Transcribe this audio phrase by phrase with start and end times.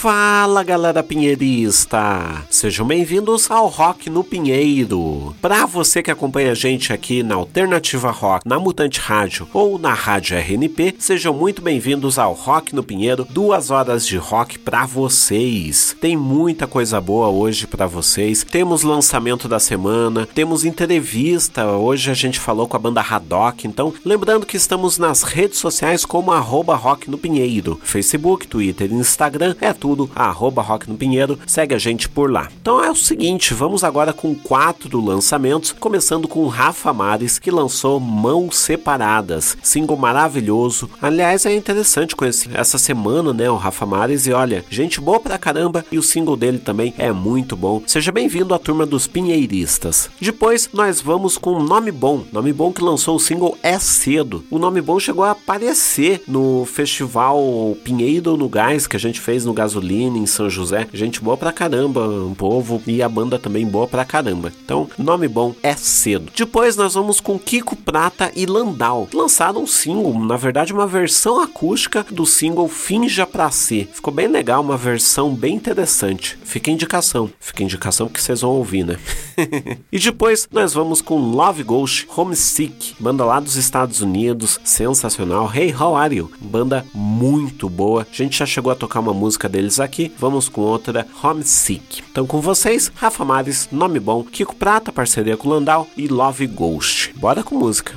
[0.00, 2.42] Fala galera pinheirista!
[2.48, 5.36] Sejam bem-vindos ao Rock no Pinheiro.
[5.42, 9.92] Para você que acompanha a gente aqui na Alternativa Rock, na Mutante Rádio ou na
[9.92, 15.94] Rádio RNP, sejam muito bem-vindos ao Rock no Pinheiro, duas horas de rock para vocês.
[16.00, 18.42] Tem muita coisa boa hoje para vocês.
[18.42, 21.66] Temos lançamento da semana, temos entrevista.
[21.76, 23.66] Hoje a gente falou com a banda Haddock.
[23.66, 29.54] Então, lembrando que estamos nas redes sociais como arroba Rock no Pinheiro, Facebook, Twitter Instagram.
[29.60, 32.48] É tudo tudo, arroba Rock no Pinheiro, segue a gente por lá.
[32.62, 37.98] Então é o seguinte, vamos agora com quatro lançamentos, começando com Rafa Mares, que lançou
[37.98, 40.88] Mãos Separadas, single maravilhoso.
[41.02, 45.36] Aliás, é interessante conhecer essa semana, né, o Rafa Mares, e olha, gente boa pra
[45.36, 47.82] caramba, e o single dele também é muito bom.
[47.84, 50.08] Seja bem-vindo à turma dos Pinheiristas.
[50.20, 54.44] Depois, nós vamos com Nome Bom, Nome Bom que lançou o single É Cedo.
[54.50, 59.44] O Nome Bom chegou a aparecer no festival Pinheiro no Gás, que a gente fez
[59.44, 60.86] no Gasolina Em São José.
[60.92, 64.52] Gente boa pra caramba, um povo e a banda também boa pra caramba.
[64.64, 66.30] Então, nome bom é cedo.
[66.36, 69.08] Depois nós vamos com Kiko Prata e Landau.
[69.12, 73.88] Lançaram um single, na verdade uma versão acústica do single Finja Pra Ser.
[73.92, 76.38] Ficou bem legal, uma versão bem interessante.
[76.44, 77.30] Fica indicação.
[77.40, 78.98] Fica indicação que vocês vão ouvir, né?
[79.90, 85.50] e depois nós vamos com Love Ghost Homesick, banda lá dos Estados Unidos, sensacional.
[85.54, 86.30] Hey, how are you?
[86.40, 88.06] Banda muito boa.
[88.10, 92.02] A gente já chegou a tocar uma música deles deles aqui, vamos com outra Homesick.
[92.10, 97.12] Então com vocês, Rafa Mares, Nome Bom, Kiko Prata, parceria com Landau e Love Ghost.
[97.16, 97.94] Bora com música.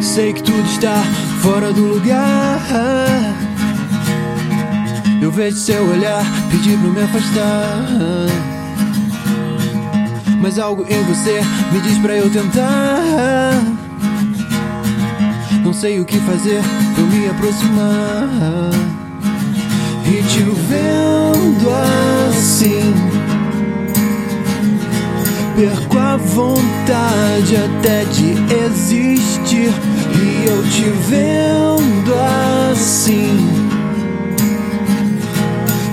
[0.00, 1.02] Sei que tudo está
[1.42, 3.53] fora do lugar
[5.24, 7.86] eu vejo seu olhar pedir pra me afastar.
[10.38, 11.40] Mas algo em você
[11.72, 13.54] me diz pra eu tentar.
[15.64, 16.60] Não sei o que fazer
[16.94, 18.70] pra me aproximar.
[20.06, 21.70] E te vendo
[22.28, 22.92] assim,
[25.56, 28.36] perco a vontade até de
[28.66, 29.72] existir.
[30.20, 32.14] E eu te vendo
[32.70, 33.63] assim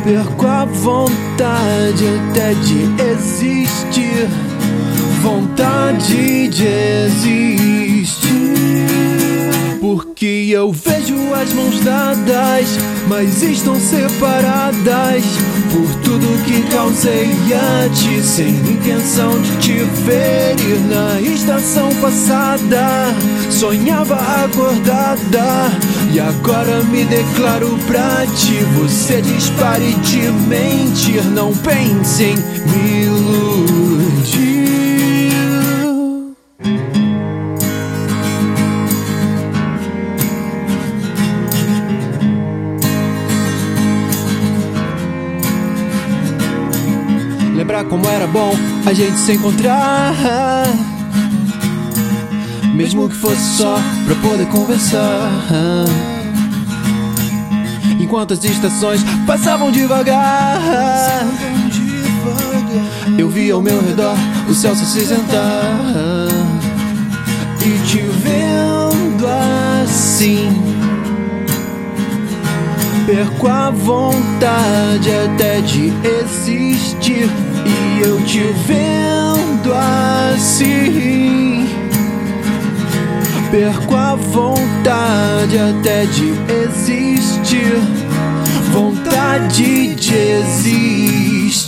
[0.04, 4.28] perco a vontade até de existir.
[5.22, 6.68] Vontade de
[7.06, 8.02] existir.
[9.82, 12.68] Porque eu vejo as mãos dadas,
[13.08, 15.24] mas estão separadas
[15.72, 20.80] por tudo que causei a ti, sem intenção de te ferir.
[20.88, 23.08] Na estação passada,
[23.50, 25.72] sonhava acordada,
[26.14, 28.64] e agora me declaro pra ti.
[28.78, 33.91] Você dispare de mentir, não pense em me iludir.
[48.32, 48.54] Bom
[48.86, 50.16] a gente se encontrar.
[52.74, 55.30] Mesmo que fosse só pra poder conversar.
[58.00, 61.24] Enquanto as estações passavam devagar,
[63.18, 64.16] eu via ao meu redor
[64.50, 66.28] o céu se acinzentar.
[67.64, 69.28] E te vendo
[69.84, 70.50] assim,
[73.06, 77.30] perco a vontade até de existir
[78.02, 79.72] eu te vendo
[80.42, 81.68] assim,
[83.52, 87.78] perco a vontade até de existir,
[88.72, 91.62] vontade de existir.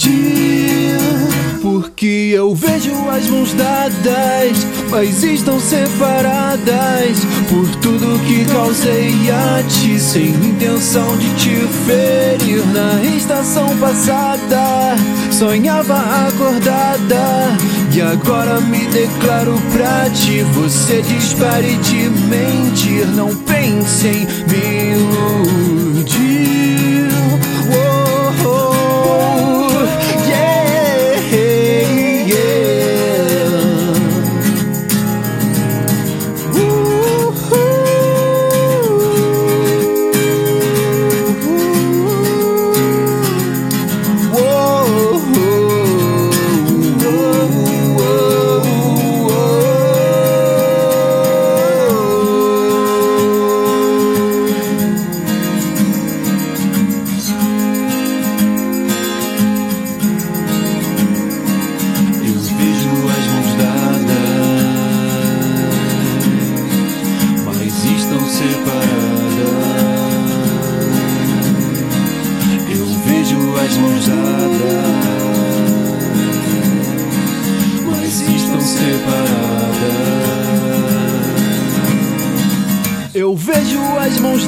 [1.61, 9.99] Porque eu vejo as mãos dadas, mas estão separadas por tudo que causei a ti,
[9.99, 12.63] sem intenção de te ferir.
[12.67, 14.95] Na estação passada,
[15.31, 15.97] sonhava
[16.27, 17.57] acordada,
[17.91, 20.43] e agora me declaro pra ti.
[20.53, 26.22] Você dispare de mentir, não pense em me iludir.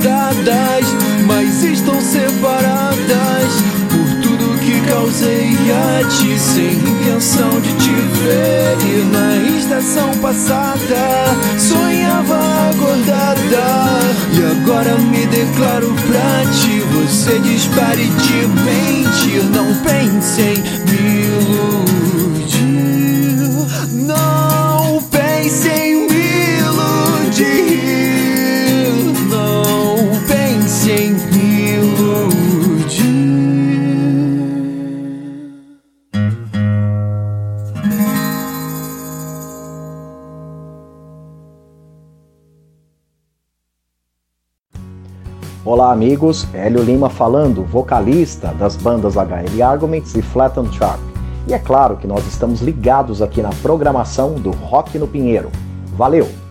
[0.06, 0.86] As mãos dadas,
[1.25, 3.52] mas estão separadas
[3.90, 7.92] por tudo que causei a ti, sem intenção de te
[8.22, 8.78] ver.
[8.88, 11.25] E na estação passada
[11.57, 12.38] sonhava
[12.69, 13.66] acordada,
[14.34, 16.80] e agora me declaro pra ti.
[16.94, 20.62] Você dispare de mentir, não pense em
[20.92, 22.14] me iludir.
[45.85, 46.47] Olá, amigos.
[46.51, 50.99] Hélio Lima falando, vocalista das bandas HL Arguments e Flatten Sharp.
[51.47, 55.51] E é claro que nós estamos ligados aqui na programação do Rock no Pinheiro.
[55.95, 56.44] Valeu!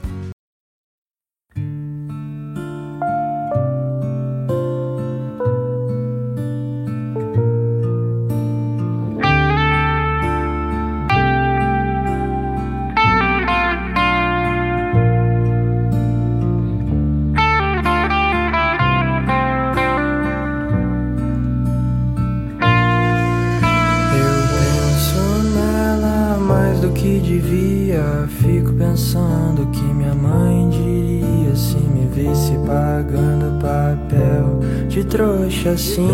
[35.68, 36.08] Assim.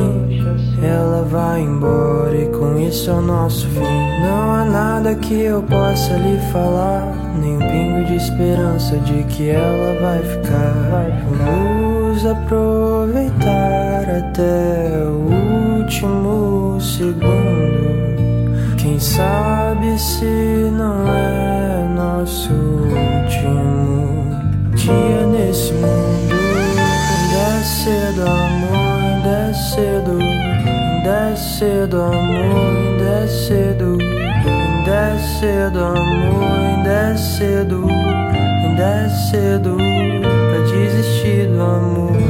[0.83, 3.81] Ela vai embora e com isso é o nosso fim.
[4.23, 9.51] Não há nada que eu possa lhe falar, nem um pingo de esperança de que
[9.51, 10.73] ela vai ficar.
[11.39, 17.91] Vamos aproveitar até o último segundo.
[18.77, 24.25] Quem sabe se não é nosso último
[24.75, 26.35] dia nesse mundo?
[27.21, 28.60] Ainda é cedo, amor,
[31.41, 33.99] cedo, amor, ainda é cedo.
[34.01, 37.89] Ainda é cedo, amor, ainda é cedo.
[37.89, 42.30] Ainda é cedo pra desistir do amor.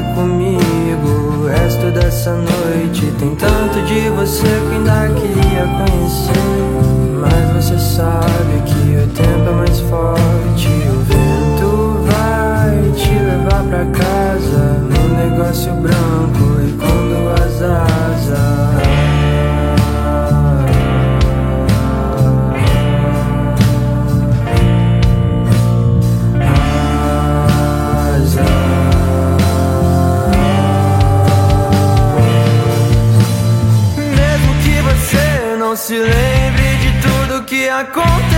[0.00, 3.12] Comigo o resto dessa noite.
[3.18, 6.32] Tem tanto de você que ainda queria conhecer.
[7.20, 10.68] Mas você sabe que o tempo é mais forte.
[10.88, 18.01] O vento vai te levar pra casa no negócio branco e com duas asas.
[35.92, 38.31] Se lembre de tudo que aconteceu,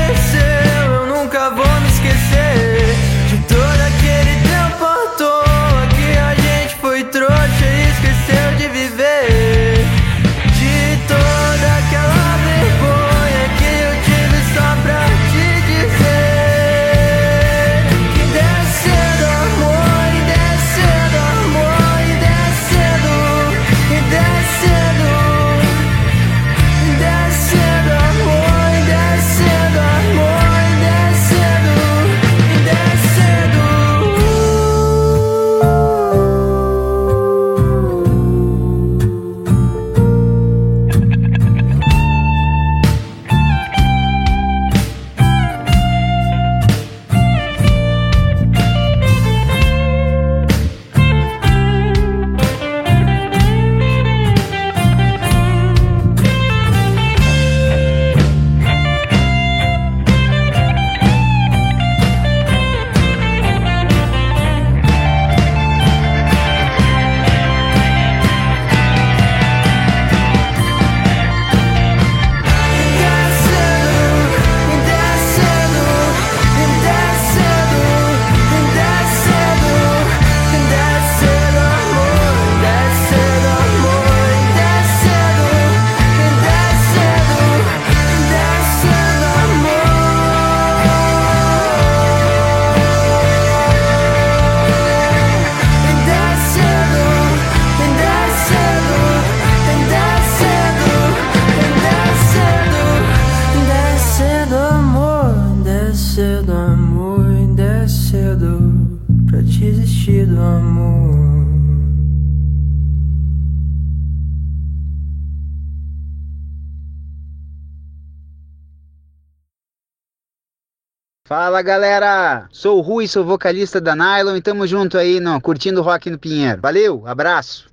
[121.65, 126.11] galera, sou o Rui, sou vocalista da Nylon e tamo junto aí, não, curtindo rock
[126.11, 126.61] no Pinheiro.
[126.61, 127.73] Valeu, abraço.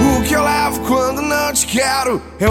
[0.00, 2.48] O que eu levo quando não te quero é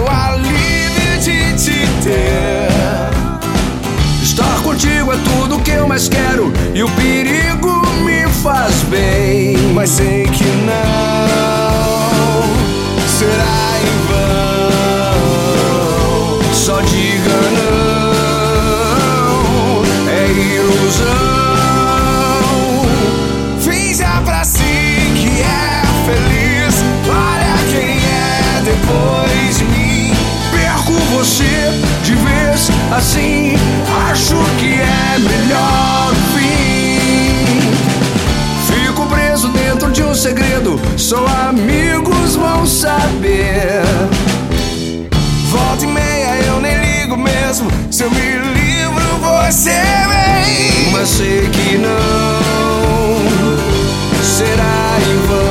[33.04, 33.54] assim.
[34.10, 37.60] Acho que é melhor o fim.
[38.66, 40.80] Fico preso dentro de um segredo.
[40.98, 43.84] Só amigos vão saber.
[45.52, 47.70] Volta e meia eu nem ligo mesmo.
[47.92, 49.82] Se eu me livro, você
[50.12, 50.92] vem.
[50.92, 52.44] Mas sei que não
[54.24, 55.44] será em vão.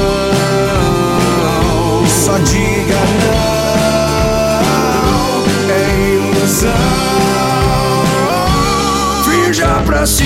[2.24, 3.41] Só diga não,
[10.02, 10.24] Pra si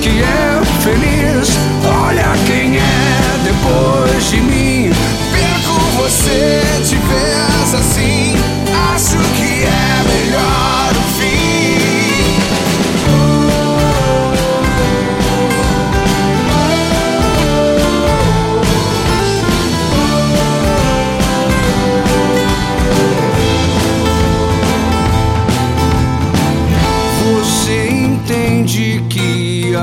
[0.00, 1.58] que é feliz.
[1.84, 4.92] Olha quem é depois de mim.
[5.32, 8.17] Perco você de vez assim.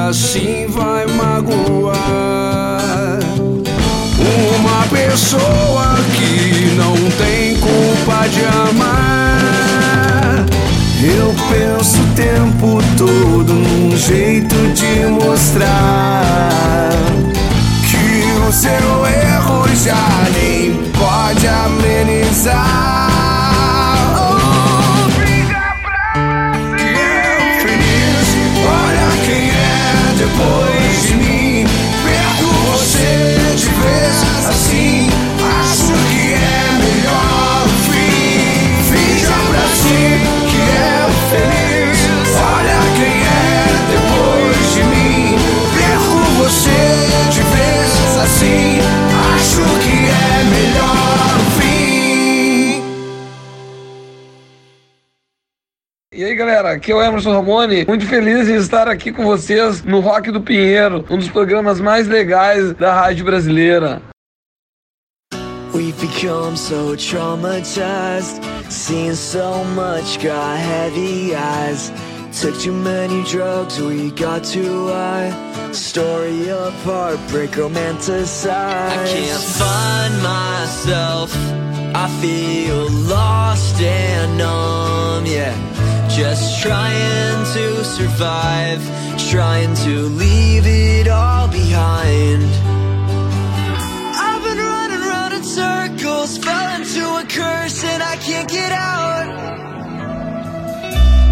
[0.09, 1.55] Assim vai magoar
[4.55, 10.45] uma pessoa que não tem culpa de amar.
[11.01, 16.89] Eu penso o tempo todo num jeito de mostrar
[17.89, 22.94] que o seu erro já nem pode amenizar.
[56.55, 60.31] Galera, aqui é o Emerson Ramone, muito feliz em estar aqui com vocês no Rock
[60.31, 64.01] do Pinheiro, um dos programas mais legais da rádio brasileira.
[65.73, 71.91] We've become so traumatized, seen so much, got heavy eyes.
[72.31, 75.33] Took too many drugs, we got too high.
[75.73, 78.47] Story of heartbreak romanticized.
[78.47, 81.35] I can't find myself.
[81.93, 85.74] I feel lost and numb, yeah.
[86.15, 88.81] Just trying to survive,
[89.29, 92.45] trying to leave it all behind.
[94.15, 99.27] I've been running round in circles, fell into a curse and I can't get out.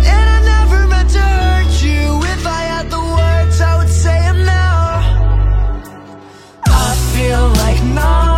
[0.06, 2.22] And I never meant to hurt you.
[2.36, 5.00] If I had the words, I would say them now.
[6.66, 8.33] I feel like nothing,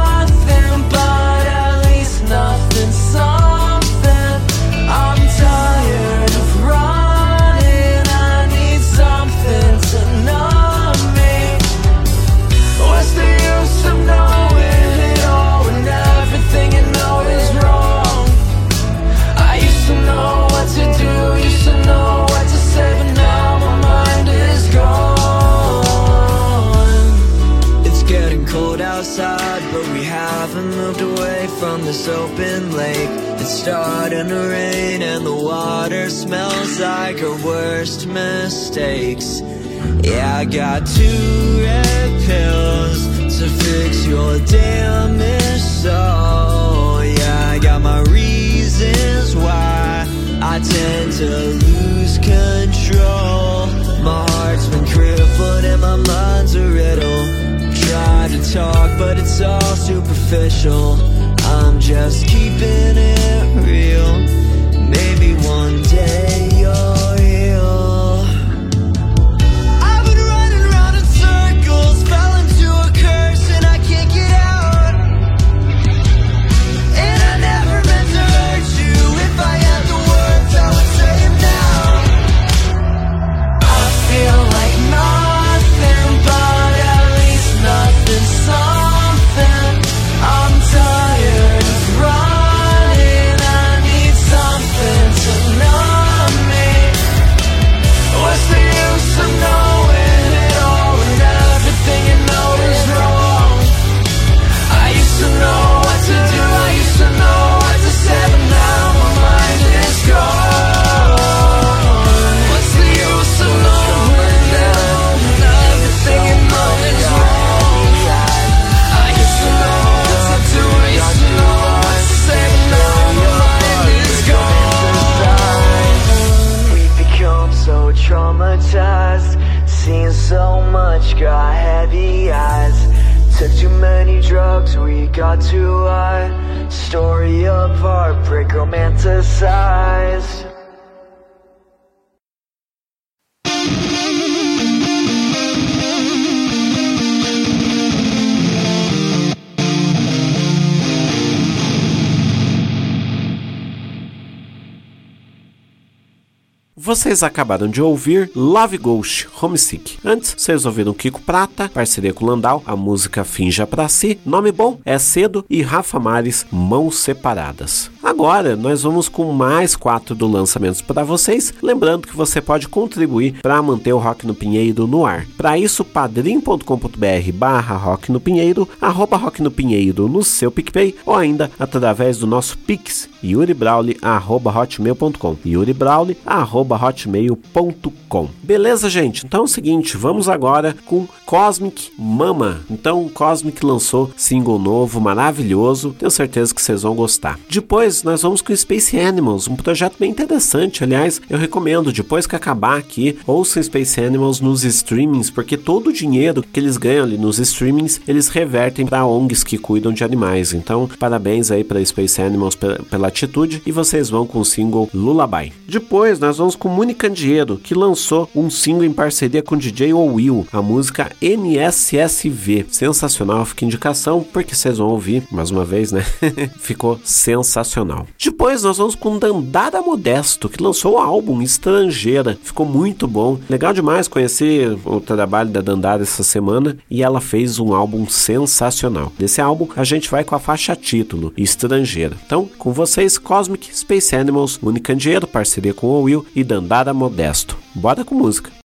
[157.16, 159.98] Vocês acabaram de ouvir Love Ghost Homesick.
[160.04, 164.82] Antes, vocês ouviram Kiko Prata, parceria com Landau, a música Finja Pra Si, Nome Bom,
[164.84, 167.90] É Cedo e Rafa Mares, Mãos Separadas.
[168.06, 173.42] Agora, nós vamos com mais quatro do lançamentos para vocês, lembrando que você pode contribuir
[173.42, 175.26] para manter o Rock no Pinheiro no ar.
[175.36, 181.16] Para isso, padrim.com.br barra Rock no Pinheiro, arroba Rock no Pinheiro no seu PicPay ou
[181.16, 189.26] ainda através do nosso Pix, yuribrauli.hotmail.com yuribrauli.hotmail.com Beleza, gente?
[189.26, 192.62] Então é o seguinte, vamos agora com Cosmic Mama.
[192.70, 197.40] Então, Cosmic lançou single novo, maravilhoso, tenho certeza que vocês vão gostar.
[197.50, 202.36] Depois, nós vamos com Space Animals, um projeto bem interessante, aliás, eu recomendo, depois que
[202.36, 207.18] acabar aqui, ouça Space Animals nos streamings, porque todo o dinheiro que eles ganham ali
[207.18, 210.54] nos streamings, eles revertem para ONGs que cuidam de animais.
[210.54, 215.54] Então, parabéns aí para Space Animals pela atitude e vocês vão com o single Lullaby.
[215.68, 220.48] Depois nós vamos com Muni Candeeiro, que lançou um single em parceria com DJ Will,
[220.52, 222.66] a música NSSV.
[222.70, 226.04] Sensacional, fica indicação, porque vocês vão ouvir mais uma vez, né?
[226.60, 227.85] Ficou sensacional.
[228.18, 232.38] Depois nós vamos com Dandara Modesto, que lançou o álbum Estrangeira.
[232.42, 233.40] Ficou muito bom.
[233.50, 239.12] Legal demais conhecer o trabalho da Dandara essa semana e ela fez um álbum sensacional.
[239.18, 242.16] Desse álbum a gente vai com a faixa título Estrangeira.
[242.26, 247.58] Então, com vocês, Cosmic Space Animals, Unicandeiro, parceria com o Will e Dandara Modesto.
[247.74, 248.65] Bora com música.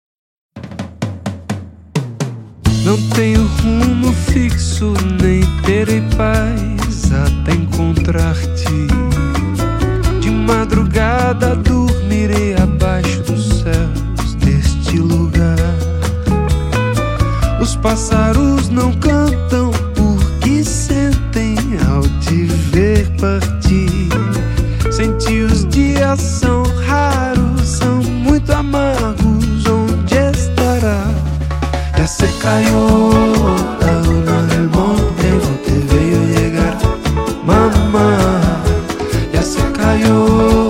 [2.87, 8.87] Não tenho rumo fixo, nem terei paz até encontrar-te.
[10.21, 15.59] De madrugada dormirei abaixo dos céus deste lugar.
[17.61, 21.57] Os pássaros não cantam porque sentem
[21.93, 24.09] ao te ver partir.
[24.93, 29.26] Senti os dias são raros, são muito amargos.
[32.07, 33.11] Ya se cayó
[33.81, 36.79] la luna del monte, no te veo llegar,
[37.45, 38.63] mamá.
[39.33, 40.66] Ya se cayó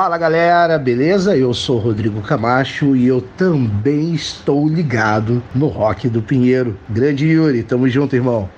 [0.00, 1.36] Fala galera, beleza?
[1.36, 6.74] Eu sou Rodrigo Camacho e eu também estou ligado no Rock do Pinheiro.
[6.88, 8.48] Grande Yuri, tamo junto, irmão.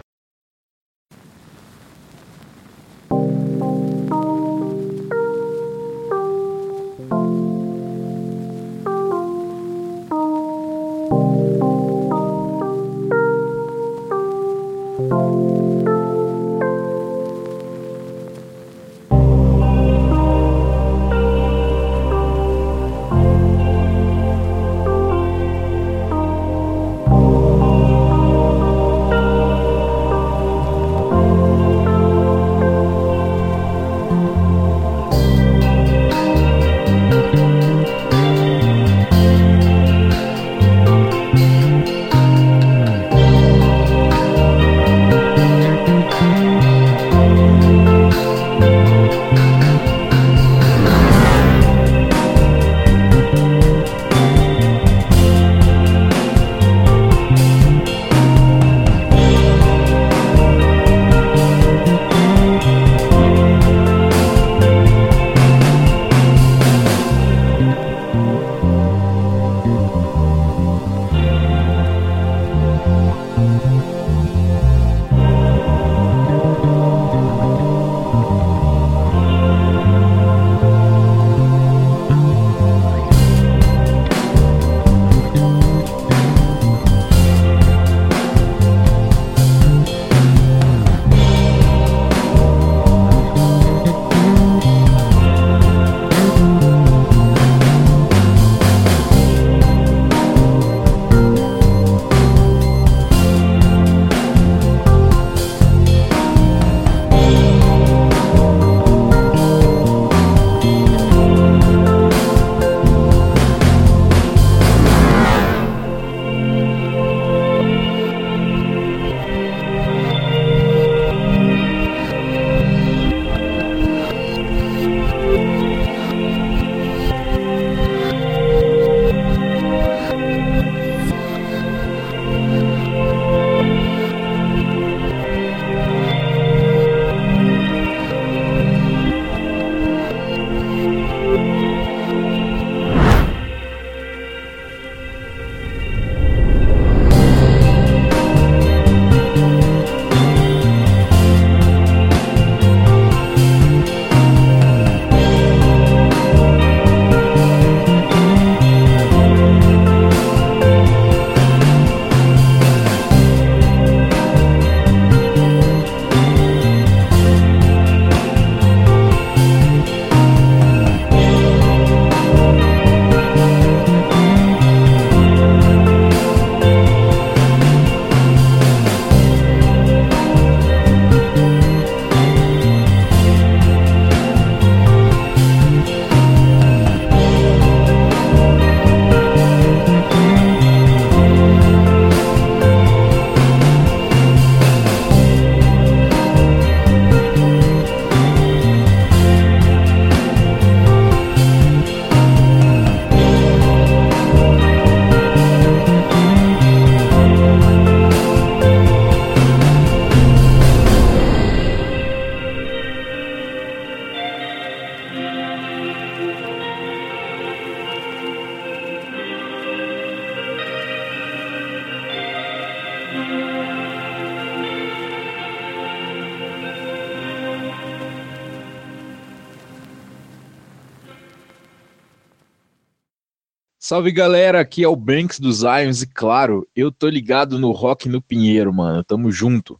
[233.92, 238.08] Salve galera, aqui é o Banks dos Zions e claro, eu tô ligado no Rock
[238.08, 239.04] no Pinheiro, mano.
[239.04, 239.78] Tamo junto.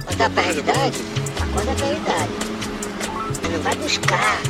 [0.00, 0.98] Acordar pra realidade?
[1.40, 2.32] Acorda pra realidade.
[3.28, 4.42] Você não vai buscar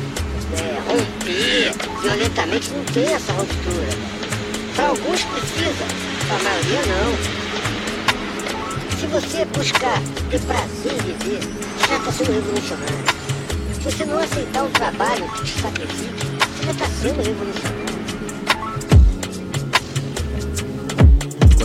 [0.57, 3.87] é, romper violentamente, não tem essa ruptura.
[4.75, 5.85] Para alguns precisa,
[6.27, 7.46] para maioria não.
[9.07, 11.39] Se você buscar ter prazer viver,
[11.87, 13.05] já está sendo revolucionário.
[13.73, 17.96] Se você não aceitar um trabalho que te sacrifique, você já está sendo revolucionário.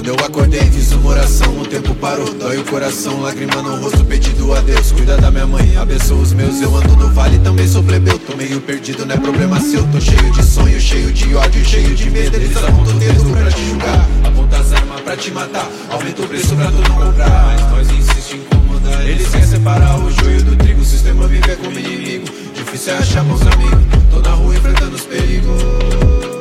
[0.03, 4.05] Quando eu acordei, fiz uma oração, o tempo parou, dói o coração, lágrima no rosto,
[4.05, 4.91] pedido a Deus.
[4.91, 8.19] Cuida da minha mãe, abençoa os meus, eu ando no vale, também sou plebeu.
[8.19, 9.87] Tô meio perdido, não é problema seu.
[9.93, 12.35] Tô cheio de sonho, cheio de ódio, cheio de medo.
[12.35, 15.71] Eles apontam o dedo pra te julgar, apontam as armas pra te matar.
[15.89, 19.07] Aumenta o preço pra tu não comprar, mas nós insiste em incomodar.
[19.07, 22.27] Eles querem separar o joio do trigo, o sistema vive como inimigo.
[22.53, 26.32] Difícil é achar bons amigos, tô na rua enfrentando os perigos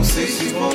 [0.00, 0.74] insistimos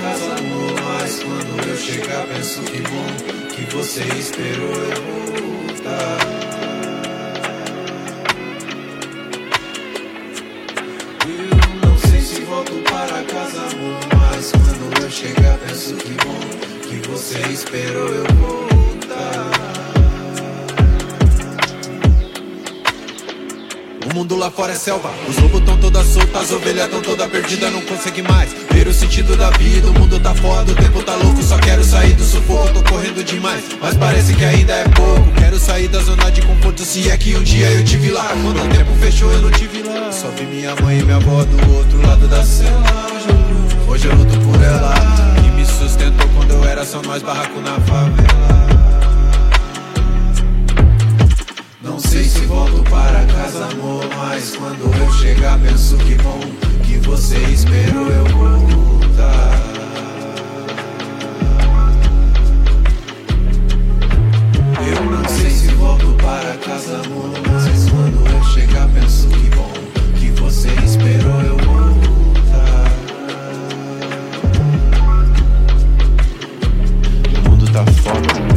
[0.00, 0.74] casa, amor.
[0.84, 3.06] Mas quando eu chegar, penso que bom
[3.48, 5.02] que você esperou eu
[5.66, 6.18] voltar.
[11.26, 14.00] Eu não sei se volto para casa, amor.
[14.16, 16.40] Mas quando eu chegar, penso que bom
[16.88, 18.65] que você esperou eu voltar.
[24.16, 27.68] Mundo lá fora é selva, os lobos tão toda solta, as ovelhas tão toda perdida,
[27.68, 29.88] não consegue mais ver o sentido da vida.
[29.88, 33.22] O mundo tá foda, o tempo tá louco, só quero sair do sufoco, tô correndo
[33.22, 35.30] demais, mas parece que ainda é pouco.
[35.32, 38.28] Quero sair da zona de conforto, se é que um dia eu tive lá.
[38.42, 40.10] Quando o tempo fechou, eu não tive lá.
[40.10, 42.82] Só vi minha mãe e minha avó do outro lado da cela.
[43.86, 44.94] Hoje eu luto por ela,
[45.42, 48.45] que me sustentou quando eu era só nós barraco na favela.
[51.96, 56.40] Não sei se volto para casa, amor, mas quando eu chegar penso que bom
[56.84, 59.62] que você esperou eu voltar.
[64.86, 69.72] Eu não sei se volto para casa, amor, mas quando eu chegar penso que bom
[70.18, 72.92] que você esperou eu voltar.
[77.32, 78.55] O mundo tá foda.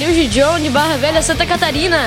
[0.00, 1.98] Calil Gidion de Barra Velha, Santa Catarina.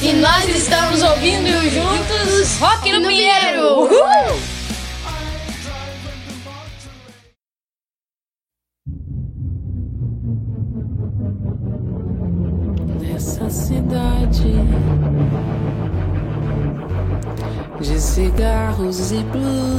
[0.00, 3.82] E nós estamos ouvindo juntos Rock no Pinheiro.
[3.82, 4.40] Uhul!
[13.02, 14.54] Nessa cidade
[17.82, 19.71] de cigarros e blues,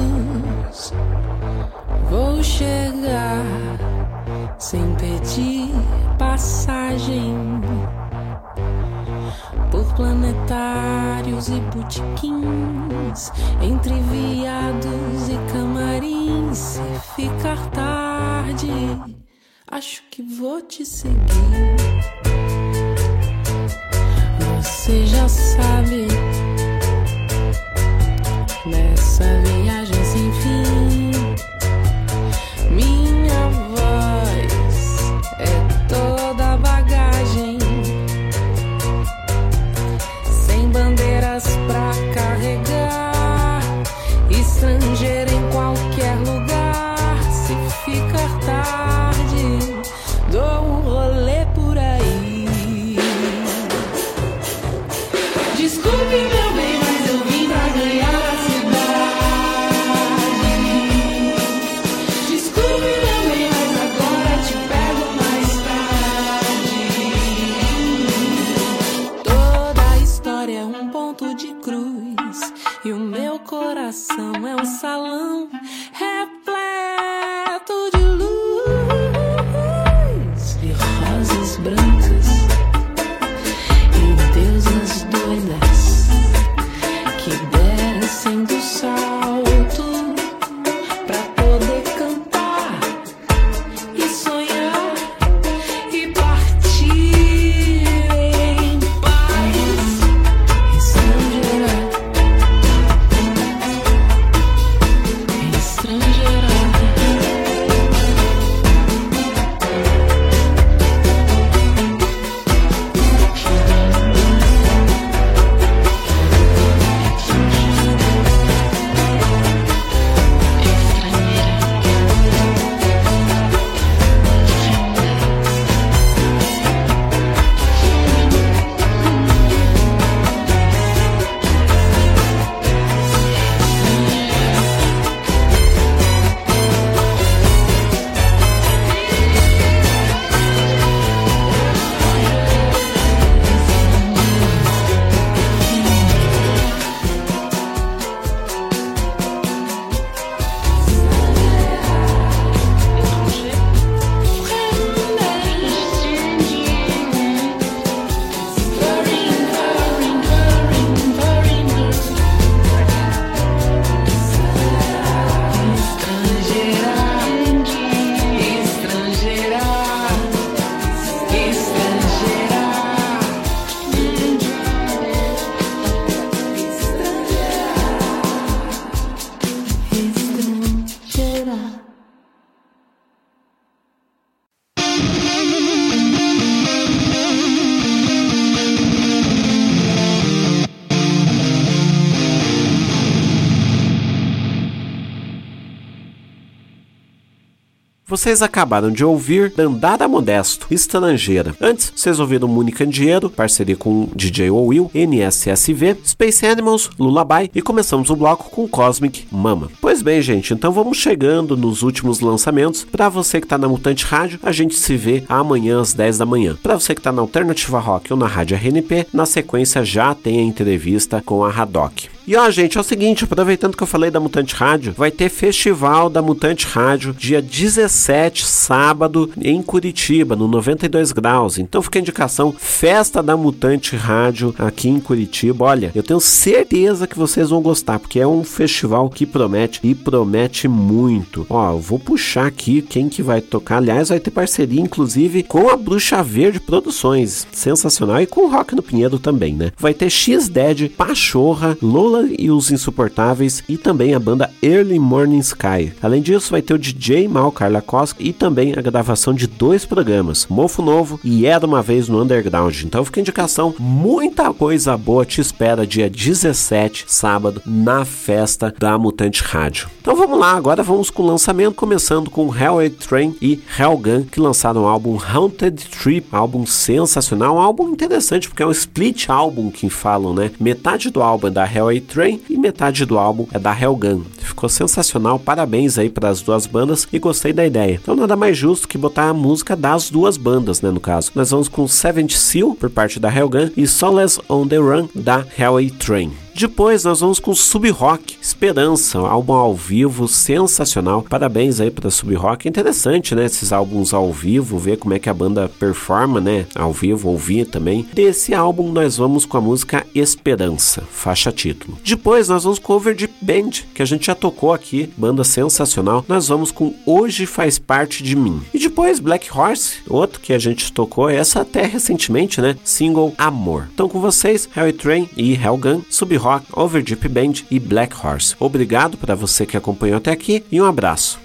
[198.14, 201.56] vocês acabaram de ouvir Dandara Modesto, Estrangeira.
[201.60, 208.12] Antes, vocês ouviram Muni Candeeiro, parceria com DJ Will, NSSV, Space Animals, Lullaby e começamos
[208.12, 209.72] o bloco com Cosmic Mama.
[209.82, 212.84] Pois bem, gente, então vamos chegando nos últimos lançamentos.
[212.84, 216.26] Para você que tá na Mutante Rádio, a gente se vê amanhã às 10 da
[216.28, 216.56] manhã.
[216.62, 220.38] Para você que tá na Alternativa Rock ou na Rádio RNP, na sequência já tem
[220.38, 222.14] a entrevista com a Haddock.
[222.26, 225.28] E ó, gente, é o seguinte, aproveitando que eu falei da Mutante Rádio, vai ter
[225.28, 231.58] festival da Mutante Rádio dia 17, sábado, em Curitiba, no 92 graus.
[231.58, 235.66] Então fica a indicação, festa da Mutante Rádio aqui em Curitiba.
[235.66, 239.94] Olha, eu tenho certeza que vocês vão gostar, porque é um festival que promete e
[239.94, 241.46] promete muito.
[241.50, 243.78] Ó, eu vou puxar aqui quem que vai tocar.
[243.78, 247.46] Aliás, vai ter parceria, inclusive, com a Bruxa Verde Produções.
[247.52, 248.22] Sensacional.
[248.22, 249.74] E com o Rock no Pinheiro também, né?
[249.78, 255.94] Vai ter X-Dead, Pachorra, Lola e os Insuportáveis e também a banda Early Morning Sky.
[256.02, 259.86] Além disso, vai ter o DJ Mal Carla Costa e também a gravação de dois
[259.86, 262.84] programas, Mofo Novo e Era Uma Vez no Underground.
[262.84, 268.98] Então fica a indicação, muita coisa boa te espera dia 17, sábado, na festa da
[268.98, 269.90] Mutante Rádio.
[270.02, 274.40] Então vamos lá, agora vamos com o lançamento, começando com Hellway Train e Hellgun, que
[274.40, 279.72] lançaram o álbum Haunted Trip, álbum sensacional, um álbum interessante, porque é um split álbum
[279.72, 280.52] que falam, né?
[280.60, 284.24] Metade do álbum é da Hellway Train e metade do álbum é da Hellgun.
[284.38, 288.00] Ficou sensacional, parabéns aí para as duas bandas e gostei da ideia.
[288.02, 291.32] Então nada mais justo que botar a música das duas bandas, né, no caso.
[291.34, 295.46] Nós vamos com Seventh Seal por parte da Hellgun e Solace on the Run da
[295.58, 296.43] Hellway Train.
[296.56, 301.26] Depois nós vamos com Sub Rock, Esperança, um álbum ao vivo sensacional.
[301.28, 302.70] Parabéns aí para Sub Rock.
[302.70, 306.94] Interessante, né, esses álbuns ao vivo, ver como é que a banda performa, né, ao
[306.94, 308.08] vivo, ouvir também.
[308.14, 311.98] Desse álbum nós vamos com a música Esperança, faixa título.
[312.06, 316.24] Depois nós vamos com Over Deep Band, que a gente já tocou aqui, banda sensacional.
[316.28, 318.62] Nós vamos com Hoje Faz Parte de Mim.
[318.72, 323.90] E depois Black Horse, outro que a gente tocou, essa até recentemente, né, single Amor.
[323.92, 328.54] Então com vocês, Hell Train e Hellgun, Sub Rock, Overdeep Band e Black Horse.
[328.60, 331.43] Obrigado para você que acompanhou até aqui e um abraço.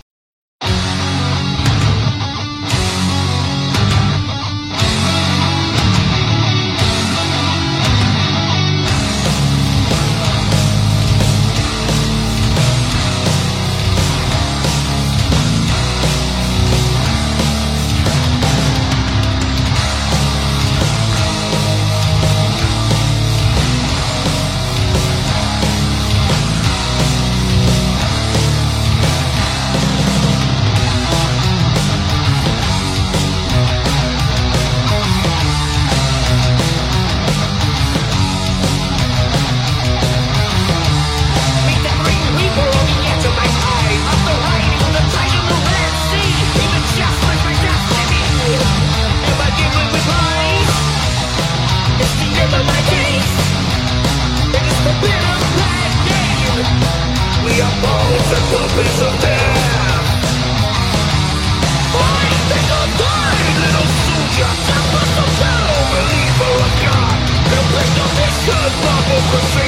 [68.48, 69.67] Cause love will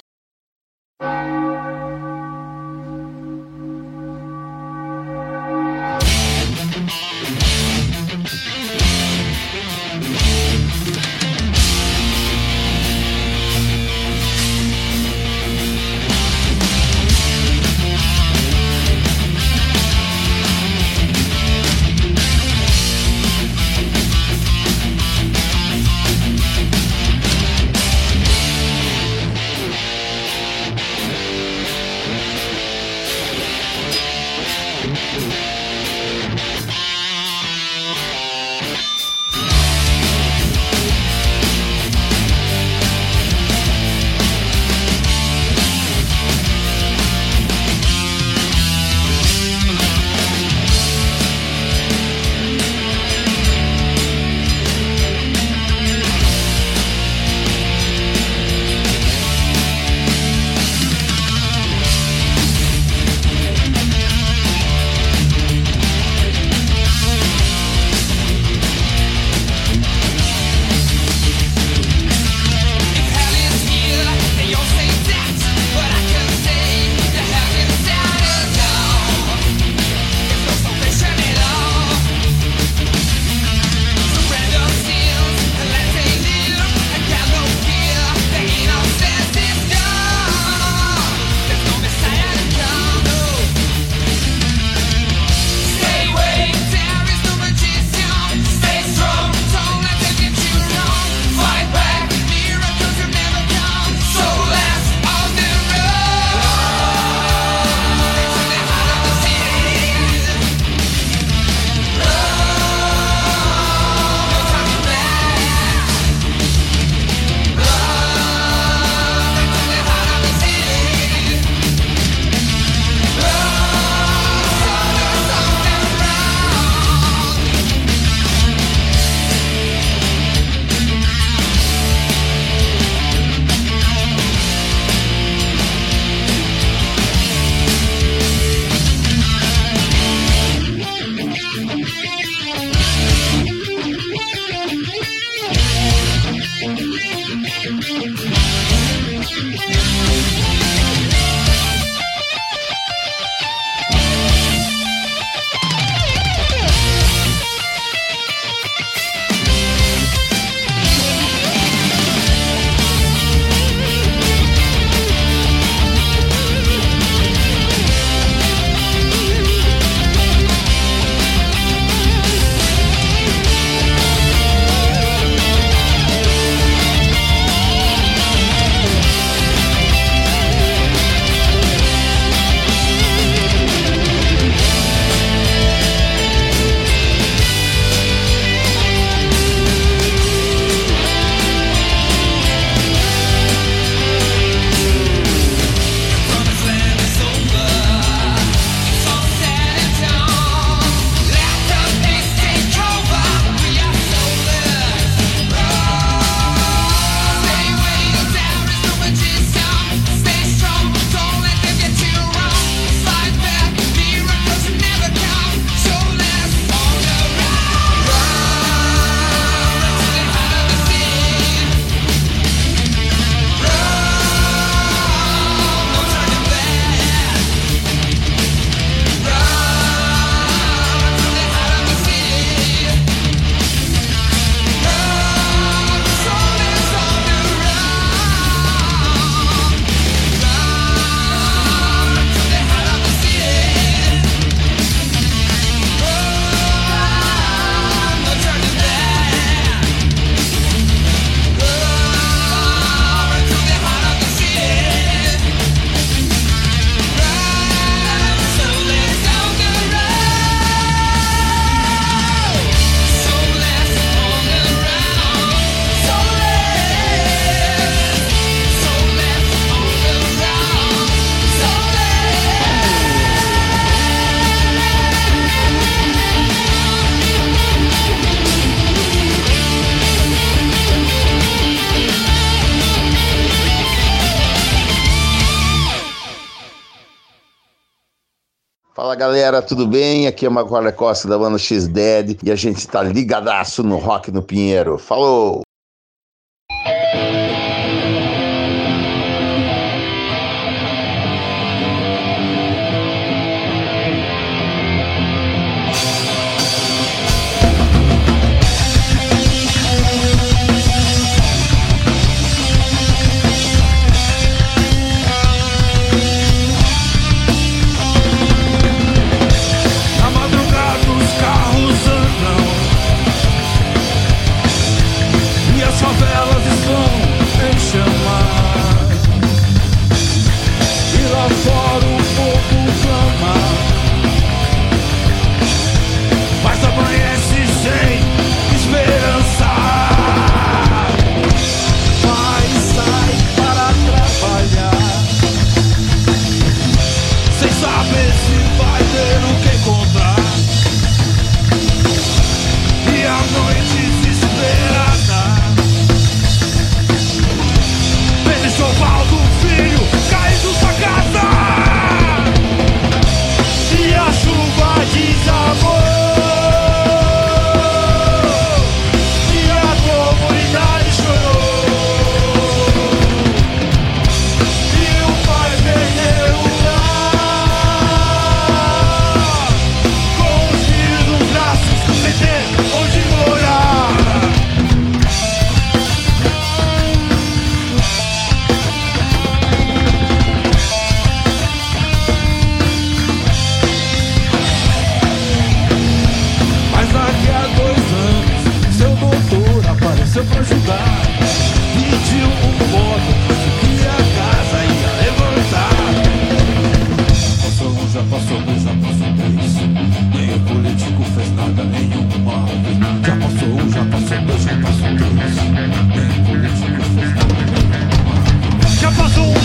[289.51, 290.27] galera, tudo bem?
[290.27, 294.31] Aqui é o Macaulay Costa da banda X-Dead e a gente tá ligadaço no Rock
[294.31, 294.97] no Pinheiro.
[294.97, 295.61] Falou!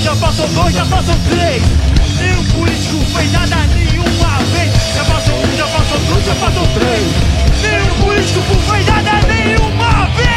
[0.06, 1.62] Já passou dois, já passou três.
[2.20, 4.72] Nenhum político fez nada nenhuma vez.
[4.94, 7.02] Já passou um, já passou dois, já passou três.
[7.60, 10.35] Nenhum político fez nada nenhuma vez.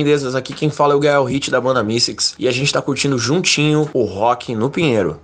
[0.00, 2.80] lindezas, aqui quem fala é o Gael Hit da banda Mystics e a gente tá
[2.80, 5.20] curtindo juntinho o rock no Pinheiro.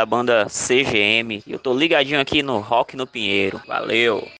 [0.00, 3.60] Da banda CGM eu tô ligadinho aqui no Rock no Pinheiro.
[3.66, 4.39] Valeu!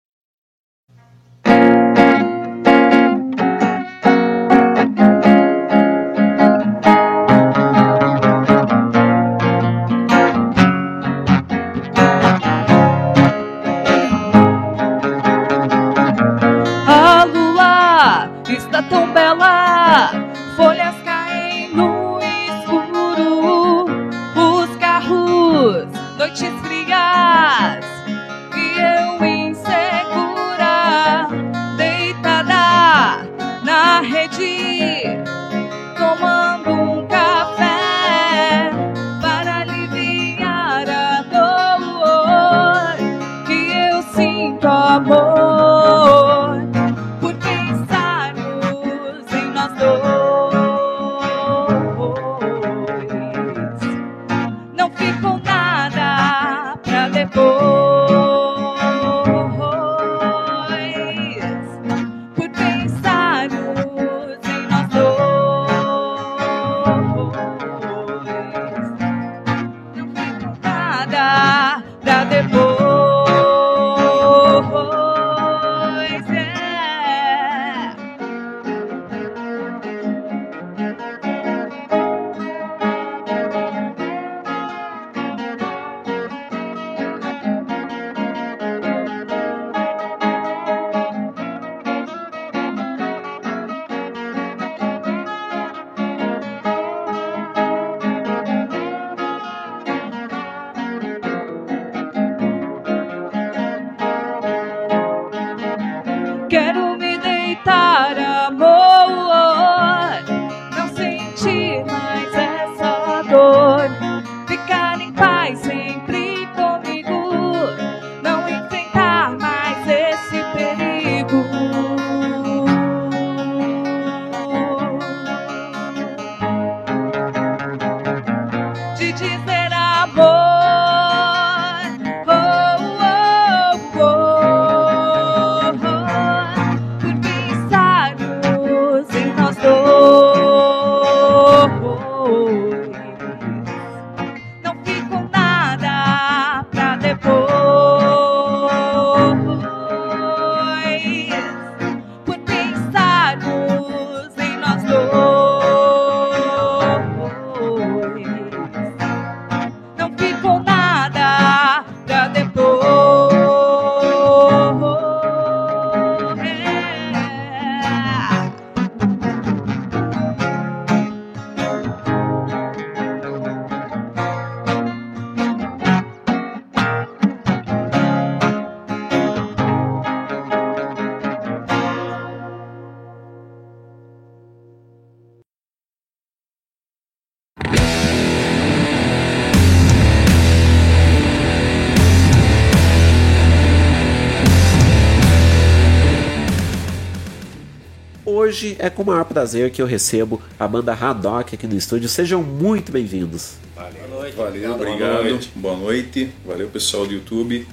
[198.80, 202.08] É com o maior prazer que eu recebo a banda Haddock aqui no estúdio.
[202.08, 203.52] Sejam muito bem-vindos.
[203.76, 204.98] Valeu, Valeu obrigado.
[204.98, 205.50] Boa noite.
[205.54, 206.32] Boa noite.
[206.46, 207.66] Valeu, pessoal do YouTube.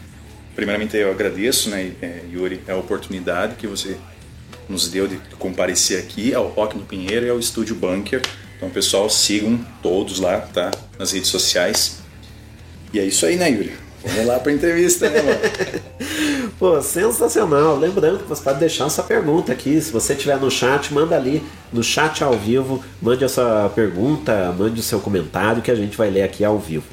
[0.55, 3.95] Primeiramente, eu agradeço, né, eh, Yuri, a oportunidade que você
[4.67, 8.21] nos deu de comparecer aqui ao Rock no Pinheiro e ao Estúdio Bunker.
[8.57, 10.71] Então, pessoal, sigam todos lá, tá?
[10.99, 11.99] Nas redes sociais.
[12.91, 13.73] E é isso aí, né, Yuri?
[14.03, 15.39] Vamos lá pra entrevista, né, mano?
[16.59, 17.77] Pô, sensacional.
[17.77, 19.79] Lembrando que você pode deixar sua pergunta aqui.
[19.79, 22.83] Se você estiver no chat, manda ali no chat ao vivo.
[22.99, 26.57] Mande a sua pergunta, mande o seu comentário que a gente vai ler aqui ao
[26.57, 26.87] vivo.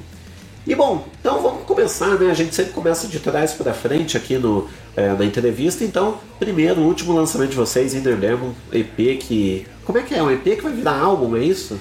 [0.67, 2.31] E bom, então vamos começar, né?
[2.31, 5.83] A gente sempre começa de trás para frente aqui no, é, na entrevista.
[5.83, 9.67] Então, primeiro, último lançamento de vocês, Inner Demon, EP que.
[9.87, 10.23] Como é que é?
[10.23, 11.81] Um EP que vai virar álbum, é isso?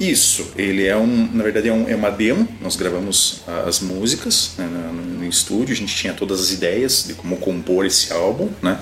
[0.00, 2.46] Isso, ele é um, na verdade é, um, é uma demo.
[2.60, 7.14] Nós gravamos as músicas né, no, no, estúdio, a gente tinha todas as ideias de
[7.14, 8.80] como compor esse álbum, né?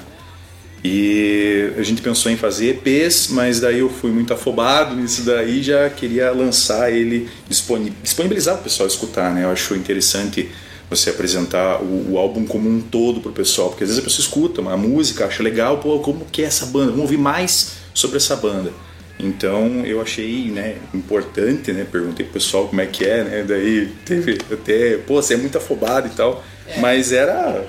[0.85, 5.63] E a gente pensou em fazer EPs, mas daí eu fui muito afobado nisso daí,
[5.63, 9.45] já queria lançar ele, disponibilizar para o pessoal escutar, né?
[9.45, 10.49] Eu acho interessante
[10.89, 14.05] você apresentar o, o álbum como um todo para o pessoal, porque às vezes a
[14.05, 16.91] pessoa escuta uma música, acha legal, pô, como que é essa banda?
[16.91, 18.71] Vamos ouvir mais sobre essa banda.
[19.19, 21.87] Então eu achei né, importante, né?
[21.91, 23.45] Perguntei pro pessoal como é que é, né?
[23.49, 26.45] Daí teve até, pô, você é muito afobado e tal.
[26.69, 26.79] É.
[26.81, 27.65] Mas era.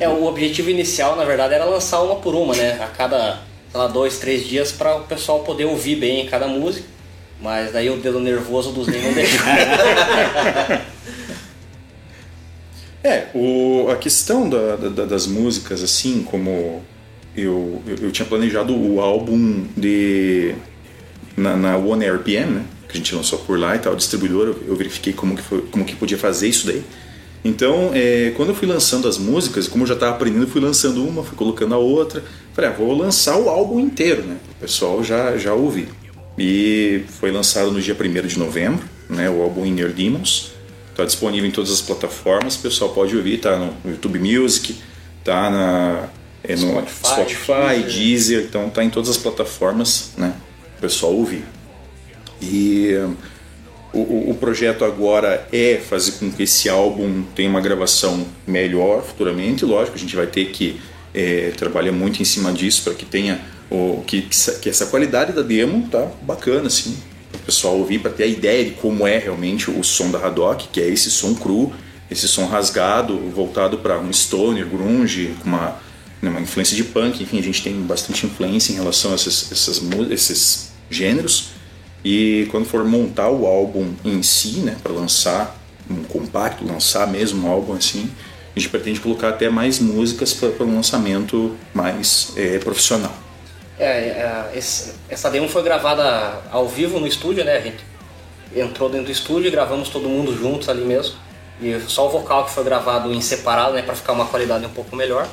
[0.00, 2.78] É, o objetivo inicial, na verdade, era lançar uma por uma, né?
[2.82, 3.40] A cada,
[3.70, 6.86] sei lá, dois, três dias para o pessoal poder ouvir bem cada música.
[7.42, 9.40] Mas daí o dedo nervoso dos nem não deixou.
[13.04, 16.82] É, o, a questão da, da- das músicas, assim, como
[17.36, 20.54] eu, eu, eu tinha planejado o álbum de.
[21.36, 22.64] Na, na One RPM, né?
[22.88, 25.62] Que a gente lançou por lá e tal, distribuidor, eu, eu verifiquei como que, foi,
[25.62, 26.82] como que podia fazer isso daí.
[27.44, 31.06] Então, é, quando eu fui lançando as músicas, como eu já estava aprendendo, fui lançando
[31.06, 32.24] uma, fui colocando a outra.
[32.52, 34.36] Falei, ah, vou lançar o álbum inteiro, né?
[34.56, 35.88] O pessoal já, já ouvir.
[36.36, 39.30] E foi lançado no dia 1 de novembro, né?
[39.30, 40.52] O álbum Inner Demons.
[40.90, 44.76] Está disponível em todas as plataformas, o pessoal pode ouvir, tá no YouTube Music,
[45.22, 46.08] tá na,
[46.42, 50.32] é no Spotify, Spotify, Deezer, então tá em todas as plataformas, né?
[50.76, 51.44] O pessoal ouvir.
[52.40, 52.92] E
[53.92, 59.64] o, o- projeto agora é fazer com que esse álbum tenha uma gravação melhor futuramente.
[59.64, 60.80] Lógico, a gente vai ter que
[61.14, 64.22] é, trabalhar muito em cima disso para que tenha o, que,
[64.60, 66.96] que essa- qualidade da demo tá bacana, assim,
[67.32, 70.18] para o pessoal ouvir, para ter a ideia de como é realmente o som da
[70.24, 71.72] Haddock, que é esse som cru,
[72.10, 75.80] esse som rasgado, voltado para um stoner, grunge, com uma,
[76.22, 77.22] uma influência de punk.
[77.22, 81.48] Enfim, a gente tem bastante influência em relação a essas, mu- esses gêneros.
[82.04, 85.56] E quando for montar o álbum em si, né, para lançar
[85.90, 88.10] um compacto, lançar mesmo um álbum assim,
[88.54, 93.12] a gente pretende colocar até mais músicas para um lançamento mais é, profissional.
[93.78, 97.56] É, é, esse- essa demo foi gravada ao vivo no estúdio, né?
[97.56, 97.84] A gente
[98.54, 101.14] entrou dentro do estúdio e gravamos todo mundo juntos ali mesmo.
[101.60, 103.82] E só o vocal que foi gravado em separado, né?
[103.82, 105.28] Pra ficar uma qualidade um pouco melhor.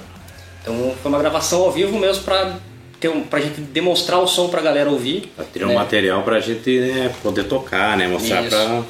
[0.63, 2.57] Então foi uma gravação ao vivo mesmo pra,
[2.99, 5.31] ter um, pra gente demonstrar o som pra galera ouvir.
[5.35, 5.75] Pra ter um né?
[5.75, 8.07] material pra gente né, poder tocar, né?
[8.07, 8.49] Mostrar Isso.
[8.49, 8.85] para o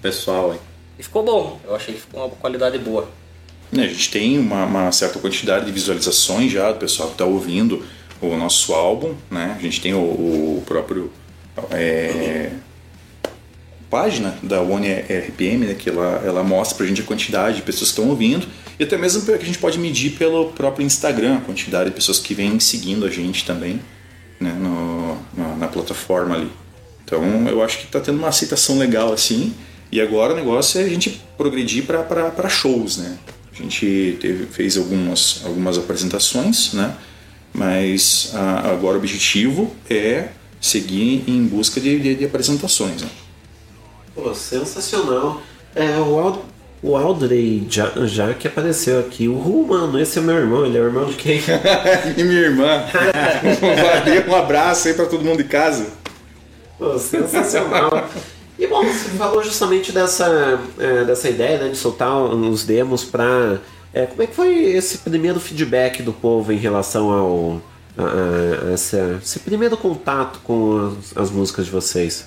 [0.00, 0.52] pessoal.
[0.52, 0.58] Aí.
[0.98, 3.08] E ficou bom, eu achei que ficou uma qualidade boa.
[3.72, 7.24] Né, A gente tem uma, uma certa quantidade de visualizações já do pessoal que está
[7.24, 7.84] ouvindo
[8.20, 9.56] o nosso álbum, né?
[9.58, 11.10] A gente tem o, o próprio
[11.70, 12.50] é,
[13.94, 15.74] página da One RPM, né?
[15.74, 18.44] Que ela, ela mostra pra gente a quantidade de pessoas que estão ouvindo
[18.76, 22.18] e até mesmo que a gente pode medir pelo próprio Instagram a quantidade de pessoas
[22.18, 23.80] que vêm seguindo a gente também,
[24.40, 24.52] né?
[24.52, 26.50] No, na, na plataforma ali.
[27.04, 29.54] Então eu acho que está tendo uma aceitação legal assim.
[29.92, 33.16] E agora o negócio é a gente progredir para shows, né?
[33.52, 36.96] A gente teve, fez algumas, algumas apresentações, né?
[37.52, 40.30] Mas ah, agora o objetivo é
[40.60, 43.02] seguir em busca de, de, de apresentações.
[43.02, 43.08] Né?
[44.14, 45.40] Pô, sensacional.
[45.74, 46.38] É, o, Ald
[46.82, 49.26] o Aldrey já, já que apareceu aqui.
[49.26, 50.64] O Ru, mano, esse é meu irmão.
[50.64, 51.40] Ele é o irmão de quem?
[52.16, 52.84] e minha irmã.
[54.04, 55.86] Valeu, um abraço aí para todo mundo de casa.
[56.78, 58.08] Pô, sensacional.
[58.58, 63.58] E bom, você falou justamente dessa, é, dessa ideia né, de soltar os demos pra.
[63.92, 67.62] É, como é que foi esse primeiro feedback do povo em relação ao.
[67.96, 72.26] A, a essa, esse primeiro contato com as, as músicas de vocês?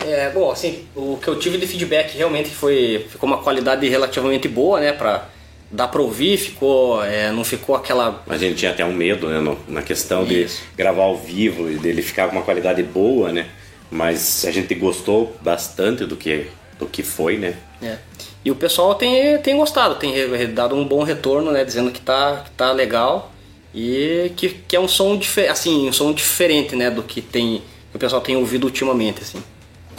[0.00, 4.46] É, bom, assim, o que eu tive de feedback realmente foi ficou uma qualidade relativamente
[4.48, 5.26] boa, né, pra
[5.70, 9.38] dar pra ouvir, ficou, é, não ficou aquela A gente tinha até um medo né,
[9.40, 10.46] no- na questão de
[10.76, 13.46] gravar ao vivo e dele ficar com uma qualidade boa, né?
[13.90, 16.46] Mas a gente gostou bastante do que,
[16.78, 17.54] do que foi, né?
[17.82, 17.96] É.
[18.44, 20.14] E o pessoal tem, tem gostado, tem
[20.54, 21.64] dado um bom retorno, né?
[21.64, 23.32] Dizendo que tá, que tá legal
[23.74, 25.18] e que, que é um som,
[25.50, 26.90] assim, um som diferente, né?
[26.90, 29.42] Do que tem que o pessoal tem ouvido ultimamente, assim.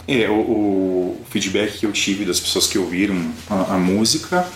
[0.08, 3.16] É, o, o feedback que eu tive das pessoas que ouviram
[3.48, 4.46] a, a música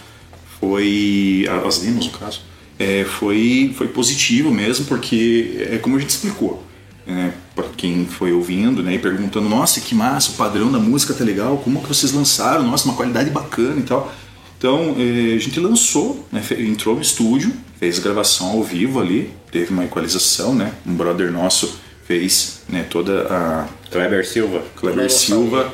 [0.60, 1.46] foi.
[1.66, 2.42] as demos, no caso.
[2.78, 6.62] é, foi, foi positivo mesmo, porque é como a gente explicou.
[7.06, 11.12] Né, para quem foi ouvindo né, e perguntando: Nossa, que massa, o padrão da música
[11.12, 12.66] tá legal, como que vocês lançaram?
[12.66, 14.10] Nossa, uma qualidade bacana e tal.
[14.56, 19.70] Então é, a gente lançou, né, entrou no estúdio, fez gravação ao vivo ali, teve
[19.70, 20.72] uma equalização, né?
[20.86, 21.76] Um brother nosso
[22.06, 23.68] fez né, toda a.
[23.94, 24.62] Kleber Silva.
[24.76, 25.72] Kleber Silva,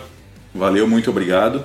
[0.54, 1.64] valeu, muito obrigado.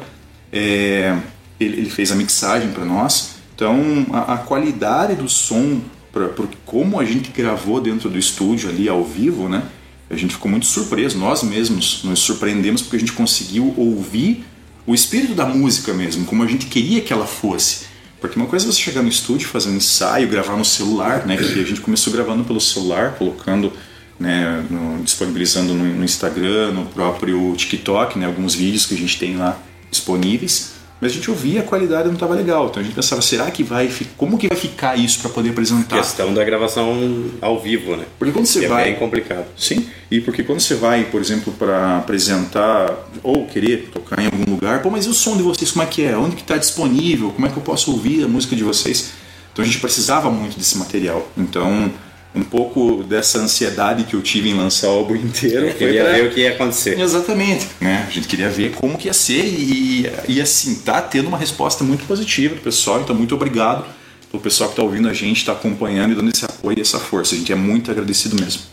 [0.52, 1.18] É,
[1.60, 3.36] ele, ele fez a mixagem para nós.
[3.54, 5.82] Então a, a qualidade do som,
[6.14, 9.64] pra, pra como a gente gravou dentro do estúdio ali ao vivo, né?
[10.10, 14.46] A gente ficou muito surpreso, nós mesmos nos surpreendemos porque a gente conseguiu ouvir
[14.86, 17.86] o espírito da música mesmo, como a gente queria que ela fosse.
[18.22, 21.36] Porque uma coisa é você chegar no estúdio, fazer um ensaio, gravar no celular, né?
[21.36, 23.74] Que a gente começou gravando pelo celular, colocando,
[24.20, 28.26] né, no- disponibilizando no, no Instagram, no próprio TikTok, né?
[28.26, 29.58] Alguns vídeos que a gente tem lá
[29.92, 30.74] disponíveis.
[31.02, 32.68] mas a gente ouvia a qualidade não estava legal.
[32.68, 35.98] Então a gente pensava, será que vai, como que vai ficar isso para poder apresentar?
[35.98, 38.06] questão da gravação ao vivo, né?
[38.18, 38.84] Porque quando você Que é vai.
[38.86, 39.46] bem complicado.
[39.58, 44.50] Sim, e porque quando você vai, por exemplo, para apresentar ou querer tocar em algum
[44.50, 46.18] lugar, pô, mas e o som de vocês, como é que é?
[46.18, 47.32] Onde que está disponível?
[47.32, 49.12] Como é que eu posso ouvir a música de vocês?
[49.52, 51.28] Então a gente precisava muito desse material.
[51.38, 51.92] Então,
[52.36, 55.68] um pouco dessa ansiedade que eu tive em lançar o álbum inteiro.
[55.68, 57.00] Eu queria pra- ver o que ia acontecer.
[57.00, 57.68] Exatamente.
[57.80, 58.06] Né?
[58.08, 61.84] A gente queria ver como que ia ser e, e assim, tá tendo uma resposta
[61.84, 63.86] muito positiva do pessoal, então muito obrigado
[64.30, 67.00] pelo pessoal que tá ouvindo a gente, tá acompanhando e dando esse apoio e essa
[67.00, 67.36] força.
[67.36, 68.64] A gente é muito agradecido mesmo.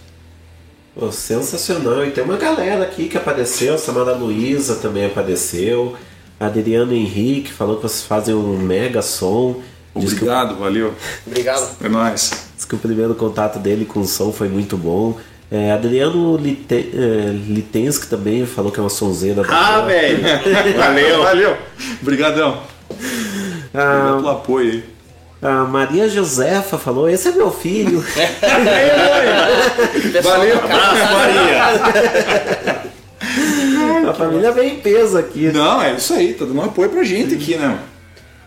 [0.95, 2.05] Pô, sensacional.
[2.05, 5.97] E tem uma galera aqui que apareceu, a Samara Luiza também apareceu.
[6.39, 9.63] Adriano Henrique falou que vocês fazem um mega som.
[9.95, 10.93] Que Obrigado, valeu.
[11.27, 11.77] Obrigado.
[11.85, 12.31] É nóis.
[12.63, 15.19] Diz que o primeiro contato dele com o som foi muito bom.
[15.51, 19.43] É, Adriano Lite, é, Litensky também falou que é uma sonzeira.
[19.43, 20.21] da Ah, velho.
[20.79, 21.23] Valeu.
[21.25, 21.57] Valeu.
[22.01, 22.63] Obrigadão.
[23.75, 24.85] Ah, Obrigado pelo apoio aí.
[25.43, 27.99] A Maria Josefa falou: Esse é meu filho.
[30.23, 30.59] Valeu.
[30.59, 31.63] Abraço, Maria.
[34.09, 35.51] A família vem em peso aqui.
[35.51, 37.77] Não, é isso aí, tá dando um apoio pra gente aqui, né?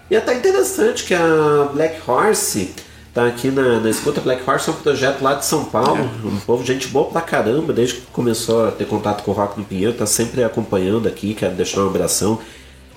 [0.09, 2.73] E é até interessante que a Black Horse
[3.15, 4.21] tá aqui na, na escuta.
[4.21, 6.07] Black Horse é um projeto lá de São Paulo.
[6.23, 9.57] Um povo, gente boa pra caramba, desde que começou a ter contato com o Rock
[9.57, 12.39] no Pinheiro, tá sempre acompanhando aqui, quero deixar um abração.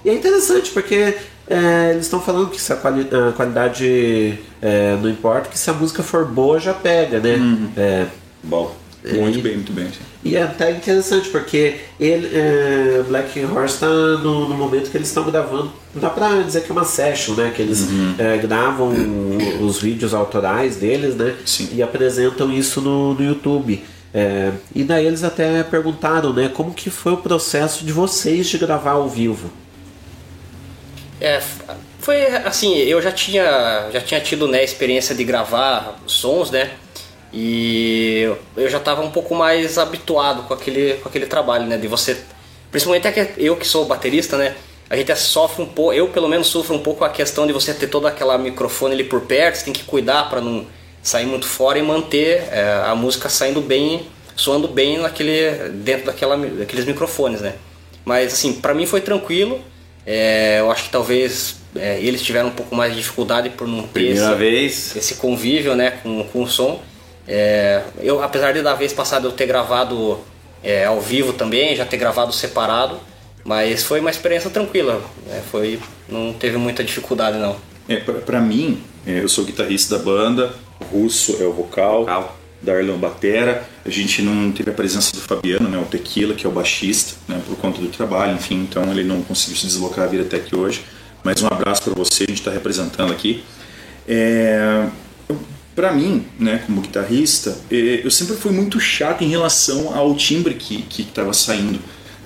[0.05, 1.17] E é interessante porque
[1.49, 5.71] é, eles estão falando que se a, quali- a qualidade é, não importa, que se
[5.71, 7.39] a música for boa já pega, né?
[7.77, 8.07] É,
[8.43, 8.75] Bom.
[9.05, 9.87] Muito bem, muito bem.
[9.87, 9.99] sim.
[10.25, 15.09] e é até interessante porque ele, é, Black Horse está no, no momento que eles
[15.09, 15.73] estão gravando.
[15.95, 17.53] Não dá pra dizer que é uma session, né?
[17.55, 17.87] Que eles
[18.19, 18.93] é, gravam
[19.61, 21.37] os vídeos autorais deles, né?
[21.73, 23.85] E apresentam isso no, no YouTube.
[24.13, 26.51] É, e daí eles até perguntaram, né?
[26.53, 29.51] Como que foi o processo de vocês de gravar ao vivo?
[31.21, 31.41] É,
[32.01, 36.71] foi assim, eu já tinha, já tinha tido né, a experiência de gravar sons, né?
[37.33, 41.77] E eu já estava um pouco mais habituado com aquele, com aquele trabalho, né?
[41.77, 42.17] De você,
[42.71, 44.55] principalmente é que eu que sou baterista, né?
[44.91, 47.75] A gente sofre um pouco, eu pelo menos sofro um pouco a questão de você
[47.75, 50.67] ter toda aquela microfone ali por perto, você tem que cuidar para não
[51.03, 56.37] sair muito fora e manter é, a música saindo bem, soando bem naquele dentro daquela,
[56.37, 57.55] daqueles microfones, né?
[58.05, 59.61] Mas assim, para mim foi tranquilo.
[60.07, 63.83] É, eu acho que talvez é, eles tiveram um pouco mais de dificuldade por não
[63.83, 64.97] ter Primeira esse, vez.
[64.97, 66.81] esse convívio né, com, com o som.
[67.29, 70.19] É, eu, apesar de da vez passada eu ter gravado
[70.65, 72.99] é, ao vivo também, já ter gravado separado,
[73.45, 75.03] mas foi uma experiência tranquila.
[75.27, 77.57] né, foi, não teve muita dificuldade não.
[77.87, 82.07] É, pra, pra mim, é, eu sou guitarrista da banda, o Russo é o vocal,
[82.63, 83.63] Darlan Batera.
[83.85, 87.15] A gente não teve a presença do Fabiano, né, o Tequila, que é o baixista,
[87.29, 90.39] né, por conta do trabalho, enfim, então ele não conseguiu se deslocar a vir até
[90.39, 90.83] aqui hoje.
[91.23, 93.45] Mas um abraço para você, a gente está representando aqui.
[94.07, 94.87] É,
[95.79, 100.55] para mim, né, como guitarrista, eh, eu sempre fui muito chato em relação ao timbre
[100.55, 101.79] que que estava saindo,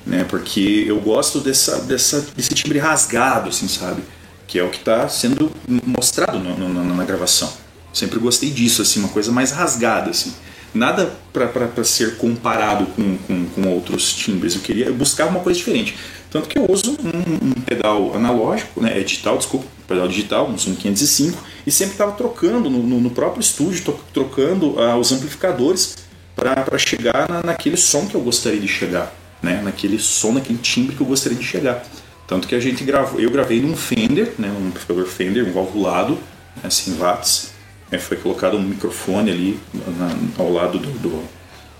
[0.07, 4.00] né, porque eu gosto dessa, dessa desse timbre rasgado, assim, sabe,
[4.46, 5.53] que é o que está sendo
[5.86, 7.53] mostrado no- no- na gravação.
[7.92, 10.32] Sempre gostei disso, assim, uma coisa mais rasgada, assim.
[10.72, 14.55] Nada para ser comparado com, com, com outros timbres.
[14.55, 15.94] Eu queria eu buscava uma coisa diferente.
[16.30, 20.57] Tanto que eu uso um, um pedal analógico, né, é digital, desculpa, pedal digital, um
[20.59, 25.97] Zoom 505, e sempre estava trocando no, no- próprio estúdio, trocando ah, os amplificadores
[26.34, 30.97] para chegar na, naquele som que eu gostaria de chegar, né, naquele som, naquele timbre
[30.97, 31.84] que eu gostaria de chegar.
[32.26, 36.18] Tanto que a gente gravou, eu gravei num Fender, né, um amplificador Fender, um valvulado,
[36.62, 37.53] né, 100 watts,
[37.90, 39.61] é, foi colocado um microfone ali
[39.99, 41.22] na- ao lado do, do,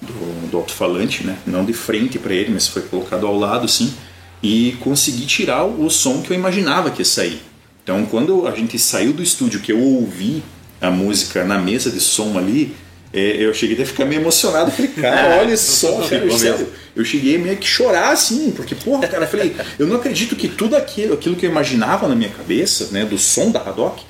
[0.03, 1.39] do, do alto-falante, né?
[1.47, 3.95] não de frente para ele, mas foi colocado ao lado assim,
[4.43, 7.41] e consegui tirar o som que eu imaginava que ia sair.
[7.83, 10.43] Então, quando a gente saiu do estúdio, que eu ouvi
[10.81, 12.75] a música na mesa de som ali,
[13.13, 14.71] é, eu cheguei até a ficar meio emocionado.
[14.71, 16.69] Falei, cara, olha esse som, cara, sério.
[16.95, 20.47] Eu cheguei meio que chorar assim, porque, porra, cara, eu falei, eu não acredito que
[20.49, 24.03] tudo aquilo, aquilo que eu imaginava na minha cabeça, né, do som da Haddock,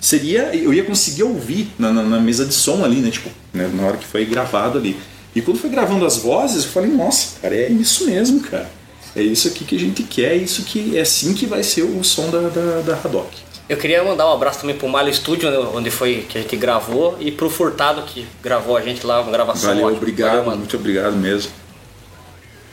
[0.00, 3.10] seria eu ia conseguir ouvir na, na- na mesa de som ali, né?
[3.10, 4.96] Tipo, né, na hora que foi gravado ali.
[5.34, 8.70] E quando foi gravando as vozes, eu falei, nossa, cara, é isso mesmo, cara.
[9.16, 11.82] É isso aqui que a gente quer, é isso que é assim que vai ser
[11.82, 13.28] o som da, da, da Haddock.
[13.68, 16.56] Eu queria mandar um abraço também pro Malho Studio, né, onde foi que a gente
[16.56, 19.98] gravou, e pro Furtado que gravou a gente lá, uma gravação Valeu, ótima.
[19.98, 20.58] obrigado, Valeu, mano.
[20.58, 21.50] muito obrigado mesmo.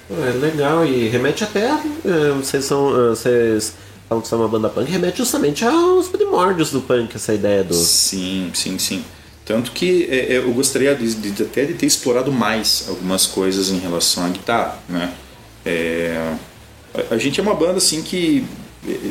[0.09, 1.65] É legal e remete até.
[1.65, 2.89] é, vocês são.
[2.89, 3.73] é, vocês
[4.07, 7.73] falam que são uma banda punk, remete justamente aos primórdios do punk, essa ideia do.
[7.73, 9.03] Sim, sim, sim.
[9.43, 13.79] Tanto que é, eu gostaria de, de- até de ter explorado mais algumas coisas em
[13.79, 15.11] relação à guitarra, né?
[15.65, 16.33] É,
[17.09, 18.45] a, gente é uma banda assim que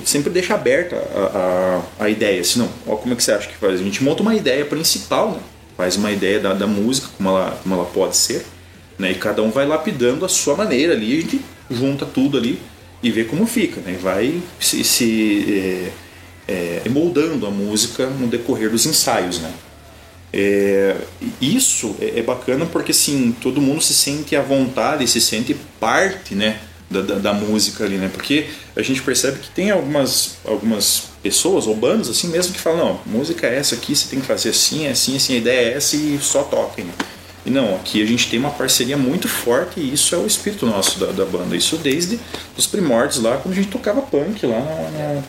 [0.05, 2.41] sempre deixa aberta a, a, a ideia.
[2.41, 3.81] Assim, não, ó, como é que você acha que faz?
[3.81, 5.41] A gente monta uma ideia principal, né?
[5.77, 8.47] faz uma ideia da, da música, como ela, como ela pode ser,
[8.99, 9.11] né?
[9.11, 11.41] e cada um vai lapidando a sua maneira ali, a gente
[11.71, 12.61] junta tudo ali
[13.03, 13.99] e vê como fica, né?
[14.01, 15.93] vai se, se
[16.49, 19.41] é, é, moldando a música no decorrer dos ensaios.
[19.41, 19.53] Né?
[20.37, 20.97] É,
[21.41, 26.35] isso é, é bacana porque assim, todo mundo se sente à vontade, se sente parte
[26.35, 26.59] né,
[26.91, 28.11] da, da, da, música ali, né?
[28.13, 32.85] Porque a gente percebe que tem algumas, algumas pessoas ou bandas assim mesmo que falam,
[32.85, 35.69] não, música é essa aqui, você tem que fazer assim, é assim, assim, a ideia
[35.69, 36.87] é essa e só toquem.
[37.47, 40.67] E não, aqui a gente tem uma parceria muito forte e isso é o espírito
[40.67, 41.57] nosso da, da banda.
[41.57, 42.19] Isso desde
[42.57, 45.23] os primórdios lá, quando a gente tocava punk lá na, na,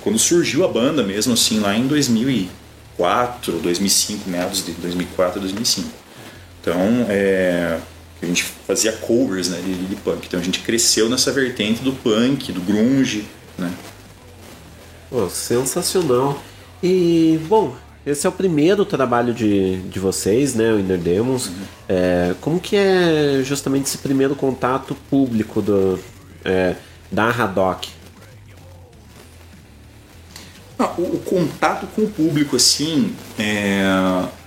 [0.00, 1.88] quando surgiu a banda mesmo assim, lá em
[2.98, 5.88] 2004, 2005, meados de 2004, 2005.
[6.60, 7.78] Então, é,
[8.20, 10.26] a gente fazia covers né, de, de, punk.
[10.26, 13.24] Então a gente cresceu nessa vertente do punk, do grunge,
[13.56, 13.72] né?
[15.08, 16.42] Pô, sensacional.
[16.82, 17.74] E, bom,
[18.04, 21.46] esse é o primeiro trabalho de, de vocês, né, o Inner Demons.
[21.46, 21.54] Uhum.
[21.88, 25.98] É, como que é justamente esse primeiro contato público do,
[26.44, 26.74] é,
[27.10, 27.88] da Haddock?
[30.78, 33.82] Ah, o, o, contato com o público, assim, é,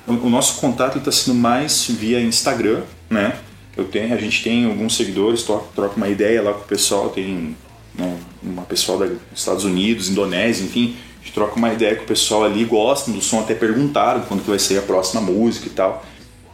[0.07, 3.37] o, o, nosso contato está sendo mais via Instagram, né?
[3.75, 7.09] Eu tenho, a gente tem alguns seguidores, troca, troca uma ideia lá com o pessoal,
[7.09, 7.55] tem
[7.95, 12.07] né, uma pessoal dos Estados Unidos, Indonésia, enfim, a gente troca uma ideia com o
[12.07, 15.71] pessoal ali, gostam do som, até perguntaram quando que vai ser a próxima música e
[15.71, 16.05] tal.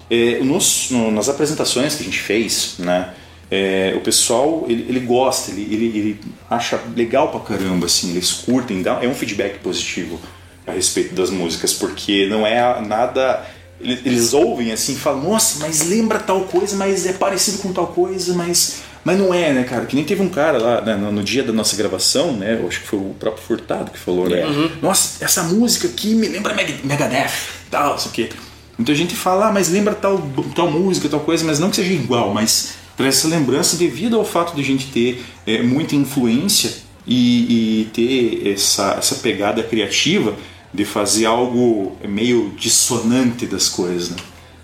[0.10, 3.14] É, nos, no, nas apresentações que a gente fez, né,
[3.50, 6.20] é, o pessoal ele, ele gosta, ele, ele, ele,
[6.50, 10.20] acha legal pra caramba, assim, eles curtem, dá, é um feedback positivo
[10.66, 13.46] a respeito das músicas, porque não é nada.
[13.80, 17.88] Eles ouvem assim e falam, nossa, mas lembra tal coisa, mas é parecido com tal
[17.88, 19.86] coisa, mas mas não é, né, cara?
[19.86, 22.60] Que nem teve um cara lá né, no, dia da nossa gravação, né?
[22.62, 24.46] Eu acho que foi o próprio Furtado que falou, né?
[24.46, 24.70] Uhum.
[24.82, 27.32] Nossa, essa música aqui me lembra Meg Megadeth,
[27.72, 28.30] tal, isso aqui.
[28.78, 30.22] Então a gente fala, ah, mas lembra tal,
[30.54, 34.26] tal música, tal coisa, mas não que seja igual, mas traz essa lembrança devido ao
[34.26, 36.74] fato de a gente ter é, muita influência
[37.06, 40.36] e, e, ter essa, essa pegada criativa
[40.74, 44.18] de fazer algo meio dissonante das coisas, né?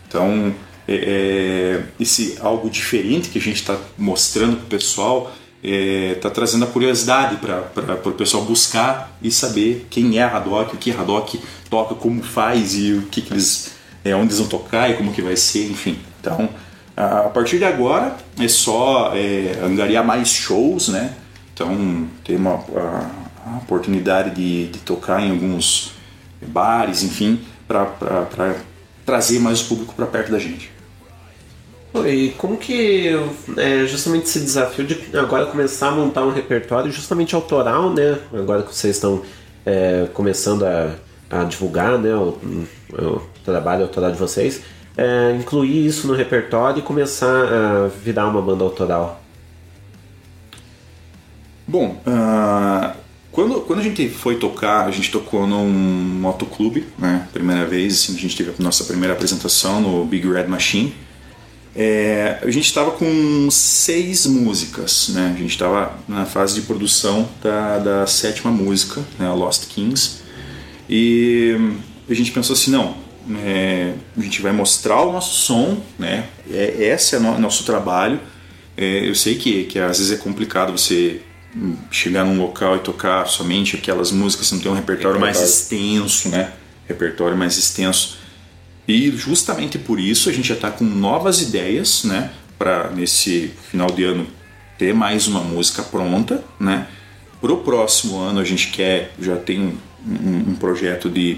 [0.08, 0.54] Então
[0.88, 5.34] é, é, esse algo diferente que a gente está mostrando para o pessoal
[5.64, 10.76] está é, trazendo a curiosidade para o pessoal buscar e saber quem é a Haddock,
[10.76, 11.40] o que a Haddock
[11.70, 13.72] toca, como faz e o que, que eles,
[14.04, 15.98] é, onde eles vão tocar e como que vai ser, enfim.
[16.20, 16.50] Então,
[16.96, 21.14] a partir de agora é só é, angariar mais shows, né?
[21.54, 23.10] Então, ter uma, a,
[23.54, 25.94] a oportunidade de, de, tocar em alguns
[26.48, 28.56] bares, enfim, para
[29.06, 30.72] trazer mais o público para perto da gente.
[32.08, 33.10] E como que
[33.56, 38.18] é justamente esse desafio de agora começar a montar um repertório justamente autoral, né?
[38.34, 39.22] Agora que vocês estão
[39.64, 40.96] é, começando a,
[41.30, 42.38] a, divulgar né, o,
[42.94, 44.62] o, trabalho autoral de vocês,
[44.98, 49.22] é, incluir isso no repertório e começar a virar uma banda autoral.
[51.68, 52.96] Bom, uh,
[53.32, 57.28] quando, quando a gente foi tocar, a gente tocou num motoclube, né?
[57.34, 60.94] Primeira vez, assim, a gente teve a nossa primeira apresentação no Big Red Machine.
[61.76, 65.34] É, a gente estava com seis músicas, né?
[65.36, 69.28] A gente estava na fase de produção da, da sétima música, né?
[69.30, 70.20] Lost Kings,
[70.88, 71.58] e
[72.08, 72.96] a gente pensou assim, não,
[73.44, 76.26] é, a gente vai mostrar o nosso som, né?
[76.50, 78.20] É, esse é o no, nosso trabalho.
[78.76, 81.22] É, eu sei que, que às vezes é complicado você
[81.92, 86.30] chegar num local e tocar somente aquelas músicas, você não tem um repertório mais extenso,
[86.30, 86.52] né?
[86.88, 88.18] Repertório mais extenso.
[88.88, 92.32] E justamente por isso a gente já está com novas ideias, né?
[92.58, 94.28] Para nesse final de ano
[94.78, 96.88] ter mais uma música pronta, né?
[97.40, 101.38] Para o próximo ano a gente quer, já tem um, um, projeto de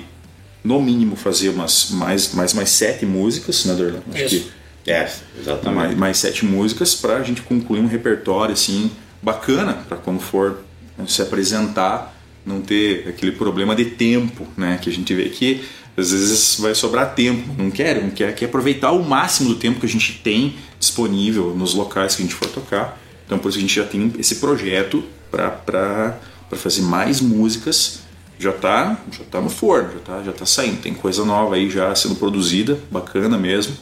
[0.65, 4.01] no mínimo fazer umas mais mais mais sete músicas, né, Dorlan?
[4.13, 4.51] Acho isso.
[4.83, 5.75] que é, exatamente.
[5.75, 10.63] Mais, mais sete músicas para a gente concluir um repertório assim bacana para quando for
[11.07, 12.13] se apresentar
[12.45, 14.77] não ter aquele problema de tempo, né?
[14.81, 15.63] Que a gente vê que
[15.97, 19.79] às vezes vai sobrar tempo, não quer, não quer, quer aproveitar o máximo do tempo
[19.79, 23.01] que a gente tem disponível nos locais que a gente for tocar.
[23.25, 26.17] Então por isso a gente já tem esse projeto para
[26.51, 28.01] fazer mais músicas.
[28.37, 30.81] Já está já tá no forno, já está já tá saindo.
[30.81, 33.75] Tem coisa nova aí já sendo produzida, bacana mesmo.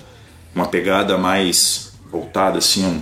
[0.54, 3.02] Uma pegada mais voltada assim, um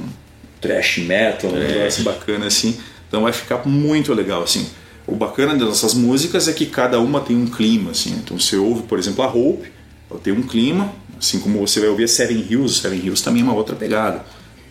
[0.62, 1.68] thrash metal, um é.
[1.68, 2.80] negócio bacana assim.
[3.08, 4.70] Então vai ficar muito legal assim.
[5.06, 8.12] O bacana das nossas músicas é que cada uma tem um clima, assim.
[8.12, 9.70] Então você ouve, por exemplo, a Hope,
[10.10, 13.42] ela tem um clima, assim como você vai ouvir a Seven Hills, Seven Hills também
[13.42, 14.24] é uma outra pegada,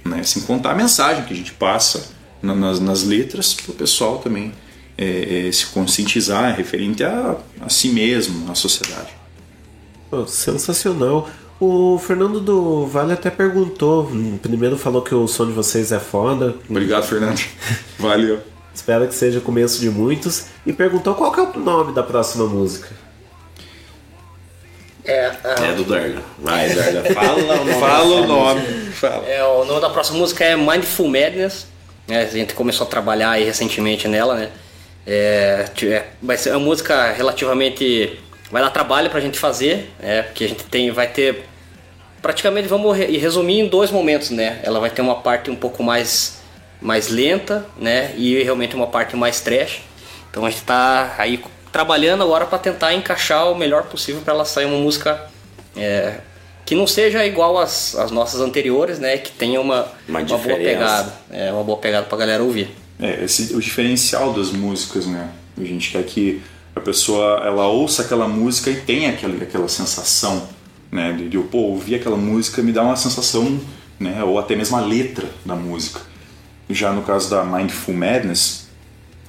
[0.04, 0.22] né?
[0.22, 2.08] Sem contar a mensagem que a gente passa
[2.42, 4.52] nas, nas letras para o pessoal também
[5.00, 9.08] é, é, se conscientizar referente a, a si mesmo, à sociedade.
[10.10, 11.26] Pô, sensacional.
[11.58, 14.10] O Fernando do Vale até perguntou.
[14.42, 16.54] Primeiro falou que o som de vocês é foda.
[16.68, 17.40] Obrigado, Fernando.
[17.98, 18.40] Valeu.
[18.74, 20.46] Espero que seja o começo de muitos.
[20.66, 22.88] E perguntou qual que é o nome da próxima música.
[25.04, 26.22] É, ah, É do Darla.
[26.38, 27.02] Vai, Darla.
[27.14, 27.72] Fala o nome.
[27.74, 28.60] Fala o nome.
[28.60, 28.92] música.
[28.92, 29.26] Fala.
[29.26, 31.66] É, o nome da próxima música é Mindful Madness.
[32.06, 32.22] né?
[32.22, 34.50] a gente começou a trabalhar aí recentemente nela, né?
[35.06, 38.18] É, é, vai ser uma música relativamente.
[38.50, 40.22] Vai dar trabalho pra gente fazer, né?
[40.22, 41.44] Porque a gente tem, vai ter.
[42.20, 44.58] Praticamente vamos re- resumir em dois momentos, né?
[44.62, 46.38] Ela vai ter uma parte um pouco mais,
[46.80, 48.12] mais lenta, né?
[48.16, 49.80] E realmente uma parte mais trash.
[50.30, 54.44] Então a gente tá aí trabalhando agora para tentar encaixar o melhor possível para ela
[54.44, 55.20] sair uma música
[55.76, 56.14] é,
[56.66, 59.16] que não seja igual às, às nossas anteriores, né?
[59.16, 61.12] Que tenha uma, Uma uma boa pegada.
[61.30, 62.76] É, uma boa pegada pra galera ouvir.
[63.00, 65.30] É, esse, o diferencial das músicas, né?
[65.56, 66.42] A gente quer que
[66.74, 70.48] a pessoa ela ouça aquela música e tenha aquela, aquela sensação,
[70.90, 71.12] né?
[71.12, 73.58] De, de pô, ouvir aquela música me dá uma sensação,
[73.98, 74.22] né?
[74.22, 76.00] Ou até mesmo a letra da música.
[76.68, 78.68] Já no caso da Mindful Madness,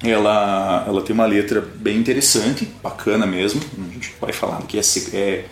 [0.04, 3.62] ela, ela tem uma letra bem interessante, bacana mesmo.
[3.78, 4.82] A gente vai falar que é,
[5.14, 5.46] é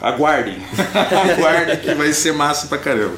[0.00, 0.56] aguardem,
[1.36, 3.16] aguardem que vai ser massa pra caramba.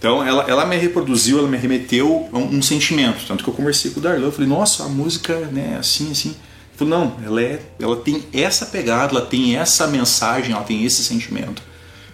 [0.00, 3.22] Então ela, ela me reproduziu, ela me remeteu a um, um sentimento.
[3.28, 6.30] Tanto que eu conversei com o Darlan, eu falei, nossa, a música, né, assim, assim.
[6.30, 10.86] Ele falou, não, ela, é, ela tem essa pegada, ela tem essa mensagem, ela tem
[10.86, 11.62] esse sentimento.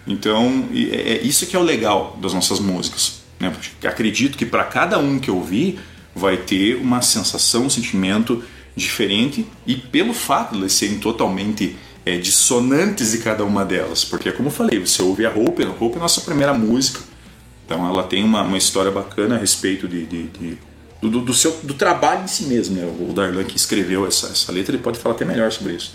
[0.05, 3.21] Então, é, é isso que é o legal das nossas músicas.
[3.39, 3.53] Né?
[3.85, 5.79] Acredito que para cada um que ouvir
[6.13, 8.43] vai ter uma sensação, um sentimento
[8.75, 14.03] diferente e pelo fato de elas serem totalmente é, dissonantes de cada uma delas.
[14.03, 16.99] Porque, como eu falei, você ouve a Hope, a Hope é a nossa primeira música,
[17.67, 20.57] então ela tem uma, uma história bacana a respeito de, de- de-
[21.01, 22.75] do, do seu, do trabalho em si mesmo.
[22.75, 22.85] Né?
[23.07, 25.93] O Darlan que escreveu essa, essa letra, ele pode falar até melhor sobre isso.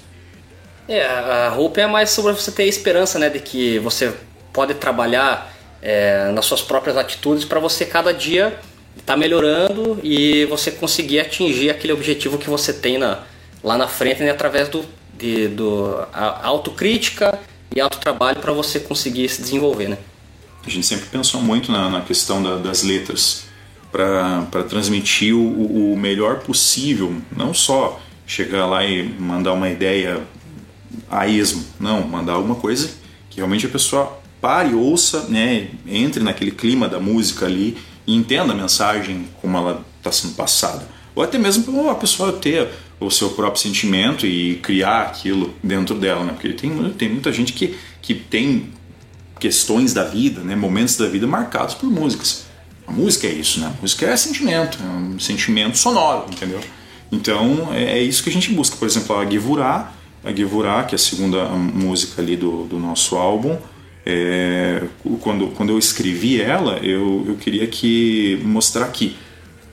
[0.86, 3.28] É, a roupa é mais sobre você ter esperança, né?
[3.31, 4.12] De que você
[4.53, 8.59] pode trabalhar é, nas suas próprias atitudes para você cada dia
[8.97, 13.20] estar melhorando e você conseguir atingir aquele objetivo que você tem na,
[13.65, 14.31] lá na frente, né?
[14.31, 14.85] Através do,
[15.19, 17.39] de, do a, autocrítica
[17.74, 19.99] e autotrabalho para você conseguir se desenvolver, né?
[20.64, 23.44] A gente sempre pensou muito na, na questão da- das letras
[23.90, 30.22] para transmitir o, o melhor possível, não só chegar lá e mandar uma ideia
[31.10, 32.90] a esmo, não, mandar alguma coisa
[33.28, 37.76] que realmente a pessoa pare, ouça, né, entre naquele clima da música ali
[38.06, 40.86] e entenda a mensagem como ela está sendo passada.
[41.14, 42.68] Ou até mesmo a pessoa ter
[42.98, 46.32] o seu próprio sentimento e criar aquilo dentro dela, né?
[46.32, 48.70] Porque tem, tem muita gente que, que tem
[49.43, 52.44] questões da vida, né, momentos da vida marcados por músicas.
[52.86, 53.73] A música é isso, né?
[53.77, 56.60] A música é sentimento, é um sentimento sonoro, entendeu?
[57.10, 58.77] Então é, é isso que a gente busca.
[58.77, 59.93] Por exemplo, a Givurá,
[60.23, 63.59] a Givurá, que é a segunda música ali do, do nosso álbum,
[64.06, 64.85] é,
[65.20, 69.16] quando, quando eu escrevi ela, eu, eu queria que mostrar que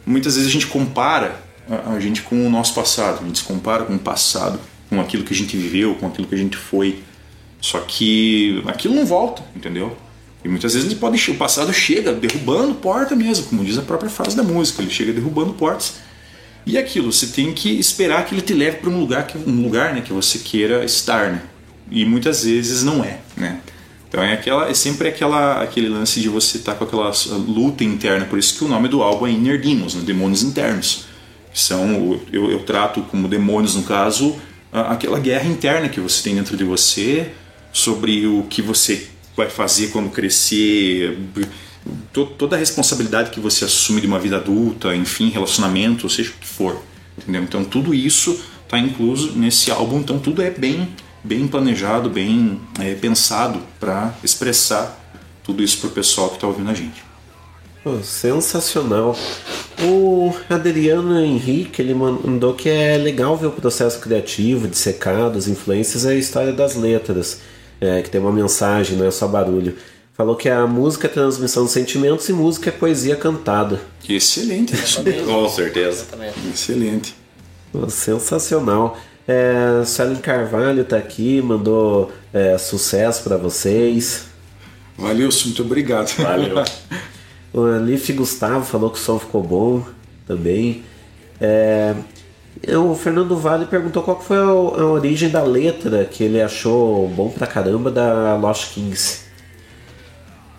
[0.03, 1.39] muitas vezes a gente compara
[1.69, 4.59] a, a gente com o nosso passado, a gente se compara com o passado,
[4.89, 7.03] com aquilo que a gente viveu, com aquilo que a gente foi.
[7.61, 9.95] Só que aquilo não volta, entendeu?
[10.43, 14.09] E muitas vezes ele pode, o passado chega derrubando porta mesmo, como diz a própria
[14.09, 15.95] frase da música, ele chega derrubando portas.
[16.65, 19.61] E aquilo, você tem que esperar que ele te leve para um lugar que um
[19.61, 21.41] lugar, né, que você queira estar, né?
[21.91, 23.59] E muitas vezes não é, né?
[24.07, 28.25] Então é aquela é sempre aquela aquele lance de você estar com aquela luta interna,
[28.25, 30.01] por isso que o nome do álbum é Inner Demons, né?
[30.03, 31.05] demônios internos.
[31.53, 34.35] São eu, eu trato como demônios no caso
[34.71, 37.31] aquela guerra interna que você tem dentro de você
[37.71, 41.17] sobre o que você vai fazer quando crescer,
[42.11, 46.33] to- toda a responsabilidade que você assume de uma vida adulta, enfim, relacionamento, seja o
[46.33, 46.81] que for,
[47.17, 47.43] entendeu?
[47.43, 50.87] Então tudo isso está incluso nesse álbum, então tudo é bem
[51.21, 54.97] bem planejado, bem é, pensado para expressar
[55.43, 57.03] tudo isso pro pessoal que está ouvindo a gente.
[57.83, 59.17] Pô, sensacional.
[59.81, 66.03] O Adriano Henrique ele mandou que é legal ver o processo criativo de secados, influências
[66.03, 67.39] e a história das letras,
[67.79, 69.75] é, que tem uma mensagem, não é só barulho.
[70.13, 73.79] Falou que a música é transmissão de sentimentos e música é poesia cantada.
[74.07, 75.01] Excelente, isso.
[75.25, 76.05] Com certeza.
[76.53, 77.15] Excelente.
[77.87, 78.97] Sensacional.
[79.27, 84.25] É, Suelen Carvalho tá aqui, mandou é, sucesso para vocês.
[84.97, 86.09] Valeu, muito obrigado.
[86.17, 86.63] Valeu.
[87.51, 89.83] O Alife Gustavo falou que o som ficou bom
[90.27, 90.83] também.
[91.41, 91.95] É,
[92.75, 97.47] o Fernando Vale perguntou qual foi a, origem da letra que ele achou bom pra
[97.47, 99.21] caramba da Lost Kings.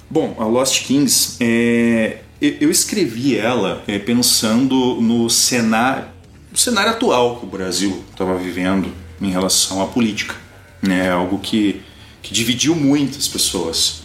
[0.08, 6.06] Bom, a Lost Kings, é, eu escrevi ela é, pensando no cenário.
[6.52, 8.90] o cenário atual que o Brasil estava vivendo
[9.20, 10.34] em relação à política,
[10.82, 11.10] né?
[11.10, 11.82] Algo que,
[12.22, 14.02] que dividiu muitas pessoas,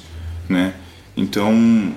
[0.49, 0.74] né?
[1.16, 1.95] Então,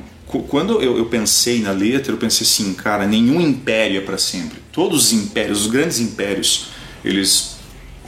[0.49, 4.68] quando eu, eu pensei na letra, eu pensei assim, cara, nenhum império é para sempre.
[4.79, 6.67] Todos os impérios, os grandes impérios,
[7.05, 7.57] eles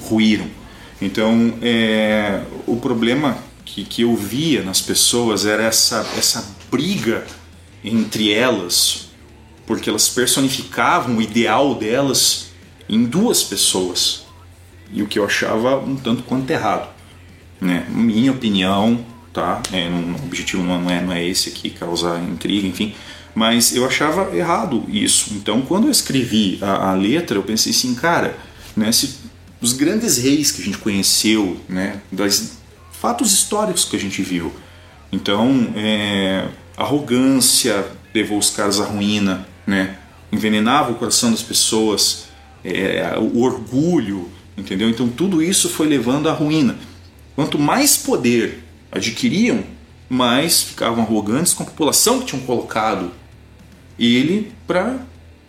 [0.02, 0.46] ruíram.
[1.02, 7.26] Então, é, o problema que, que eu via nas pessoas era essa, essa briga
[7.82, 9.08] entre elas,
[9.66, 12.52] porque elas personificavam o ideal delas
[12.88, 14.22] em duas pessoas.
[14.92, 16.88] E o que eu achava um tanto quanto errado.
[17.60, 17.84] Né?
[17.88, 19.60] Minha opinião, tá?
[19.72, 22.94] É, não- o objetivo não é, não é esse aqui, causar intriga, enfim.
[23.34, 25.32] Mas eu achava errado isso.
[25.34, 28.36] Então, quando eu escrevi a, a letra, eu pensei assim, cara,
[28.76, 29.18] né, se
[29.60, 32.58] os grandes reis que a gente conheceu, né, das
[32.92, 34.52] fatos históricos que a gente viu.
[35.12, 39.96] Então, é, arrogância levou os caras à ruína, né?
[40.32, 42.26] envenenava o coração das pessoas,
[42.64, 44.88] é, o orgulho, entendeu?
[44.88, 46.76] Então, tudo isso foi levando à ruína.
[47.34, 48.62] Quanto mais poder
[48.92, 49.64] adquiriam,
[50.08, 53.10] mais ficavam arrogantes com a população que tinham colocado
[54.00, 54.98] ele para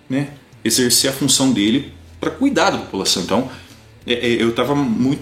[0.10, 0.30] né,
[0.64, 3.24] exercer a função dele para cuidar da população.
[3.24, 3.50] Então,
[4.06, 4.76] é, é, eu estava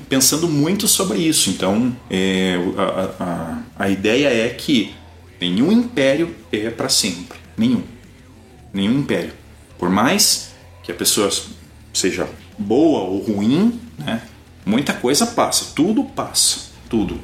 [0.09, 1.49] pensando muito sobre isso.
[1.49, 4.93] Então, é, a, a, a ideia é que
[5.39, 7.37] nenhum império é para sempre.
[7.57, 7.83] Nenhum.
[8.73, 9.33] Nenhum império.
[9.77, 10.51] Por mais
[10.83, 11.29] que a pessoa
[11.93, 12.27] seja
[12.57, 14.21] boa ou ruim, né,
[14.65, 15.73] muita coisa passa.
[15.75, 16.69] Tudo passa.
[16.89, 17.19] Tudo.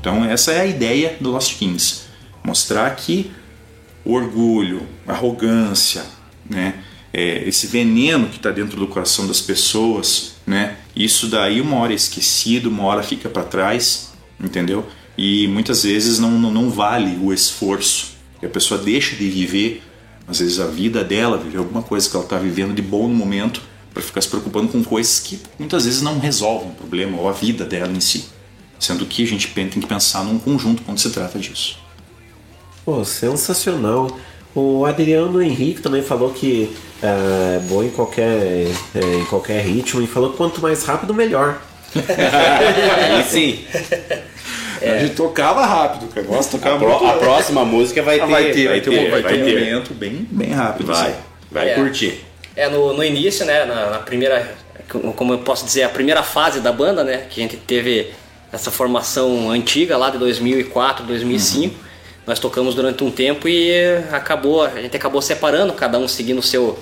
[0.00, 2.04] Então, essa é a ideia do Lost Kings.
[2.42, 3.30] Mostrar que
[4.04, 6.04] orgulho, arrogância,
[6.48, 6.74] né?
[7.12, 10.76] É, esse veneno que está dentro do coração das pessoas, né?
[10.96, 14.86] Isso daí uma hora é esquecido, uma hora fica para trás, entendeu?
[15.16, 18.12] E muitas vezes não, não, não vale o esforço.
[18.40, 19.82] que a pessoa deixa de viver,
[20.26, 23.14] às vezes a vida dela, viver alguma coisa que ela está vivendo de bom no
[23.14, 23.62] momento,
[23.92, 27.32] para ficar se preocupando com coisas que muitas vezes não resolvem o problema ou a
[27.32, 28.24] vida dela em si.
[28.80, 31.78] Sendo que a gente tem que pensar num conjunto quando se trata disso.
[32.84, 34.08] Pô, sensacional.
[34.54, 40.06] O Adriano Henrique também falou que é bom em qualquer, é, em qualquer ritmo e
[40.06, 41.60] falou que quanto mais rápido, melhor.
[41.96, 43.64] Aí sim.
[44.82, 46.26] A gente tocava rápido, cara.
[46.26, 47.06] Gosta de tocar A, pro- muito.
[47.06, 48.22] a próxima música vai ter.
[48.24, 49.58] Ah, vai ter, vai ter, um- vai ter um ter.
[49.58, 50.86] momento bem, bem rápido.
[50.92, 51.16] Vai, assim.
[51.50, 51.74] vai É.
[51.74, 52.24] curtir.
[52.54, 54.54] É, no, no início, né, na, na primeira,
[55.16, 58.10] como eu posso dizer, a primeira fase da banda, né, que a gente teve
[58.52, 61.74] essa formação antiga lá de 2004, 2005,
[62.26, 63.72] nós tocamos durante um tempo e
[64.12, 66.78] acabou, a gente acabou separando, cada um seguindo o seu,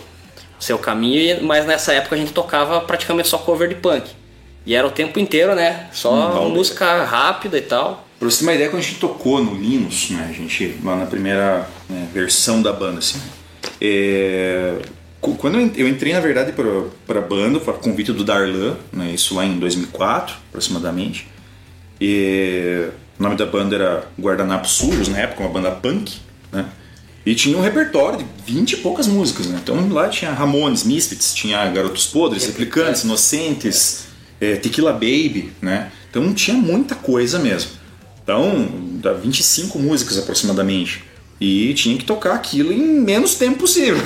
[0.58, 4.10] seu caminho, mas nessa época a gente tocava praticamente só cover de punk.
[4.66, 6.12] E era o tempo inteiro, né, só
[6.46, 8.06] Hum, música rápida e tal.
[8.18, 10.94] Pra você ter uma ideia, quando a gente tocou no Linus, né, a gente, lá
[10.96, 13.18] na primeira né, versão da banda, assim,
[13.80, 14.74] é,
[15.20, 16.64] quando eu en- eu entrei, na verdade, pra,
[17.06, 21.26] pra banda, foi convite do Darlan, né, isso lá em 2004, aproximadamente,
[21.98, 22.88] e
[23.20, 26.16] o nome da banda era Guardanapos Sujos, na época, uma banda punk,
[26.50, 26.64] né,
[27.24, 31.34] e tinha um repertório de 20 e poucas músicas, né, então lá tinha Ramones, Misfits,
[31.34, 34.06] tinha Garotos Podres, Replicantes, Inocentes,
[34.40, 37.72] é, Tequila Baby, né, então tinha muita coisa mesmo.
[38.22, 38.68] Então,
[39.02, 41.04] dá 25 músicas aproximadamente.
[41.40, 43.96] E tinha que tocar aquilo em menos tempo possível.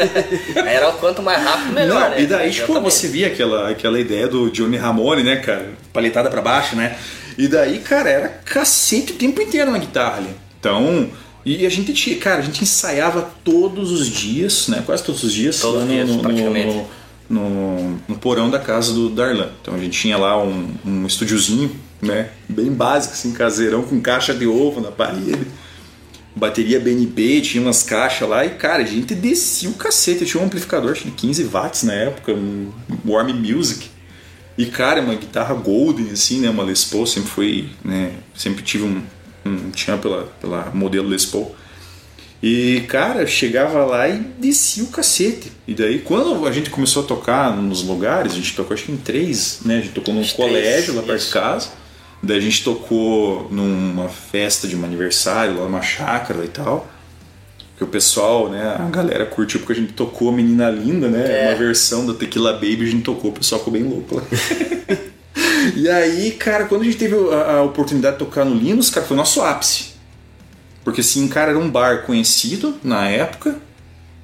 [0.56, 2.22] Era o quanto mais rápido, melhor, Não, né?
[2.22, 5.74] E daí, tipo, você via aquela, aquela ideia do Johnny Ramone, né, cara?
[5.92, 6.96] Paletada pra baixo, né?
[7.36, 10.30] E daí, cara, era cacete o tempo inteiro na guitarra ali.
[10.58, 11.10] Então,
[11.44, 14.82] e a gente tinha, cara, a gente ensaiava todos os dias, né?
[14.86, 15.60] Quase todos os dias.
[15.60, 16.82] Todos os dias, praticamente.
[17.28, 19.50] No, no, no porão da casa do Darlan.
[19.60, 21.70] Então a gente tinha lá um, um estúdiozinho,
[22.00, 22.30] né?
[22.48, 25.46] Bem básico, assim, caseirão, com caixa de ovo na parede
[26.40, 30.22] bateria BNB, tinha umas caixas lá e, cara, a gente descia o cacete.
[30.22, 32.72] Eu tinha um amplificador de 15 watts na época, um
[33.06, 33.88] Warm Music.
[34.56, 36.50] E, cara, uma guitarra Golden, assim, né?
[36.50, 38.12] Uma Les Paul, sempre foi, né?
[38.34, 39.02] Sempre tive um,
[39.44, 41.54] um tinha pela, pela modelo Les Paul.
[42.42, 45.52] E, cara, chegava lá e descia o cacete.
[45.68, 48.92] E daí, quando a gente começou a tocar nos lugares, a gente tocou acho que
[48.92, 49.78] em três, né?
[49.78, 51.79] A gente tocou num colégio lá perto de casa.
[52.22, 56.86] Daí a gente tocou numa festa de um aniversário, lá numa chácara e tal.
[57.76, 61.44] Que o pessoal, né, a galera curtiu porque a gente tocou Menina Linda, né?
[61.44, 61.48] É.
[61.48, 64.22] Uma versão da Tequila Baby, a gente tocou, o pessoal ficou bem louco lá.
[65.74, 69.06] e aí, cara, quando a gente teve a, a oportunidade de tocar no Linus, cara,
[69.06, 69.94] foi o nosso ápice.
[70.84, 73.56] Porque assim, cara, era um bar conhecido na época.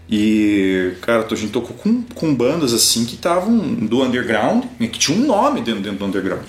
[0.09, 4.99] E, cara, a gente tocou com, com bandas assim que estavam do underground, né, que
[4.99, 6.45] tinha um nome dentro, dentro do underground.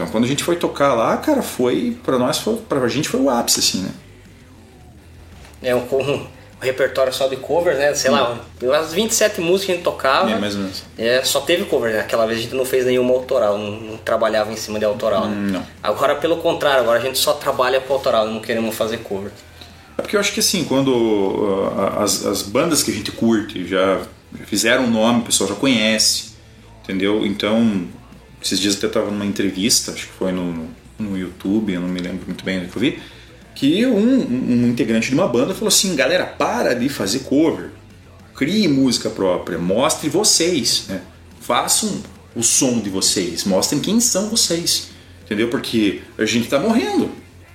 [0.00, 1.94] Então quando a gente foi tocar lá, cara, foi.
[2.02, 3.90] Pra nós, foi, pra gente foi o ápice, assim, né?
[5.62, 6.26] É, um,
[6.58, 7.92] repertório só de cover, né?
[7.92, 10.30] Sei lá, umas 27 músicas que a gente tocava.
[10.30, 10.84] É, mais ou menos.
[10.96, 12.00] É, só teve cover, né?
[12.00, 15.28] Aquela vez a gente não fez nenhuma autoral, não, não trabalhava em cima de autoral.
[15.28, 15.36] né?
[15.36, 15.66] Hum, Não.
[15.82, 19.32] Agora, pelo contrário, agora a gente só trabalha com autoral, não queremos fazer cover.
[19.98, 23.66] É porque eu acho que assim, quando uh, as, as bandas que a gente curte
[23.66, 23.98] já,
[24.38, 26.32] já fizeram um nome, o pessoal já conhece,
[26.82, 27.26] entendeu?
[27.26, 27.86] Então,
[28.42, 30.68] esses dias até estava numa entrevista, acho que foi no,
[30.98, 32.98] no YouTube, eu não me lembro muito bem onde que eu vi,
[33.54, 37.70] que um, um, integrante de uma banda falou assim, galera, para de fazer cover,
[38.34, 41.02] crie música própria, mostre vocês, né?
[41.40, 42.02] façam
[42.34, 44.90] o som de vocês, mostrem quem são vocês,
[45.24, 45.48] entendeu?
[45.48, 47.10] Porque a gente está morrendo,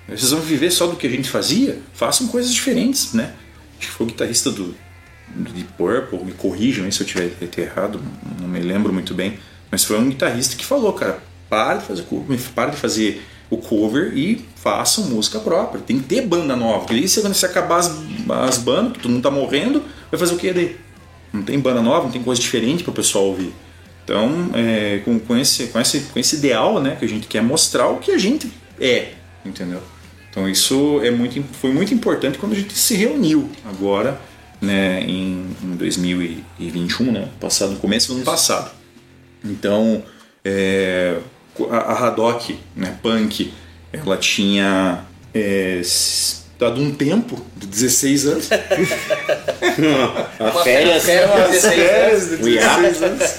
[0.07, 1.79] vocês vão viver só do que a gente fazia?
[1.93, 3.33] Façam coisas diferentes, né?
[3.79, 4.75] Acho que foi o guitarrista do,
[5.33, 7.99] do Deep Purple, me corrijam aí se eu tiver errado,
[8.39, 9.39] não me lembro muito bem.
[9.71, 11.19] Mas foi um guitarrista que falou, cara,
[11.49, 15.81] para de fazer cover, para de fazer o cover e façam música própria.
[15.81, 16.79] Tem que ter banda nova.
[16.79, 17.91] Porque aí se- quando você acabar as,
[18.47, 20.77] as bandas, que todo mundo tá morrendo, vai fazer o que daí?
[21.31, 23.53] Não tem banda nova, não tem coisa diferente para o pessoal ouvir.
[24.03, 27.41] Então, é, com, com, esse, com, esse, com esse ideal né, que a gente quer
[27.41, 29.13] mostrar o que a gente é,
[29.45, 29.81] entendeu?
[30.29, 34.19] Então isso é muito, foi muito importante quando a gente se reuniu agora,
[34.61, 38.71] né, em, em 2021, né, passado, no começo do ano passado.
[39.45, 40.03] Então,
[40.43, 41.17] é,
[41.69, 43.53] a, a Haddock, né, punk,
[43.93, 45.81] ela tinha é,
[46.59, 48.49] dado um tempo de 16 anos.
[50.39, 51.03] Uma férias.
[51.03, 52.81] Uma férias de Um hiato.
[52.81, 53.35] 16 anos.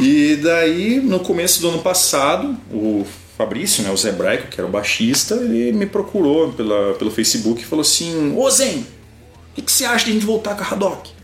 [0.00, 3.04] E daí, no começo do ano passado, o
[3.36, 7.62] Fabrício, né, o Zé Braico, que era o baixista, ele me procurou pela, pelo Facebook
[7.62, 10.62] e falou assim: Ô Zen, o que, que você acha de a gente voltar com
[10.62, 11.17] a Haddock?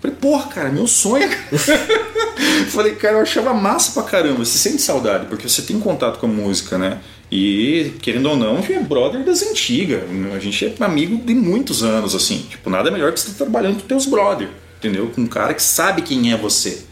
[0.00, 1.28] Falei, porra, cara, meu sonho.
[2.68, 4.44] Falei, cara, eu achava massa pra caramba.
[4.44, 6.98] Você sente saudade, porque você tem contato com a música, né?
[7.30, 10.02] E, querendo ou não, a gente é brother das antigas.
[10.34, 12.46] A gente é amigo de muitos anos, assim.
[12.48, 14.48] Tipo, nada melhor que você estar trabalhando com teus brother,
[14.78, 15.10] entendeu?
[15.14, 16.82] Com um cara que sabe quem é você,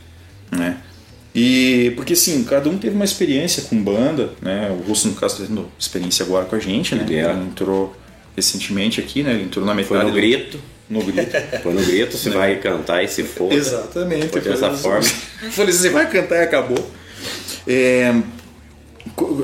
[0.51, 0.79] né?
[1.35, 4.71] E porque assim, cada um teve uma experiência com banda, né?
[4.71, 7.05] O Russo, no caso, tá tendo experiência agora com a gente, né?
[7.05, 7.31] Ele é.
[7.31, 7.95] Ele entrou
[8.37, 9.33] recentemente aqui, né?
[9.35, 10.59] Ele entrou na metade Foi no do- grito.
[10.89, 11.31] No grito.
[11.63, 13.53] Foi no grito, você vai cantar e se for.
[13.53, 14.29] Exatamente.
[14.29, 15.03] Foi dessa Foi- forma.
[15.51, 16.91] Falei, você vai cantar e acabou.
[17.67, 18.15] É,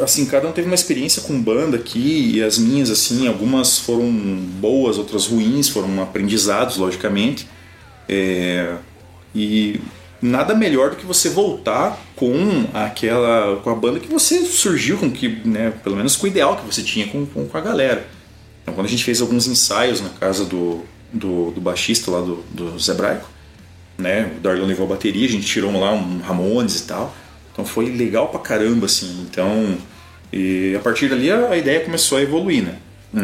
[0.02, 4.10] assim, cada um teve uma experiência com banda aqui e as minhas, assim, algumas foram
[4.10, 7.46] boas, outras ruins, foram aprendizados, logicamente.
[8.08, 8.74] É,
[9.34, 9.80] e
[10.20, 15.10] nada melhor do que você voltar com aquela com a banda que você surgiu com
[15.10, 18.06] que né pelo menos com o ideal que você tinha com, com, com a galera
[18.62, 22.44] então quando a gente fez alguns ensaios na casa do, do, do baixista lá do,
[22.52, 23.28] do Zé Braico
[24.00, 24.32] né?
[24.36, 27.14] O Darlon levou a bateria a gente tirou lá um Ramones e tal.
[27.52, 29.26] Então foi legal pra caramba assim.
[29.28, 29.76] Então
[30.32, 32.76] e a partir dali a, a ideia começou a evoluir né?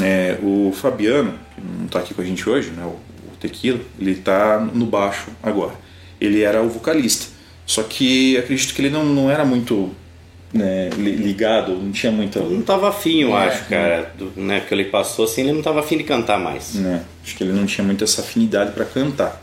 [0.02, 2.84] É, o Fabiano que não tá aqui com a gente hoje né?
[2.84, 2.98] O,
[3.32, 5.74] o Tequila ele tá no baixo agora.
[6.20, 7.34] Ele era o vocalista.
[7.64, 9.90] Só que acredito que ele não, não era muito
[10.52, 12.40] né, li- ligado, não tinha muita.
[12.40, 14.12] Não tava afim, eu É, acho, cara.
[14.18, 16.74] Do, né, que ele passou assim, ele não tava afim de cantar mais.
[16.74, 17.04] né?
[17.24, 19.42] Acho que ele não tinha muita essa afinidade para cantar.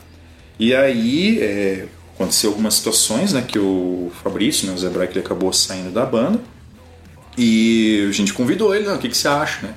[0.60, 1.86] E aí é,
[2.16, 6.06] aconteceu algumas situações, né, que o Fabrício, né, o Zé Braque, ele acabou saindo da
[6.06, 6.40] banda
[7.38, 9.74] e a gente convidou ele, né, o que, que você acha, né?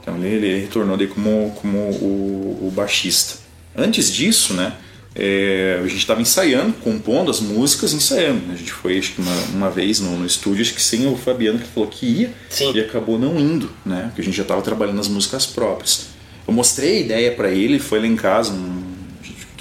[0.00, 3.38] Então ele, ele retornou daí como, como o, o baixista.
[3.76, 4.72] Antes disso, né,
[5.14, 8.46] é, a gente estava ensaiando, compondo as músicas, ensaiando.
[8.46, 8.54] né?
[8.54, 11.16] A gente foi acho que uma, uma vez no, no estúdio, acho que sem o
[11.16, 12.32] Fabiano que falou que ia
[12.74, 14.04] e acabou não indo, né?
[14.06, 16.06] Porque a gente já estava trabalhando as músicas próprias.
[16.46, 18.82] Eu mostrei a ideia para ele, foi lá em casa, um,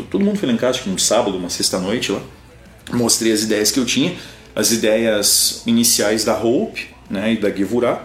[0.10, 2.22] todo mundo foi lá em casa, acho que um sábado, uma sexta-noite lá.
[2.94, 4.16] Mostrei as ideias que eu tinha,
[4.56, 8.04] as ideias iniciais da Hope né, e da Gevurah.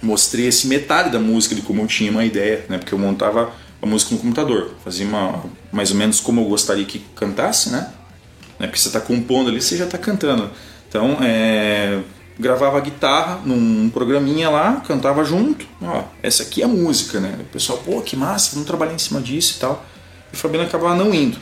[0.00, 2.78] Mostrei esse metade da música de como eu tinha uma ideia, né?
[2.78, 6.84] Porque eu montava a música no computador, fazia uma, mais ou menos como eu gostaria
[6.84, 7.90] que cantasse, né?
[8.58, 8.66] né?
[8.66, 10.50] Porque você está compondo ali, você já está cantando.
[10.88, 12.00] Então, é,
[12.38, 15.66] gravava a guitarra num programinha lá, cantava junto.
[15.82, 17.36] Ó, essa aqui é a música, né?
[17.40, 19.84] O pessoal, pô, que massa, vamos trabalhar em cima disso e tal.
[20.32, 21.38] E o Fabiano acabava não indo.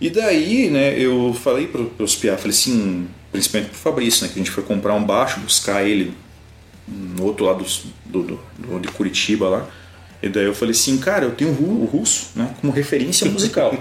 [0.00, 4.38] E daí, né, eu falei para os piá, falei assim, principalmente pro Fabrício, né, que
[4.38, 6.14] a gente foi comprar um baixo, buscar ele
[6.86, 7.64] no outro lado
[8.06, 9.66] do, do, do- de Curitiba lá.
[10.24, 13.28] E daí eu falei assim, cara, eu tenho o ru- o russo, né, como referência
[13.30, 13.74] musical.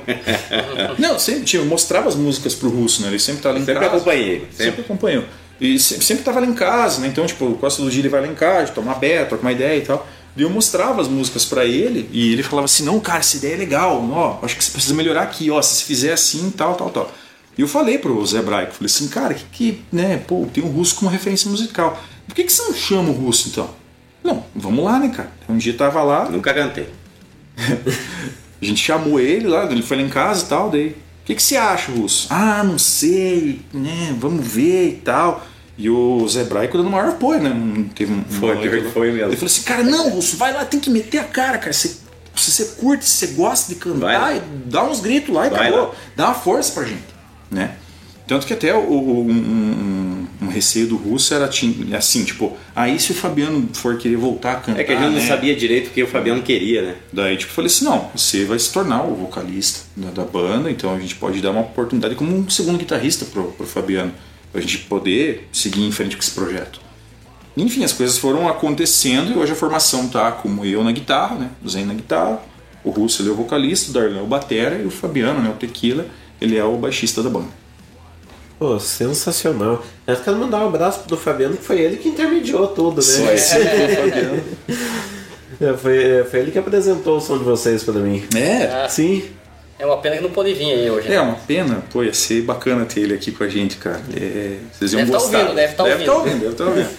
[1.00, 3.08] Não, sempre tinha, eu mostrava as músicas pro russo, né?
[3.08, 3.96] Ele sempre tava lá em Sempre casa.
[3.96, 4.82] acompanhei, Sempre, sempre.
[4.82, 5.24] acompanhou.
[5.62, 7.08] E sempre, sempre tava lá em casa, né?
[7.08, 9.78] Então, tipo, quase todo dia ele vai lá em casa, tomar beta, trocar uma ideia
[9.78, 10.06] e tal.
[10.36, 13.54] E eu mostrava as músicas pra ele e ele falava assim: "Não, cara, essa ideia
[13.54, 14.04] é legal.
[14.12, 17.12] Ó, acho que você precisa melhorar aqui, ó, se você fizer assim, tal, tal, tal".
[17.58, 20.68] E eu falei pro Zé Braico, falei assim: "Cara, que que, né, pô, tem o
[20.68, 22.02] russo como referência musical.
[22.28, 23.70] Por que que você não chama o russo então?"
[24.24, 25.32] Não, vamos lá, né, cara?
[25.50, 26.88] Um dia tava lá, Nunca cantei.
[28.62, 30.88] A gente chamou ele lá, ele foi lá em casa e tal, daí.
[30.90, 32.28] O que, que você acha, Russo?
[32.30, 34.16] Ah, não sei, né?
[34.20, 35.46] Vamos ver e tal.
[35.78, 37.50] E o Zé Braico dando maior apoio, né?
[37.50, 39.28] Não Teve um Foi, pior que foi mesmo.
[39.30, 41.74] Ele falou assim, cara, não, Russo, vai lá, tem que meter a cara, cara.
[41.74, 41.90] Você,
[42.36, 45.88] se você curte, se você gosta de cantar, dá uns gritos lá e Vai acabou.
[45.88, 45.92] lá.
[46.16, 47.04] Dá uma força pra gente,
[47.52, 47.76] né?
[48.28, 50.13] Tanto que até o- o- um, um-
[50.44, 54.56] um receio do Russo era assim, tipo, aí se o Fabiano for querer voltar a
[54.56, 54.82] cantar.
[54.82, 55.28] É que a gente não né?
[55.28, 56.96] sabia direito o que o Fabiano queria, né?
[57.12, 60.94] Daí, tipo, falei assim: não, você vai se tornar o vocalista da, da banda, então
[60.94, 64.12] a gente pode dar uma oportunidade como um segundo guitarrista pro, pro Fabiano,
[64.52, 66.82] pra gente poder seguir em frente com esse projeto.
[67.56, 71.50] Enfim, as coisas foram acontecendo e hoje a formação tá como eu na guitarra, né?
[71.64, 72.42] O Zen na guitarra,
[72.84, 75.50] o Russo ele é o vocalista, o Darlan é o batera e o Fabiano, né?
[75.50, 76.08] O Tequila,
[76.42, 77.63] ele é o baixista da banda.
[78.64, 79.84] Pô, sensacional.
[80.08, 83.02] Eu quero mandar um abraço pro Fabiano, que foi ele que intermediou tudo, né?
[83.02, 84.44] Só esse Fabiano.
[85.62, 88.24] É, foi, foi ele que apresentou o som de vocês pra mim.
[88.36, 88.88] É?
[88.90, 89.24] Sim.
[89.78, 91.08] É uma pena que não pôde vir aí hoje.
[91.08, 91.16] né?
[91.16, 94.02] É uma pena, pô, ia ser bacana ter ele aqui com a gente, cara.
[94.16, 95.40] É, vocês iam Deve tá gostar.
[95.40, 96.06] ouvindo, deve tá deve ouvindo.
[96.08, 96.90] tá ouvindo, deve tá ouvindo.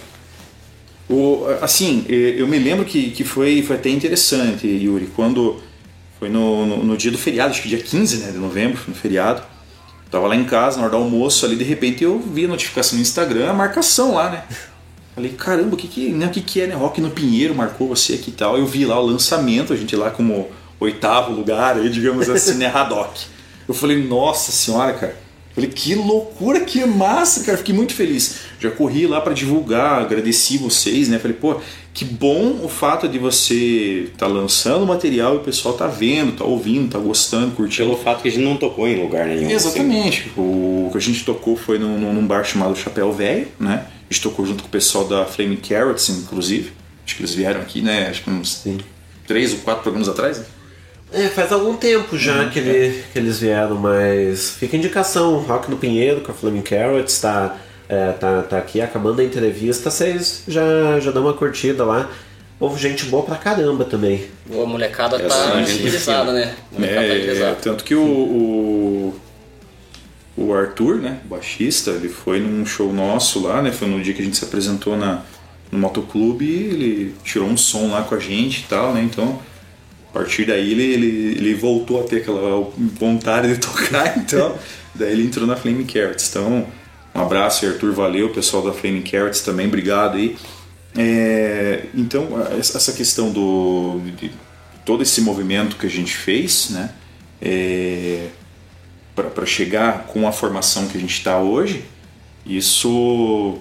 [1.09, 5.59] O, assim, eh, eu me lembro que, que foi, foi até interessante, Yuri, quando
[6.17, 8.95] foi no, no, no dia do feriado, acho que dia 15 né, de novembro, no
[8.95, 9.43] feriado.
[10.11, 12.95] Tava lá em casa, na hora do almoço, ali de repente eu vi a notificação
[12.97, 14.43] no Instagram, a marcação lá, né?
[15.13, 16.75] Falei, caramba, o que que, né, que que é, né?
[16.75, 18.57] Rock no Pinheiro marcou você aqui e tal.
[18.57, 20.49] Eu vi lá o lançamento, a gente lá como
[20.79, 22.67] oitavo lugar, aí, digamos assim, né?
[22.67, 23.25] Haddock.
[23.67, 25.24] Eu falei, nossa senhora, cara.
[25.55, 27.57] Falei, que loucura, que massa, cara.
[27.57, 28.39] Fiquei muito feliz.
[28.59, 31.17] Já corri lá para divulgar, agradeci vocês, né?
[31.17, 31.55] Falei, pô,
[31.93, 36.43] que bom o fato de você tá lançando material e o pessoal tá vendo, tá
[36.43, 37.89] ouvindo, tá gostando, curtindo.
[37.91, 39.49] Pelo fato que a gente não tocou em lugar nenhum.
[39.49, 40.29] Exatamente.
[40.35, 43.85] O que a gente tocou foi num, num- num bar chamado Chapéu Velho, né?
[44.09, 46.73] A gente tocou junto com o pessoal da Flame Carrots, inclusive.
[47.05, 48.09] Acho que eles vieram aqui, né?
[48.09, 48.61] Acho que uns
[49.25, 50.37] três ou quatro programas atrás.
[50.39, 50.45] né?
[51.13, 52.49] É, faz algum tempo já Uhum.
[52.49, 56.61] que, ele- que eles vieram, mas fica a indicação, Rock no Pinheiro com a Flaming
[56.61, 57.55] Carrots, tá,
[57.87, 62.09] é, tá, tá aqui acabando a entrevista, vocês já, já dão uma curtida lá.
[62.57, 64.25] Povo, gente boa pra caramba também.
[64.49, 66.55] A molecada Essa tá agilizada, né?
[66.71, 69.15] Molecada tá É, tanto que o, o,
[70.37, 73.71] o Arthur, né, o baixista, ele foi num show nosso lá, né?
[73.71, 75.21] Foi no dia que a gente se apresentou na,
[75.71, 79.01] no motoclube e ele tirou um som lá com a gente e tal, né?
[79.03, 79.37] Então,
[80.15, 84.57] a partir daí ele, ele, ele voltou a ter aquela vontade de tocar, então,
[84.93, 86.29] daí ele entrou na Flame Carrots.
[86.29, 86.65] Então,
[87.13, 90.37] um abraço, Arthur, valeu, pessoal da Flame Carrots também, obrigado aí.
[90.97, 94.31] É, então, essa questão do de
[94.85, 96.91] todo esse movimento que a gente fez, né,
[97.41, 98.27] é,
[99.13, 101.83] para chegar com a formação que a gente está hoje,
[102.45, 103.57] isso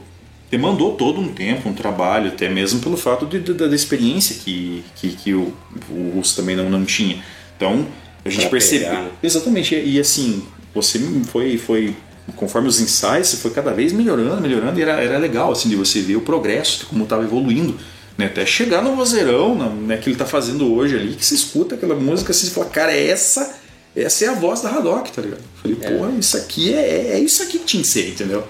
[0.55, 4.85] demandou todo um tempo, um trabalho, até mesmo pelo fato de, da, da experiência que,
[4.95, 5.53] que, que o,
[5.91, 7.23] o Russo também não, não tinha.
[7.57, 7.85] Então,
[8.25, 9.11] a gente percebeu.
[9.21, 11.97] Exatamente, e assim, você foi, foi
[12.37, 15.75] conforme os ensaios, você foi cada vez melhorando, melhorando, e era, era legal assim, de
[15.75, 17.77] você ver o progresso, de como estava evoluindo.
[18.17, 21.75] Né, até chegar no vozeirão, né, que ele está fazendo hoje ali, que você escuta
[21.75, 23.57] aquela música você fala, cara, essa,
[23.97, 25.41] essa é a voz da Haddock, tá ligado?
[25.41, 28.47] Eu falei, porra, isso aqui é, é isso aqui que tinha que ser, entendeu?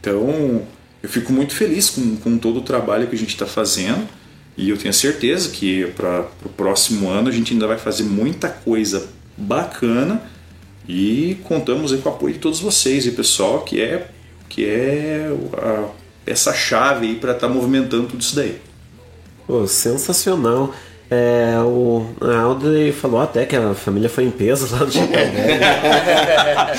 [0.00, 0.62] Então,
[1.04, 4.08] eu fico muito feliz com, com todo o trabalho que a gente está fazendo
[4.56, 8.48] e eu tenho certeza que para o próximo ano a gente ainda vai fazer muita
[8.48, 9.06] coisa
[9.36, 10.22] bacana
[10.88, 14.06] e contamos aí com o apoio de todos vocês e pessoal que é
[14.48, 15.28] que é
[15.58, 15.88] a-
[16.26, 18.56] essa chave aí para estar movimentando tudo isso daí.
[19.46, 20.74] Pô, sensacional.
[21.10, 25.30] É, o a Audrey falou até que a família foi em peso lá no Chapéu
[25.32, 25.60] Velho.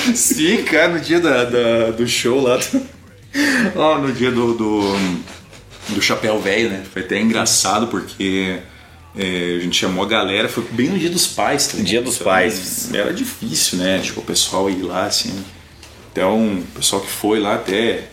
[0.18, 2.58] Sim, cara, no dia da, da- do show lá.
[2.58, 2.95] do-
[3.76, 4.82] Ó, no dia do, do,
[5.90, 6.84] do Chapéu Velho, né?
[6.92, 8.60] Foi até engraçado porque
[9.18, 11.68] é, a gente chamou a galera, foi bem no dia dos pais.
[11.68, 12.94] Tá Dia dos pais.
[12.94, 14.00] Era difícil, né?
[14.00, 15.34] Tipo, o pessoal ir lá, assim.
[16.12, 18.08] Então, o pessoal que foi lá até.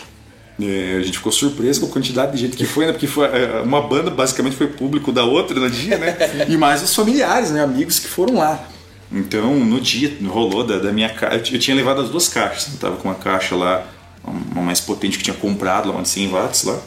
[0.60, 2.92] é, a gente ficou surpreso com a quantidade de gente que foi, né?
[2.92, 6.16] Porque foi, é, uma banda basicamente foi público da outra no dia, né?
[6.48, 7.62] E mais os familiares, né?
[7.62, 8.68] Amigos que foram lá.
[9.10, 11.54] Então, no dia, rolou da, da minha caixa.
[11.54, 12.72] Eu tinha levado as duas caixas.
[12.72, 13.86] Eu tava com uma caixa lá,
[14.24, 16.78] uma mais potente que tinha comprado lá, uma de 100 watts lá.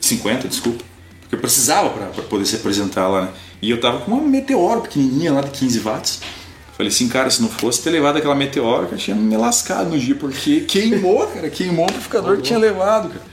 [0.00, 0.84] 50, desculpa.
[1.20, 3.28] Porque eu precisava para poder se apresentar lá, né?
[3.60, 6.20] E eu tava com uma meteoro pequenininha lá de 15 watts.
[6.76, 9.98] Falei assim, cara, se não fosse ter levado aquela meteoro, eu tinha me lascado no
[9.98, 13.24] dia, porque queimou, cara, queimou o amplificador que tinha levado, cara.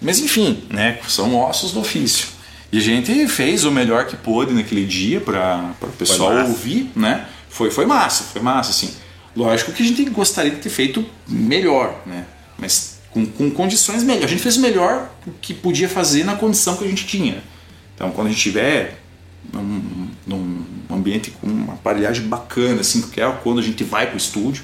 [0.00, 0.98] Mas enfim, né?
[1.08, 2.28] São ossos do ofício.
[2.70, 7.26] E a gente fez o melhor que pôde naquele dia para o pessoal ouvir, né?
[7.48, 8.92] Foi, foi massa, foi massa, assim.
[9.36, 12.26] Lógico que a gente gostaria de ter feito melhor, né?
[12.58, 14.26] Mas com, com condições melhores.
[14.26, 15.10] A gente fez o melhor
[15.40, 17.42] que podia fazer na condição que a gente tinha.
[17.94, 18.98] Então, quando a gente tiver
[19.52, 24.06] num, num- um ambiente com uma aparelhagem bacana, assim, porque é quando a gente vai
[24.08, 24.62] pro estúdio,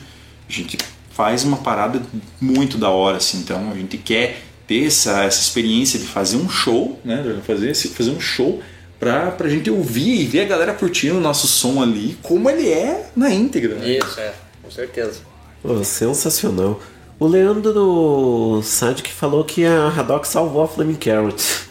[0.48, 0.76] a gente
[1.10, 2.02] faz uma parada
[2.40, 6.48] muito da hora, assim, então a gente quer ter essa, essa experiência de fazer um
[6.48, 8.60] show, né, fazer, fazer um show
[8.98, 12.68] pra, pra gente ouvir e ver a galera curtindo o nosso som ali, como ele
[12.68, 13.74] é na íntegra.
[13.76, 13.90] né?
[13.96, 14.32] Isso, é,
[14.62, 15.20] com certeza.
[15.62, 16.80] Pô, sensacional.
[17.20, 21.36] O Leandro Sadik falou que a Haddock salvou a Flaming Carrot.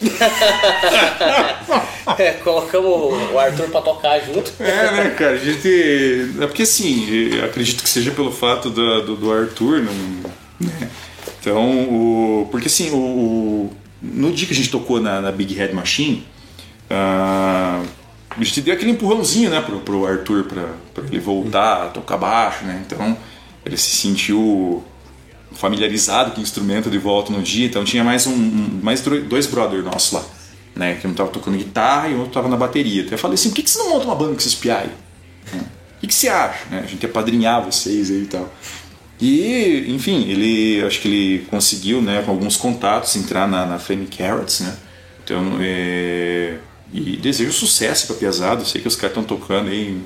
[2.18, 2.90] É, colocamos
[3.32, 4.52] o Arthur pra tocar junto.
[4.58, 5.32] É, né, cara?
[5.32, 6.32] A gente.
[6.40, 9.92] É porque assim, acredito que seja pelo fato do, do, do Arthur, não.
[10.60, 10.90] né?
[11.40, 12.48] Então, o.
[12.50, 13.72] Porque assim, o, o-
[14.02, 16.26] No dia que a gente tocou na, na Big Head Machine,
[16.90, 17.80] ah,
[18.30, 22.16] a gente deu aquele empurrãozinho, né, pro, pro Arthur pra, pra ele voltar a tocar
[22.16, 22.82] baixo, né?
[22.84, 23.16] Então,
[23.64, 24.82] ele se sentiu
[25.60, 29.84] familiarizado com o instrumento de volta no dia, então tinha mais um, mais dois brothers
[29.84, 30.24] nossos lá,
[30.74, 30.94] né?
[30.94, 33.02] Que um tava tocando guitarra e o outro tava na bateria.
[33.02, 34.88] Então eu falei assim, por que, que você não monta uma banda com esses piai?
[35.52, 35.60] Né?
[35.96, 36.64] O que, que você acha?
[36.70, 36.82] né?
[36.82, 38.50] A gente ia padrinhar vocês aí e tal.
[39.20, 44.06] E, enfim, ele acho que ele conseguiu, né, com alguns contatos, entrar na, na Flame
[44.06, 44.74] Carrots, né?
[45.22, 46.56] Então, é,
[46.92, 48.64] e desejo sucesso pra Piazada.
[48.64, 50.00] Sei que os caras estão tocando aí,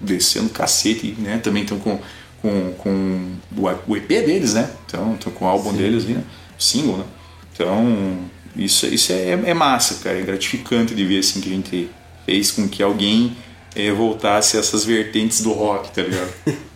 [0.00, 1.38] descendo cacete, né?
[1.38, 1.98] Também estão com,
[2.40, 3.32] com, com
[3.66, 4.70] o, o EP deles, né?
[4.86, 6.24] Então, estão com o álbum deles ali, né?
[6.58, 7.04] Single, né?
[7.52, 8.18] Então,
[8.56, 10.18] isso, isso é, é massa, cara.
[10.18, 11.90] É gratificante de ver assim que a gente
[12.26, 13.36] fez com que alguém
[13.74, 16.32] eh, voltasse a essas vertentes do rock, tá ligado?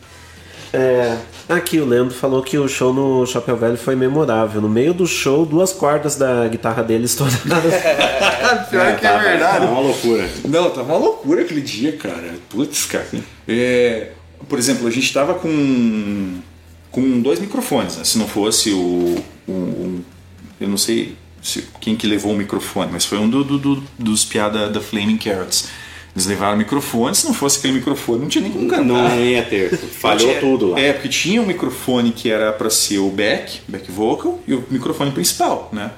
[0.72, 1.16] É,
[1.48, 4.60] aqui o Leandro falou que o show no Chapéu Velho foi memorável.
[4.60, 7.40] No meio do show, duas cordas da guitarra dele estouraram.
[8.68, 9.64] Pior que é verdade.
[9.64, 10.28] Tá uma loucura.
[10.44, 12.34] Não, tava uma loucura aquele dia, cara.
[12.50, 13.06] Putz, cara.
[13.48, 14.08] É,
[14.48, 16.40] por exemplo, a gente tava com,
[16.96, 18.04] com dois microfones, né?
[18.04, 19.16] Se não fosse o.
[19.46, 20.04] o- o-
[20.60, 23.82] eu não sei se- quem que levou o microfone, mas foi um do, do- do-
[23.98, 25.68] dos piada da Flaming Carrots.
[26.14, 28.84] Eles levaram o microfone, se não fosse aquele microfone, não tinha nem como cantar.
[28.86, 29.76] Não ia ter.
[30.00, 30.80] Falhou Tinha- tudo lá.
[30.80, 34.64] É, porque tinha um microfone que era pra ser o back, back vocal, e o
[34.70, 35.90] microfone principal, né?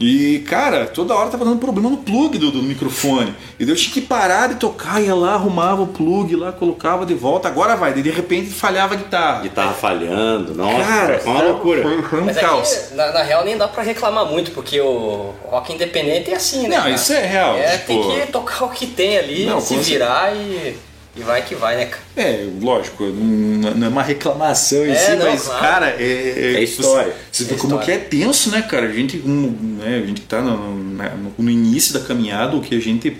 [0.00, 3.34] E, cara, toda hora tava dando problema no plug do, do microfone.
[3.58, 7.06] E daí eu tinha que parar de tocar, ia lá, arrumava o plug lá, colocava
[7.06, 7.92] de volta, agora vai.
[7.92, 9.42] De repente falhava a guitarra.
[9.42, 11.82] Guitarra falhando, nossa, Cara, foi uma loucura.
[11.82, 12.68] Foi, foi um Mas é caos.
[12.72, 16.62] que, na, na real, nem dá pra reclamar muito, porque o rock independente é assim,
[16.62, 16.76] né?
[16.76, 16.90] Não, cara?
[16.90, 20.34] isso é real, É, tipo- tem que tocar o que tem ali, Não, se virar
[20.34, 20.76] e,
[21.14, 22.02] e vai que vai, né, cara?
[22.16, 25.60] É, lógico, não, é uma reclamação em É, si, não, mas, claro.
[25.60, 27.14] cara, é, É história.
[27.30, 27.84] Você, É como história.
[27.84, 28.86] que é tenso, né, cara?
[28.86, 32.74] A gente, um, né, a gente tá no, no, no início da caminhada, o que
[32.74, 33.16] a gente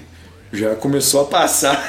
[0.53, 1.83] já começou a passar.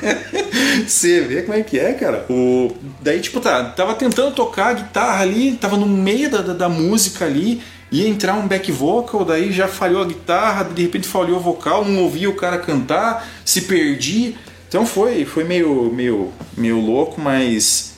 [0.86, 2.26] você vê como é que é, cara?
[2.28, 6.52] O, daí, tipo, tá, tava tentando tocar a guitarra ali, tava no meio da, da,
[6.52, 11.06] da música ali, ia entrar um back vocal, daí já falhou a guitarra, de repente
[11.06, 14.34] falhou o vocal, não ouvia o cara cantar, se perdi.
[14.72, 17.92] Então foi, foi meio, meio, meio louco, mas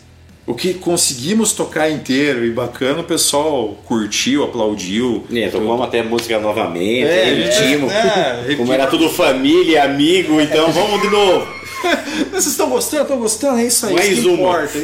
[0.44, 5.24] o que conseguimos tocar inteiro e bacana, o pessoal curtiu, aplaudiu.
[5.32, 7.92] É, tocamos até música novamente, É, repetimos.
[7.92, 8.70] é, Como repetimos.
[8.70, 11.46] era tudo família, amigo, então vamos de novo.
[12.32, 13.02] Vocês estão gostando?
[13.02, 13.58] Estão gostando?
[13.60, 13.94] É isso aí.
[13.94, 14.34] Mais isso que uma.
[14.34, 14.78] importa.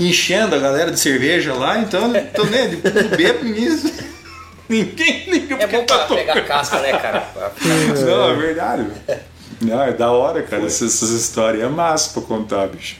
[0.00, 2.76] Enchendo a galera de cerveja lá, então, então né, de
[3.16, 3.92] bebo nisso.
[4.68, 7.24] Ninguém liga É bom pra pegar casca, né, cara?
[8.04, 8.86] Não, é verdade.
[9.60, 10.64] Não, é da hora, cara.
[10.64, 12.96] Essas, essas histórias é massa pra contar, bicho.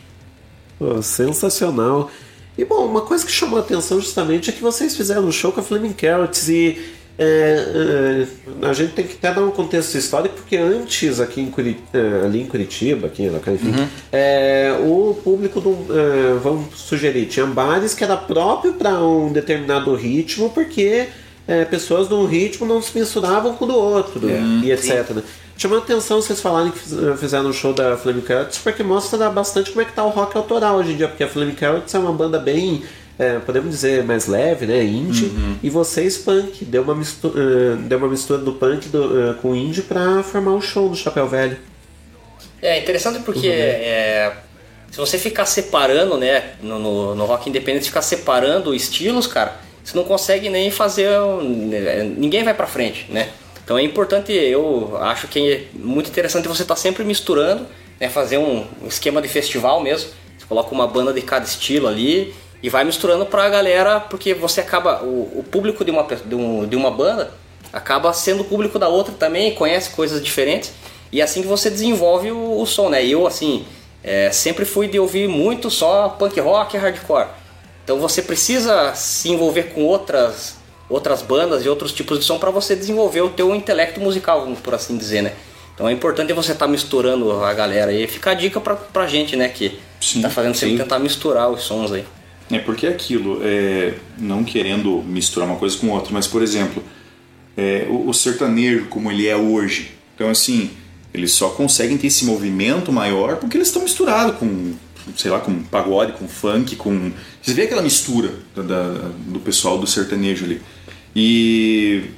[0.78, 2.10] Pô, sensacional.
[2.56, 5.52] E bom, uma coisa que chamou a atenção justamente é que vocês fizeram um show
[5.52, 6.78] com a Flaming Carrots e
[7.18, 8.26] é,
[8.62, 11.80] é, a gente tem que até dar um contexto histórico porque antes aqui em Curi-
[11.92, 17.94] é, ali em Curitiba, aqui enfim, é, o público do, é, vamos sugerir, tinha bares
[17.94, 21.06] que era próprio para um determinado ritmo porque
[21.48, 24.20] é, pessoas de um ritmo não se misturavam com o do outro
[24.62, 25.10] e etc.
[25.10, 25.22] né?
[25.58, 29.30] Chamou a atenção vocês falarem que fiz- fizeram um show da Flame Carrots, porque mostra
[29.30, 31.94] bastante como é que tá o rock autoral hoje em dia, porque a Flame Carrots
[31.94, 32.82] é uma banda bem,
[33.18, 38.08] é, podemos dizer, mais leve, né, indie, e vocês punk, deu uma mistura, deu uma
[38.08, 41.56] mistura do punk do, eh, com o indie pra formar o show do Chapéu Velho.
[42.60, 44.32] É interessante porque é,
[44.90, 49.96] se você ficar separando, né, no, no, no rock independente, ficar separando estilos, cara, você
[49.96, 51.18] não consegue nem fazer.
[51.20, 53.28] um- né, Ninguém vai pra frente, né?
[53.66, 57.66] Então é importante, eu acho que é muito interessante você estar sempre misturando,
[57.98, 60.08] né, fazer um, esquema de festival mesmo.
[60.38, 62.32] Você coloca uma banda de cada estilo ali
[62.62, 65.02] e vai misturando pra galera, porque você acaba.
[65.02, 67.32] O, o público de uma, de, um- de uma banda
[67.72, 70.72] acaba sendo o público da outra também, conhece coisas diferentes.
[71.10, 73.04] E é assim que você desenvolve o, o som, né?
[73.04, 73.66] Eu, assim,
[74.04, 77.30] é, sempre fui de ouvir muito só punk rock e hardcore.
[77.82, 80.56] Então você precisa se envolver com outras,
[80.88, 84.60] outras bandas e outros tipos de som para você desenvolver o teu intelecto musical, vamos
[84.60, 85.32] por assim dizer, né?
[85.74, 88.06] Então é importante você estar misturando a galera aí.
[88.06, 89.48] Fica a dica pra, pra gente, né?
[89.48, 89.78] Que
[90.22, 90.82] tá fazendo sempre sim.
[90.82, 92.04] tentar misturar os sons aí.
[92.50, 96.82] É porque é aquilo, é, não querendo misturar uma coisa com outra, mas por exemplo,
[97.56, 100.70] é, o, o sertanejo como ele é hoje, então assim,
[101.12, 104.74] eles só conseguem ter esse movimento maior porque eles estão misturados com,
[105.16, 107.10] sei lá, com pagode, com funk, com.
[107.42, 110.62] Você vê aquela mistura da- da- do pessoal do sertanejo ali.
[111.18, 112.10] E,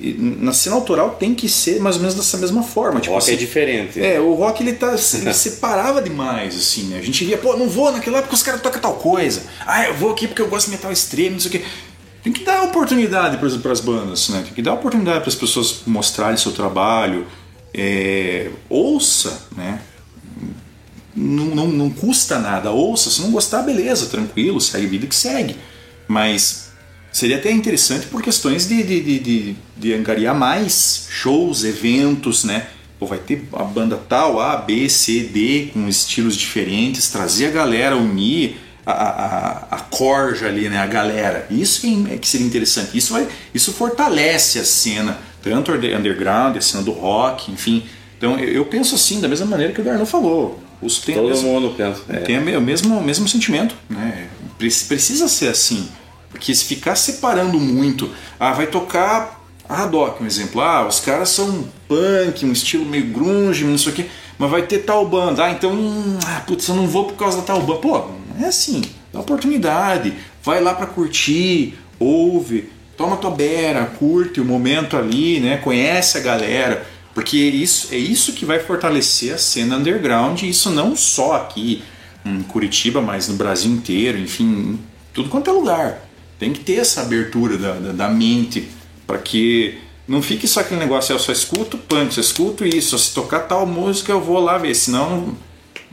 [0.00, 2.98] e na cena autoral tem que ser mais ou menos dessa mesma forma.
[2.98, 4.02] Tipo, rock é assim, diferente.
[4.02, 6.98] É, o rock ele, tá, ele separava demais, assim, né?
[6.98, 9.42] A gente via, pô, não vou naquela época os caras tocam tal coisa.
[9.66, 11.64] Ah, eu vou aqui porque eu gosto de metal extremo, não sei o quê.
[12.22, 14.42] Tem que dar oportunidade para as bandas, né?
[14.42, 17.26] Tem que dar oportunidade para as pessoas mostrarem seu trabalho.
[17.74, 19.78] É, ouça, né?
[21.14, 23.10] Não, não, não custa nada, ouça.
[23.10, 25.54] Se não gostar, beleza, tranquilo, segue vida que segue.
[26.08, 26.67] Mas
[27.12, 32.66] seria até interessante por questões de, de, de, de, de angariar mais shows, eventos, né?
[32.98, 37.50] Pô, vai ter a banda tal, A, B, C, D, com estilos diferentes, trazer a
[37.50, 40.78] galera, unir a, a, a corja ali, né?
[40.78, 41.46] A galera.
[41.50, 42.96] Isso é que seria interessante.
[42.98, 47.84] Isso, vai, isso fortalece a cena, tanto underground, a cena do rock, enfim.
[48.16, 50.60] Então eu, eu penso assim, da mesma maneira que o Darno falou.
[50.82, 52.02] Os tem Todo mesmo- mundo pensa.
[52.08, 52.16] é.
[52.18, 54.26] tem o mesmo, mesmo sentimento, né?
[54.58, 55.88] Pre- Precisa ser assim.
[56.38, 58.08] Porque se ficar separando muito,
[58.38, 60.60] ah, vai tocar a Haddock, um exemplo.
[60.60, 64.06] Ah, os caras são punk, um estilo meio grunge, não sei o quê,
[64.38, 65.44] mas vai ter tal banda.
[65.44, 65.76] Ah, então,
[66.24, 67.80] ah, putz, eu não vou por causa da tal banda.
[67.80, 68.06] Pô,
[68.40, 68.82] é assim.
[69.12, 70.14] Dá oportunidade.
[70.44, 75.56] Vai lá pra curtir, ouve, toma tua beira, curte o momento ali, né?
[75.56, 76.86] Conhece a galera.
[77.12, 81.82] Porque isso, é isso que vai fortalecer a cena underground, e isso não só aqui
[82.24, 84.78] em Curitiba, mas no Brasil inteiro, enfim,
[85.12, 86.07] tudo quanto é lugar.
[86.38, 88.68] Tem que ter essa abertura da, da, da mente
[89.06, 93.12] para que não fique só aquele negócio, eu só escuto punk, só escuto isso, se
[93.12, 95.36] tocar tal música eu vou lá ver, senão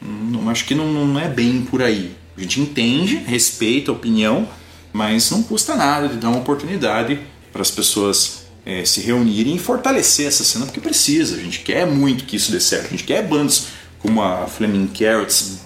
[0.02, 2.16] não, acho que não, não é bem por aí.
[2.38, 4.48] A gente entende, respeita a opinião,
[4.94, 7.20] mas não custa nada de dar uma oportunidade
[7.52, 11.36] para as pessoas eh, se reunirem e fortalecer essa cena, porque precisa.
[11.36, 12.88] A gente quer muito que isso dê certo.
[12.88, 13.68] A gente quer bandas
[14.00, 15.60] como a Flaming Carrots.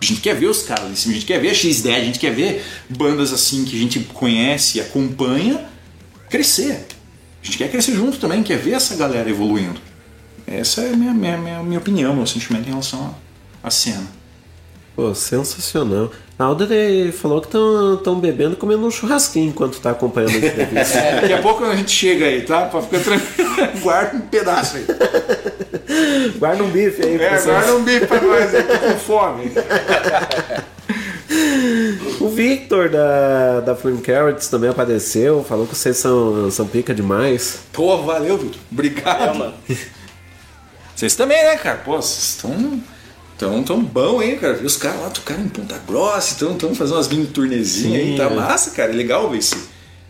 [0.00, 2.04] A gente quer ver os caras em cima, a gente quer ver a X10, a
[2.04, 5.68] gente quer ver bandas assim que a gente conhece e acompanha
[6.30, 6.86] crescer.
[7.42, 9.80] A gente quer crescer junto também, quer ver essa galera evoluindo.
[10.46, 13.14] Essa é a minha, minha, minha, minha opinião, meu sentimento em relação
[13.62, 14.19] à cena.
[14.94, 16.10] Pô, sensacional.
[16.38, 20.98] A Audrey falou que estão bebendo e comendo um churrasquinho enquanto tá acompanhando a entrevista.
[20.98, 22.66] É, daqui a pouco a gente chega aí, tá?
[22.66, 23.50] Pra ficar tranquilo.
[23.82, 24.86] Guarda um pedaço aí.
[26.38, 27.16] Guarda um bife aí.
[27.16, 27.56] É, pessoal.
[27.56, 29.52] guarda um bife pra nós aí, tô com fome.
[32.20, 37.60] O Victor da, da Flame Carrots também apareceu, falou que vocês são, são pica demais.
[37.72, 38.60] Pô, valeu, Vitor.
[38.70, 39.54] Obrigado.
[40.96, 41.78] Vocês também, né, cara?
[41.78, 42.82] Pô, vocês estão
[43.40, 44.60] tão, tão bom, hein, cara?
[44.62, 48.24] Os caras lá tocaram em Ponta Grossa, estão tão fazendo umas mini turnezinhas aí, tá
[48.24, 48.34] é.
[48.34, 48.92] massa, cara.
[48.92, 49.56] É legal ver esse,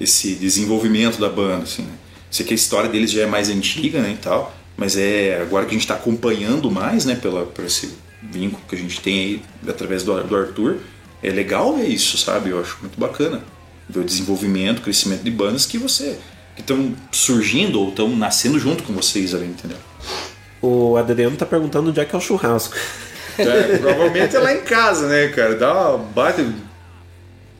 [0.01, 1.93] esse desenvolvimento da banda, assim, né?
[2.28, 5.65] Sei que a história deles já é mais antiga, né, e tal, mas é agora
[5.65, 7.93] que a gente tá acompanhando mais, né, pela, por esse
[8.23, 10.78] vínculo que a gente tem aí através do, do Arthur,
[11.23, 12.51] é legal ver isso, sabe?
[12.51, 13.43] Eu acho muito bacana
[13.89, 16.19] ver o desenvolvimento, o crescimento de bandas que você
[16.55, 19.78] que estão surgindo ou estão nascendo junto com vocês ali, entendeu?
[20.61, 22.77] O Adriano tá perguntando onde é que é o churrasco.
[23.39, 25.55] É, provavelmente é lá em casa, né, cara?
[25.55, 26.47] Dá uma bate,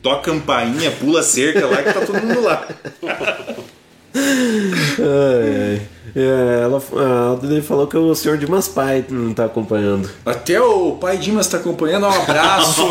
[0.01, 2.67] toca campainha, pula cerca lá que tá todo mundo lá.
[4.13, 5.81] Ai, ai.
[6.13, 10.09] É, ela, a Audrey falou que o senhor Dimas Pai não tá acompanhando.
[10.25, 12.83] Até o pai Dimas tá acompanhando, um abraço,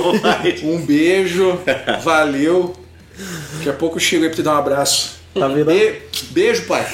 [0.65, 1.59] um beijo,
[2.03, 2.75] valeu.
[3.59, 5.21] Daqui a pouco eu chego aí pra te dar um abraço.
[5.35, 6.01] Tá virando, Be-
[6.31, 6.87] beijo, pai.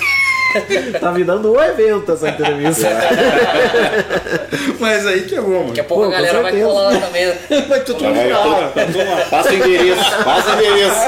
[1.01, 2.89] tá virando um evento essa entrevista.
[4.81, 5.67] Mas aí que é bom, mano.
[5.69, 7.33] Daqui a pouco Pô, a galera vai colar lá também.
[7.69, 8.43] Vai todo mundo lá.
[8.43, 11.01] todo- todo mundo- Passa o endereço, passa o endereço.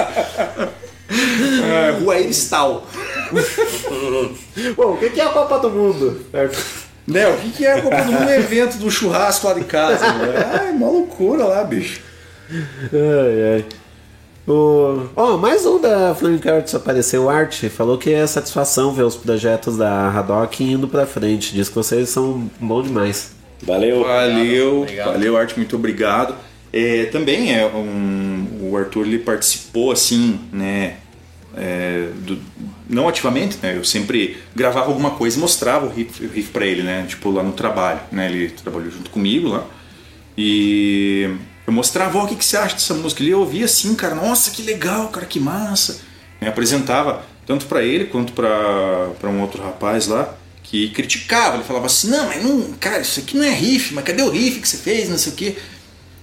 [1.65, 2.86] É, Rua Eristal.
[4.77, 6.24] Pô, o que é a Copa do Mundo?
[7.06, 8.24] Né, o que, é a Copa do Mundo?
[8.27, 10.12] Um evento do churrasco lá de casa.
[10.12, 10.35] Né?
[10.60, 12.01] Ai, uma loucura lá, bicho.
[12.51, 13.65] Ai, ai.
[14.48, 15.08] O...
[15.14, 19.14] Ó, mais um da Flame Carrots apareceu, o Art, falou que é satisfação ver os
[19.14, 21.52] projetos da Haddock indo pra frente.
[21.52, 23.32] Diz que vocês são bom demais.
[23.62, 24.04] Valeu.
[24.04, 25.12] Valeu, Obrigado.
[25.12, 26.34] valeu, Arte, muito obrigado.
[26.72, 30.96] É, também é um, o Arthur ele participou assim, né?
[31.56, 32.38] é, do-
[32.88, 33.76] não ativamente, né?
[33.76, 37.04] Eu sempre gravava alguma coisa e mostrava o riff, o riff para ele, né?
[37.08, 38.30] Tipo lá no trabalho, né?
[38.30, 39.64] Ele trabalhou junto comigo lá
[40.36, 41.28] e
[41.68, 43.22] eu mostrava, ó, o que, que você acha dessa música?
[43.22, 46.00] Ele ouvia assim, cara, nossa, que legal, cara, que massa.
[46.40, 51.84] Me apresentava tanto para ele quanto para um outro rapaz lá que criticava, ele falava
[51.84, 54.68] assim, não, mas não, cara, isso aqui não é riff, mas cadê o riff que
[54.68, 55.56] você fez, não sei o quê.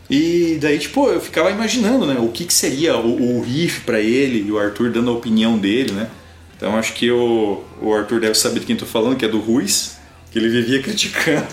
[0.09, 3.99] E daí, tipo, eu ficava imaginando, né, o que, que seria o, o riff para
[3.99, 6.09] ele e o Arthur dando a opinião dele, né.
[6.57, 9.27] Então acho que o, o Arthur deve saber de quem eu tô falando, que é
[9.27, 9.97] do Ruiz,
[10.31, 11.45] que ele vivia criticando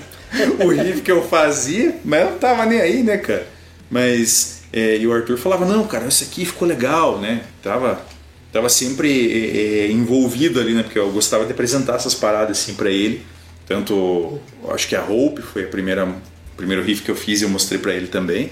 [0.64, 3.46] o riff que eu fazia, mas eu não tava nem aí, né, cara.
[3.92, 8.02] Mas, é, e o Arthur falava, não, cara, isso aqui ficou legal, né, tava,
[8.50, 12.72] tava sempre é, é, envolvido ali, né, porque eu gostava de apresentar essas paradas assim
[12.72, 13.22] para ele.
[13.66, 14.40] Tanto,
[14.70, 17.50] acho que a Hope foi a primeira, o primeiro riff que eu fiz e eu
[17.50, 18.50] mostrei para ele também,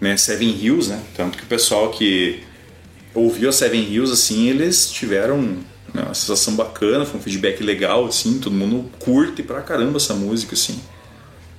[0.00, 2.44] né, Seven Hills, né, tanto que o pessoal que
[3.12, 5.42] ouviu a Seven Hills, assim, eles tiveram
[5.92, 10.14] né, uma sensação bacana, foi um feedback legal, assim, todo mundo curte pra caramba essa
[10.14, 10.80] música, assim.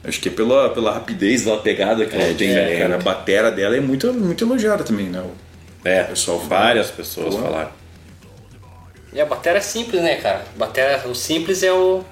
[0.08, 2.96] Acho que é pela, pela rapidez, pela pegada que ela tem, né, cara?
[2.96, 5.20] A batera dela é muito, muito elogiada também, né?
[5.22, 7.42] O É, pessoal várias pessoas Pô.
[7.42, 7.72] falaram.
[9.12, 10.46] E a bateria é simples, né, cara?
[10.56, 12.04] Bateria, o simples é o.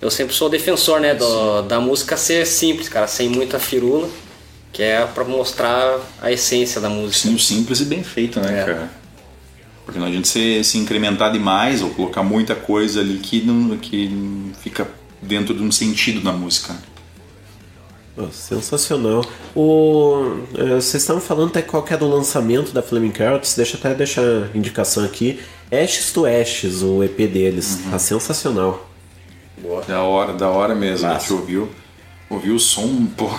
[0.00, 4.08] Eu sempre sou defensor, né, do, da música ser simples, cara, sem muita firula,
[4.72, 7.28] que é pra mostrar a essência da música.
[7.28, 8.64] Sim, o simples e bem feito, né, É.
[8.64, 8.90] cara?
[9.84, 14.52] Porque não adianta você se incrementar demais ou colocar muita coisa ali que não, que
[14.60, 14.86] fica
[15.22, 16.74] dentro de um sentido na música.
[18.16, 19.22] Pô, sensacional.
[19.54, 23.76] O, eh, vocês estavam falando até qual que era o lançamento da Flaming Carrots, deixa
[23.76, 25.38] eu até deixar a indicação aqui.
[25.70, 27.78] Ashes to Ashes, o EP deles.
[27.90, 28.88] Tá sensacional.
[29.86, 31.08] Da hora, da hora mesmo.
[31.08, 31.70] A gente ouviu,
[32.30, 33.30] ouviu o som, pô.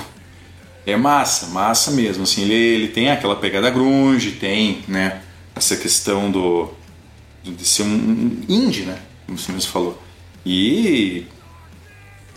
[0.85, 2.23] É massa, massa mesmo.
[2.23, 5.23] Assim, ele, ele tem aquela pegada grunge, tem, né?
[5.55, 6.69] Essa questão do
[7.43, 8.99] de ser um, um indie, né?
[9.25, 9.99] Como você mesmo falou.
[10.45, 11.25] E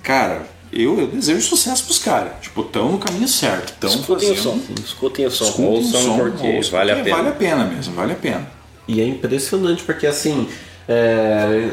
[0.03, 2.33] cara, eu, eu desejo sucesso pros caras.
[2.41, 3.73] Tipo, tão no caminho certo.
[3.81, 5.45] Tão Escutem o fazendo- som, escutem o som.
[5.45, 7.17] Escutem o som, porque ouçam, vale a porque pena.
[7.23, 8.51] Vale a pena mesmo, vale a pena.
[8.89, 10.49] E é impressionante porque assim.
[10.89, 11.71] é,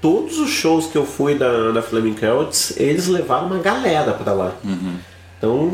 [0.00, 4.32] todos os shows que eu fui da, da Flaming Carrots, eles levaram uma galera pra
[4.32, 4.54] lá.
[5.36, 5.70] Então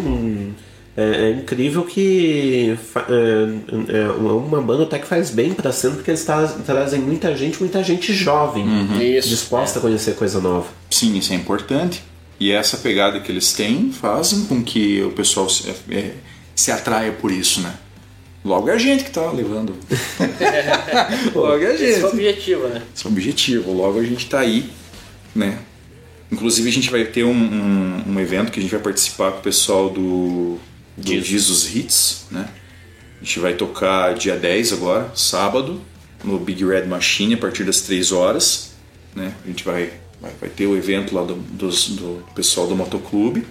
[0.97, 2.76] é, é incrível que
[3.09, 7.36] é, é uma banda até que faz bem pra cena porque eles tra- trazem muita
[7.36, 8.64] gente, muita gente jovem,
[9.01, 10.66] Isso, disposta a conhecer coisa nova.
[10.90, 12.02] Sim, isso é importante.
[12.39, 16.15] E essa pegada que eles têm fazem com que o pessoal se, é,
[16.55, 17.74] se atraia por isso, né?
[18.44, 19.74] Logo é a gente que tá levando.
[21.35, 21.90] Logo é a gente.
[21.90, 22.82] Esse é o objetivo, né?
[22.94, 23.73] Esse é o objetivo.
[23.73, 24.70] Logo a gente tá aí,
[25.35, 25.59] né?
[26.31, 29.39] Inclusive a gente vai ter um, um, um evento que a gente vai participar com
[29.39, 30.59] o pessoal do,
[30.97, 32.48] do Jesus Hits, né?
[33.20, 35.81] A gente vai tocar dia 10 agora, sábado,
[36.23, 38.73] no Big Red Machine, a partir das 3 horas.
[39.15, 39.32] Né?
[39.43, 39.93] A gente vai,
[40.24, 43.46] vai, vai ter o evento lá do, dos- do pessoal do Motoclube.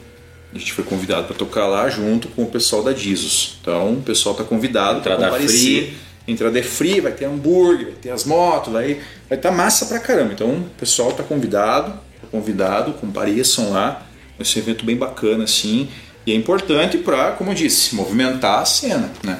[0.54, 3.58] A gente foi convidado para tocar lá junto com o pessoal da Jesus.
[3.62, 5.58] Então o pessoal tá convidado para Entrada comparecer.
[5.88, 5.98] free.
[6.28, 10.00] Entrada é free, vai ter hambúrguer, vai ter as motos, vai vai estar massa pra
[10.00, 10.34] caramba.
[10.34, 11.92] Então o pessoal tá convidado,
[12.22, 14.06] tá convidado, compareçam lá.
[14.38, 15.90] Vai ser um evento bem bacana assim.
[16.26, 19.40] E é importante para, como eu disse, movimentar a cena, né?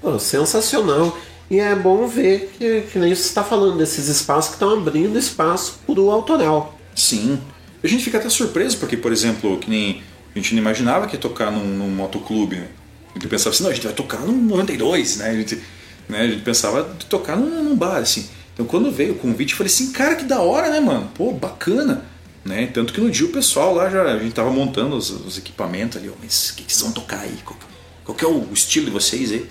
[0.00, 1.16] Pô, sensacional.
[1.54, 5.16] E é bom ver que, que nem você está falando desses espaços que estão abrindo
[5.16, 6.76] espaço pro autoral.
[6.96, 7.38] Sim.
[7.80, 10.02] A gente fica até surpreso, porque, por exemplo, que nem
[10.34, 12.56] a gente não imaginava que ia tocar num, num motoclube.
[12.56, 15.30] A gente pensava assim, não, a gente vai tocar no 92, né?
[15.30, 15.62] A gente,
[16.08, 16.22] né?
[16.22, 18.28] A gente pensava de tocar num, num bar, assim.
[18.52, 21.08] Então quando veio o convite, eu falei assim, cara, que da hora, né, mano?
[21.14, 22.04] Pô, bacana.
[22.44, 22.66] Né?
[22.66, 25.98] Tanto que no dia o pessoal lá já, a gente tava montando os, os equipamentos
[25.98, 27.38] ali, ó, mas o que, que vocês vão tocar aí?
[27.44, 27.56] Qual,
[28.04, 29.46] qual que é o estilo de vocês aí?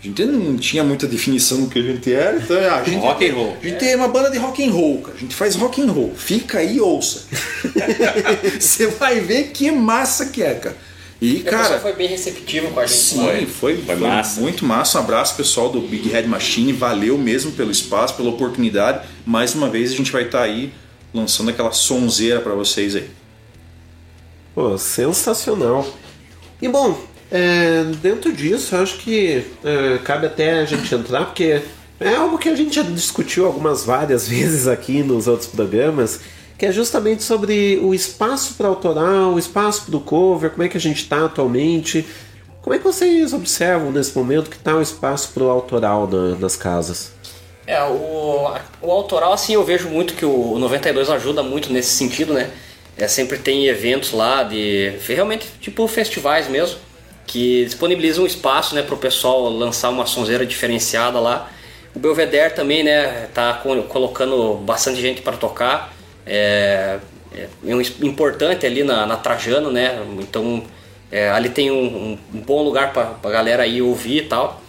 [0.00, 2.98] A gente não tinha muita definição do que a gente era, então ah, a gente,
[2.98, 3.56] Rock and roll.
[3.60, 5.16] A gente tem uma banda de rock and roll, cara.
[5.16, 6.14] A gente faz rock and roll.
[6.14, 7.24] Fica aí e ouça.
[8.58, 10.76] Você vai ver que massa que é, cara.
[11.20, 12.96] E, E a pessoa cara, foi bem receptivo com a gente.
[12.96, 13.32] sim, lá.
[13.46, 13.96] foi, foi,
[14.40, 14.98] muito massa.
[14.98, 16.72] Um abraço, pessoal do Big Head Machine.
[16.72, 19.04] Valeu mesmo pelo espaço, pela oportunidade.
[19.26, 20.72] Mais uma vez a gente vai estar aí
[21.12, 23.10] lançando aquela sonzeira pra vocês aí.
[24.54, 25.86] Pô, sensacional.
[26.62, 31.60] E bom, é, dentro disso, acho que é, cabe até a gente entrar, porque
[32.00, 36.20] é algo que a gente já discutiu algumas várias vezes aqui nos outros programas,
[36.56, 40.68] que é justamente sobre o espaço para autoral, o espaço para o cover, como é
[40.68, 42.04] que a gente está atualmente.
[42.62, 46.34] Como é que vocês observam nesse momento que está o espaço para o autoral na-
[46.36, 47.12] nas casas?
[47.66, 48.50] É, o,
[48.82, 52.50] o autoral, assim, eu vejo muito que o 92 ajuda muito nesse sentido, né?
[52.96, 54.94] É, sempre tem eventos lá de.
[55.06, 56.78] Realmente, tipo festivais mesmo,
[57.28, 61.48] que disponibilizam um espaço, né, pro pessoal lançar uma sonzeira diferenciada lá.
[61.94, 65.94] O Belvedere também, né, tá co- colocando bastante gente para tocar.
[66.26, 66.98] É,
[67.66, 70.00] é um es- importante ali na, na Trajano, né?
[70.18, 70.64] Então,
[71.12, 74.62] é, ali tem um, um- um bom lugar pra, pra galera ir ouvir e tal.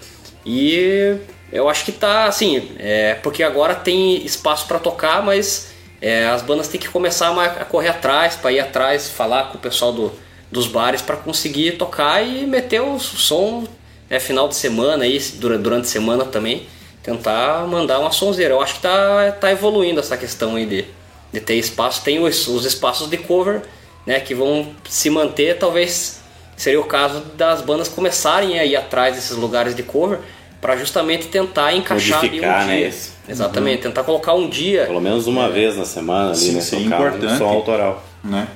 [0.46, 1.16] E
[1.52, 5.72] eu acho que tá assim, é, porque agora tem espaço para tocar, mas
[6.02, 9.58] é, as bandas têm que começar a, a correr atrás, para ir atrás, falar com
[9.58, 10.12] o pessoal do,
[10.52, 13.66] dos bares para conseguir tocar e meter o som
[14.10, 16.66] é, final de semana aí, durante, durante a semana também,
[17.04, 18.54] tentar mandar uma sonzeira.
[18.56, 20.86] Eu acho que tá, tá evoluindo essa questão aí de,
[21.32, 22.04] de ter espaço.
[22.04, 23.62] Tem os, os espaços de cover,
[24.06, 26.20] né, que vão se manter, talvez
[26.58, 30.20] seria o caso das bandas começarem a ir atrás desses lugares de cover
[30.60, 32.66] para justamente tentar encaixar ali um dia.
[32.66, 33.14] né, isso.
[33.30, 34.86] Exatamente, tentar colocar um dia.
[34.88, 35.50] Pelo menos uma É.
[35.52, 36.62] vez na semana ali, Sim, né?
[36.62, 37.38] sim, tocar um importante.
[37.38, 38.04] som autoral.
[38.24, 38.48] Né?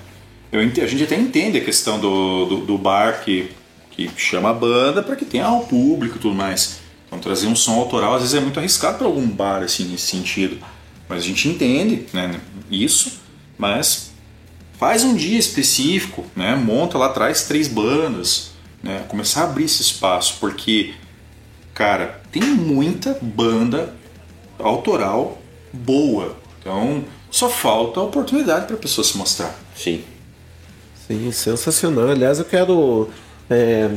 [0.54, 3.50] Eu a gente até entende a questão do, do, do bar que,
[3.90, 6.78] que chama a banda para que tenha o público e tudo mais.
[7.08, 10.06] Então trazer um som autoral às vezes é muito arriscado para algum bar assim nesse
[10.06, 10.64] sentido.
[11.10, 12.40] Mas a gente entende né,
[12.70, 13.20] isso,
[13.58, 14.12] mas
[14.78, 16.56] faz um dia específico, né?
[16.56, 18.52] monta lá atrás três bandas,
[18.84, 19.04] né?
[19.08, 20.94] começar a abrir esse espaço, porque,
[21.74, 23.96] cara, tem muita banda
[24.60, 25.42] autoral
[25.74, 26.38] boa.
[26.60, 29.60] Então só falta a oportunidade para a pessoa se mostrar.
[29.76, 30.04] Sim.
[31.14, 32.10] Sim, sensacional.
[32.10, 33.08] Aliás, eu quero
[33.48, 33.88] é,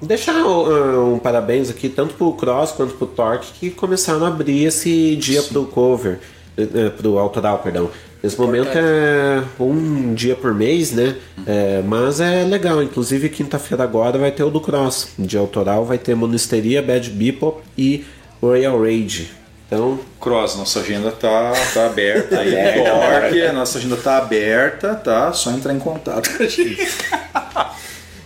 [0.00, 4.64] deixar um, um parabéns aqui tanto pro Cross quanto pro Torque que começaram a abrir
[4.64, 6.20] esse dia pro cover,
[6.56, 7.90] eh, pro autoral, perdão.
[8.22, 11.16] Nesse momento é um dia por mês, né?
[11.44, 12.80] É, mas é legal.
[12.80, 15.14] Inclusive, quinta-feira agora vai ter o do Cross.
[15.18, 18.04] Dia autoral vai ter Monasteria, Bad Bebop e
[18.40, 19.41] Royal Rage.
[19.72, 22.52] Então, Cross, nossa agenda tá, tá aberta aí.
[22.62, 25.32] É, Torque, a nossa agenda tá aberta, tá?
[25.32, 26.86] Só entrar em contato com a gente.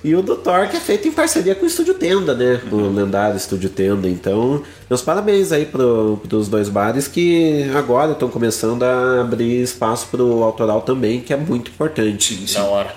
[0.03, 2.61] E o do Torque é feito em parceria com o Estúdio Tenda, né?
[2.71, 4.09] O lendário Estúdio Tenda.
[4.09, 10.09] Então, meus parabéns aí pro, pros dois bares que agora estão começando a abrir espaço
[10.09, 12.45] pro autoral também, que é muito importante.
[12.55, 12.93] Da hora.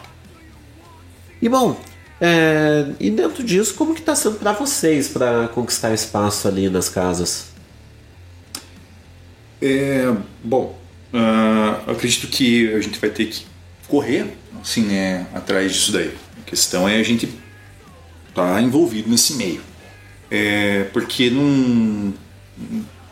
[1.40, 1.78] E bom,
[2.20, 6.90] é, e dentro disso, como que tá sendo para vocês para conquistar espaço ali nas
[6.90, 7.49] casas?
[9.61, 10.14] É,
[10.44, 10.77] bom,
[11.88, 13.45] eu acredito que a gente vai ter que
[13.88, 16.14] correr, assim, né, atrás disso daí.
[16.40, 17.26] A questão é a gente
[18.30, 19.61] estar tá envolvido nesse meio.
[20.31, 22.14] É, porque não.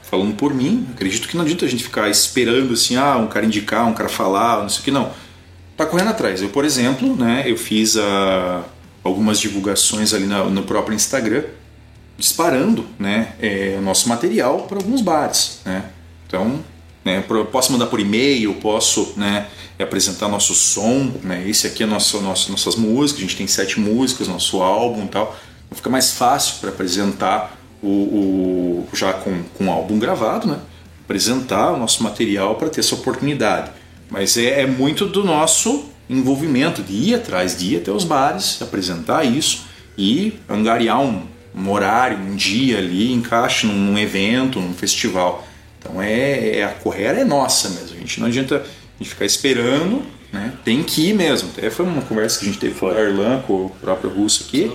[0.03, 3.45] Falando por mim, acredito que não adianta a gente ficar esperando assim, ah, um cara
[3.45, 5.11] indicar, um cara falar, não sei o que, não.
[5.75, 6.41] Tá correndo atrás.
[6.41, 8.63] Eu, por exemplo, né, eu fiz ah,
[9.03, 11.43] algumas divulgações ali na- no próprio Instagram,
[12.17, 15.59] disparando né, é, o nosso material para alguns bares.
[15.65, 15.83] Né?
[16.27, 16.59] Então,
[17.03, 19.47] né, posso mandar por e-mail, posso né,
[19.79, 21.11] apresentar nosso som.
[21.23, 21.47] Né?
[21.47, 25.07] Esse aqui é nosso, nosso, nossas músicas, a gente tem sete músicas, nosso álbum e
[25.07, 25.35] tal.
[25.65, 30.59] Então fica mais fácil para apresentar o, o- já com, com o álbum gravado, né?
[31.03, 33.71] apresentar o nosso material para ter essa oportunidade.
[34.09, 38.61] Mas é, é muito do nosso envolvimento, de ir atrás, de ir até os bares,
[38.61, 39.65] apresentar isso
[39.97, 41.23] e angariar um,
[41.55, 45.46] um horário, um dia ali, encaixe num, num evento, num festival.
[45.87, 47.95] Então é, é- a correra é nossa mesmo.
[47.95, 50.53] A gente não adianta a gente ficar esperando, né?
[50.65, 51.49] Tem que ir mesmo.
[51.55, 54.45] Até foi uma conversa que a gente teve com o Arlan, com o próprio Russo
[54.47, 54.71] aqui.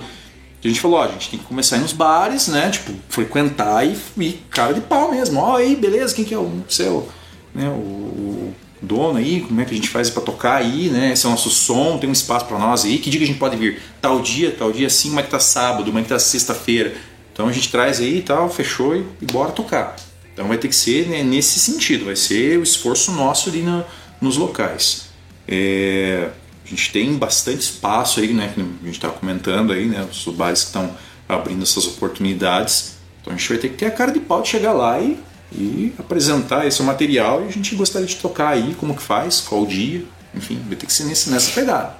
[0.61, 2.69] que A gente falou, ó, a gente tem que começar a ir nos bares, né?
[2.69, 5.39] Tipo, frequentar e, e cara de pau mesmo.
[5.39, 7.07] Ó, aí, beleza, quem que é o seu,
[7.53, 7.67] né?
[7.69, 11.13] O, o dono aí, como é que a gente faz para tocar aí, né?
[11.13, 12.97] Esse é o nosso som, tem um espaço para nós aí.
[12.97, 13.81] Que dia que a gente pode vir?
[14.01, 16.93] Tal dia, tal dia sim, mas que tá sábado, mas que tá sexta-feira.
[17.31, 19.95] Então a gente traz aí e tal, fechou e, e bora tocar.
[20.33, 23.83] Então vai ter que ser né, nesse sentido, vai ser o esforço nosso ali na-
[24.19, 25.05] nos locais.
[25.47, 26.29] É,
[26.65, 28.51] a gente tem bastante espaço aí, né?
[28.53, 30.07] Que a gente estava comentando aí, né?
[30.09, 30.95] Os bares que estão
[31.29, 32.93] abrindo essas oportunidades.
[33.21, 35.17] Então a gente vai ter que ter a cara de pau de chegar lá e,
[35.51, 39.65] e apresentar esse material e a gente gostaria de tocar aí, como que faz, qual
[39.65, 40.03] dia,
[40.33, 41.95] enfim, vai ter que ser nesse, nessa pegada.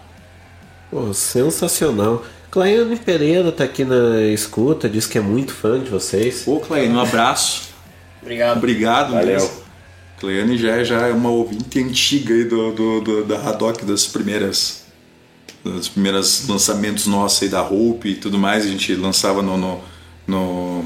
[0.90, 2.24] Pô, sensacional.
[2.50, 6.44] Claiane Pereira tá aqui na escuta, diz que é muito fã de vocês.
[6.48, 7.73] Ô, Claiane, um abraço.
[8.24, 8.58] Obrigado.
[8.58, 9.26] Obrigado Valeu.
[9.28, 9.50] mesmo.
[10.20, 14.82] Cleane já, já é uma ouvinte antiga aí do, do, do- da Haddock, das primeiras
[15.64, 19.82] dos primeiros lançamentos nossos aí da Hope e tudo mais, a gente lançava no, no,
[20.28, 20.86] no,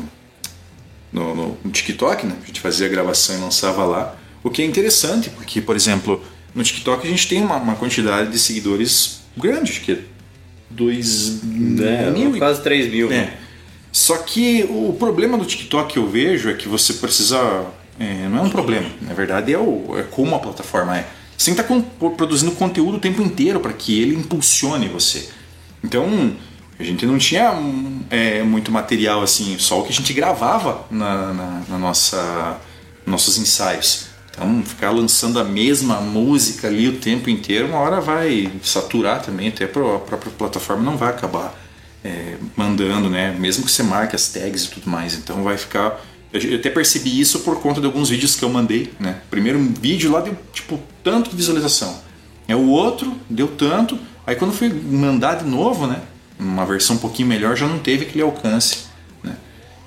[1.12, 2.36] no- no- no TikTok, né?
[2.44, 4.16] A gente fazia a gravação e lançava lá.
[4.44, 6.24] O que é interessante, porque, por exemplo,
[6.54, 10.00] no TikTok a gente tem uma, uma quantidade de seguidores grande, acho que é
[10.70, 11.42] 2
[11.82, 12.38] É, mil.
[12.38, 13.12] quase 3 mil.
[13.12, 13.34] É.
[13.92, 17.66] Só que o problema do TikTok que eu vejo é que você precisa.
[18.00, 21.08] é, não é um problema, na verdade é, o, é como a plataforma é.
[21.38, 25.30] Você tem que estar produzindo conteúdo o tempo inteiro para que ele impulsione você.
[25.84, 26.36] Então,
[26.80, 27.54] a gente não tinha
[28.10, 32.60] é, muito material assim, só o que a gente gravava na, na, na nossa
[33.06, 34.08] nossos ensaios.
[34.30, 39.48] Então, ficar lançando a mesma música ali o tempo inteiro, uma hora vai saturar também,
[39.48, 41.67] até a própria plataforma não vai acabar
[42.04, 43.36] é, mandando, né?
[43.38, 45.16] Mesmo que você marque as tags e tudo mais.
[45.16, 46.00] Então vai ficar
[46.32, 49.22] Eu até percebi isso por conta de alguns vídeos que eu mandei, né?
[49.30, 52.02] Primeiro um vídeo lá deu, tipo, tanto de visualização.
[52.48, 53.98] É o outro, deu tanto.
[54.26, 56.02] Aí quando fui mandar de novo, né?
[56.40, 58.86] Uma versão um pouquinho melhor, já não teve aquele alcance.
[59.24, 59.36] Né?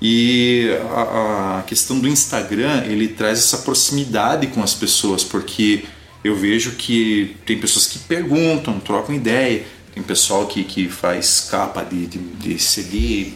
[0.01, 5.85] E a, a questão do Instagram, ele traz essa proximidade com as pessoas, porque
[6.23, 9.63] eu vejo que tem pessoas que perguntam, trocam ideia,
[9.93, 13.33] tem pessoal que, que faz capa de, de, de CD,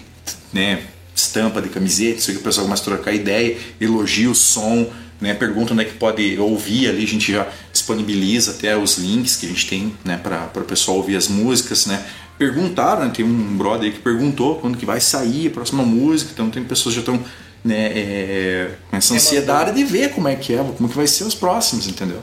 [0.53, 0.84] né?
[1.15, 5.34] estampa de camiseta, isso aqui o pessoal começa a trocar ideia, elogia o som, né,
[5.34, 9.45] pergunta onde é que pode ouvir ali, a gente já disponibiliza até os links que
[9.45, 11.86] a gente tem né, para o pessoal ouvir as músicas.
[11.86, 12.03] Né.
[12.38, 16.32] Perguntaram, né, tem um brother aí que perguntou quando que vai sair a próxima música,
[16.34, 17.26] então tem pessoas que já estão
[17.64, 21.23] né, é, com essa ansiedade de ver como é que é, como que vai ser
[21.23, 22.22] os próximos, entendeu?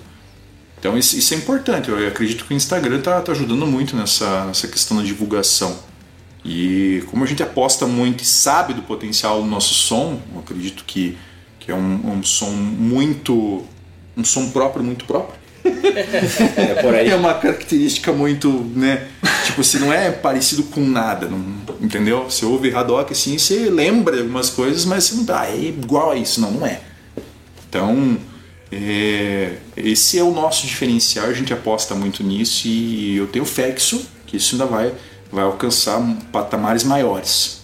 [0.83, 4.47] Então isso, isso é importante, eu acredito que o Instagram está tá ajudando muito nessa,
[4.47, 5.79] nessa questão da divulgação.
[6.45, 10.83] E como a gente aposta muito e sabe do potencial do nosso som, eu acredito
[10.85, 11.17] que,
[11.61, 13.65] que é um, um som muito.
[14.17, 15.41] um som próprio, muito próprio.
[16.57, 17.11] É por aí.
[17.11, 19.07] É uma característica muito, né?
[19.45, 21.39] Tipo, se não é parecido com nada, não,
[21.81, 22.25] entendeu?
[22.25, 26.17] Você ouve Haddock assim, você lembra algumas coisas, mas você não tá, é igual a
[26.17, 26.81] isso, não, não é.
[27.69, 28.19] Então,
[28.73, 33.71] é, esse é o nosso diferencial, a gente aposta muito nisso e eu tenho fé
[33.71, 34.95] que isso, que isso ainda vai,
[35.31, 36.01] vai alcançar
[36.33, 37.61] patamares maiores.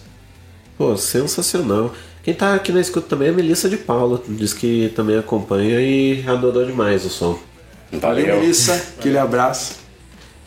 [0.77, 1.93] Pô, sensacional.
[2.23, 5.81] Quem tá aqui na escuta também é a Melissa de Paula, diz que também acompanha
[5.81, 7.39] e adorou demais o som.
[7.91, 9.77] Valeu, Melissa, aquele abraço.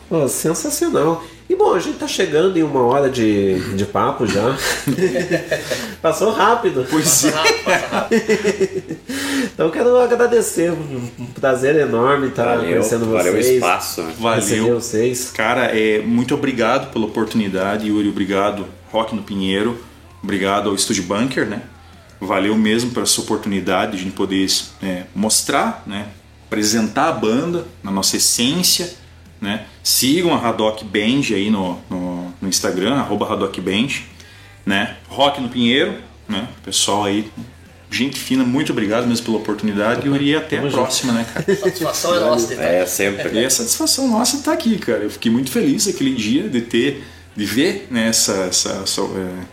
[0.09, 1.23] Pô, sensacional.
[1.49, 4.57] E bom, a gente tá chegando em uma hora de, de papo já.
[6.01, 6.85] Passou rápido.
[6.89, 7.33] Pois é.
[9.53, 13.23] então quero agradecer, um prazer enorme estar Valeu, conhecendo vocês.
[13.25, 14.79] valeu o espaço, Valeu.
[14.79, 15.31] vocês.
[15.31, 18.09] Cara, é, muito obrigado pela oportunidade, Yuri.
[18.09, 19.77] Obrigado, Rock no Pinheiro.
[20.23, 21.63] Obrigado ao Estúdio Bunker, né?
[22.19, 24.47] Valeu mesmo por essa oportunidade de a gente poder
[24.81, 26.07] é, mostrar, né?
[26.47, 29.02] Apresentar a banda na nossa essência,
[29.43, 29.65] né?
[29.83, 33.89] Sigam a Haddock Band aí no, no, no Instagram, arroba Haddock Band,
[34.65, 34.95] né?
[35.09, 35.97] Rock no Pinheiro,
[36.27, 36.47] né?
[36.63, 37.29] Pessoal aí,
[37.91, 40.75] gente fina, muito obrigado mesmo pela oportunidade Yuri, e até a junto.
[40.75, 41.55] próxima, né, cara?
[41.57, 43.37] Satisfação é nossa, É, sempre.
[43.37, 45.03] E a satisfação nossa estar aqui, cara.
[45.03, 47.03] Eu fiquei muito feliz aquele dia de ter,
[47.35, 49.43] de ver né, essa, essa, essa, é,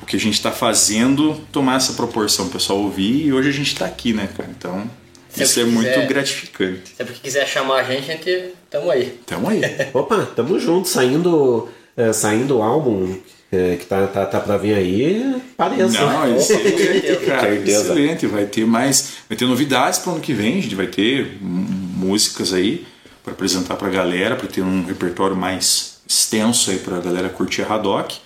[0.00, 3.52] o que a gente está fazendo tomar essa proporção, o pessoal ouvir e hoje a
[3.52, 4.48] gente está aqui, né, cara?
[4.56, 5.01] Então
[5.32, 6.06] Sempre isso é que muito quiser.
[6.06, 6.94] gratificante.
[6.96, 9.18] Sempre que quiser chamar a gente, a gente tamo aí.
[9.26, 9.62] Tamo aí.
[9.94, 13.16] Opa, tamo junto, saindo, é, saindo o álbum
[13.50, 16.00] é, que tá, tá, tá pra vir aí, pareça.
[16.00, 17.54] Não, excelente, cara.
[17.54, 18.26] Excelente.
[18.26, 19.14] Vai ter mais.
[19.28, 20.58] Vai ter novidades para o ano que vem.
[20.58, 22.86] A gente vai ter músicas aí
[23.24, 27.28] para apresentar para a galera, para ter um repertório mais extenso aí para a galera
[27.28, 28.18] curtir a Haddock,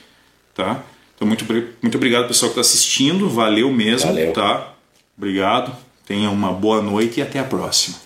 [0.54, 0.82] tá?
[1.14, 1.44] Então muito,
[1.82, 3.28] muito obrigado pessoal que está assistindo.
[3.28, 4.32] Valeu mesmo, Valeu.
[4.32, 4.74] tá?
[5.16, 5.85] Obrigado.
[6.06, 7.96] Tenha uma boa noite e até a próxima.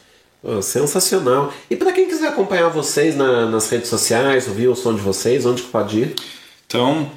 [0.43, 1.52] Pô, sensacional.
[1.70, 5.44] E pra quem quiser acompanhar vocês na- nas redes sociais, ouvir o som de vocês,
[5.47, 6.14] onde que pode ir?
[6.66, 7.10] Então,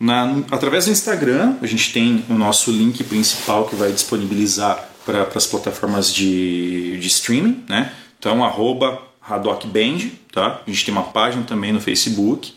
[0.00, 5.28] na- através do Instagram, a gente tem o nosso link principal que vai disponibilizar para
[5.34, 7.92] as plataformas de, de streaming, né?
[8.18, 10.60] Então, arroba Haddock Band, tá?
[10.66, 12.52] A gente tem uma página também no Facebook,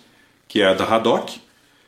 [0.47, 1.39] que é a da Haddock.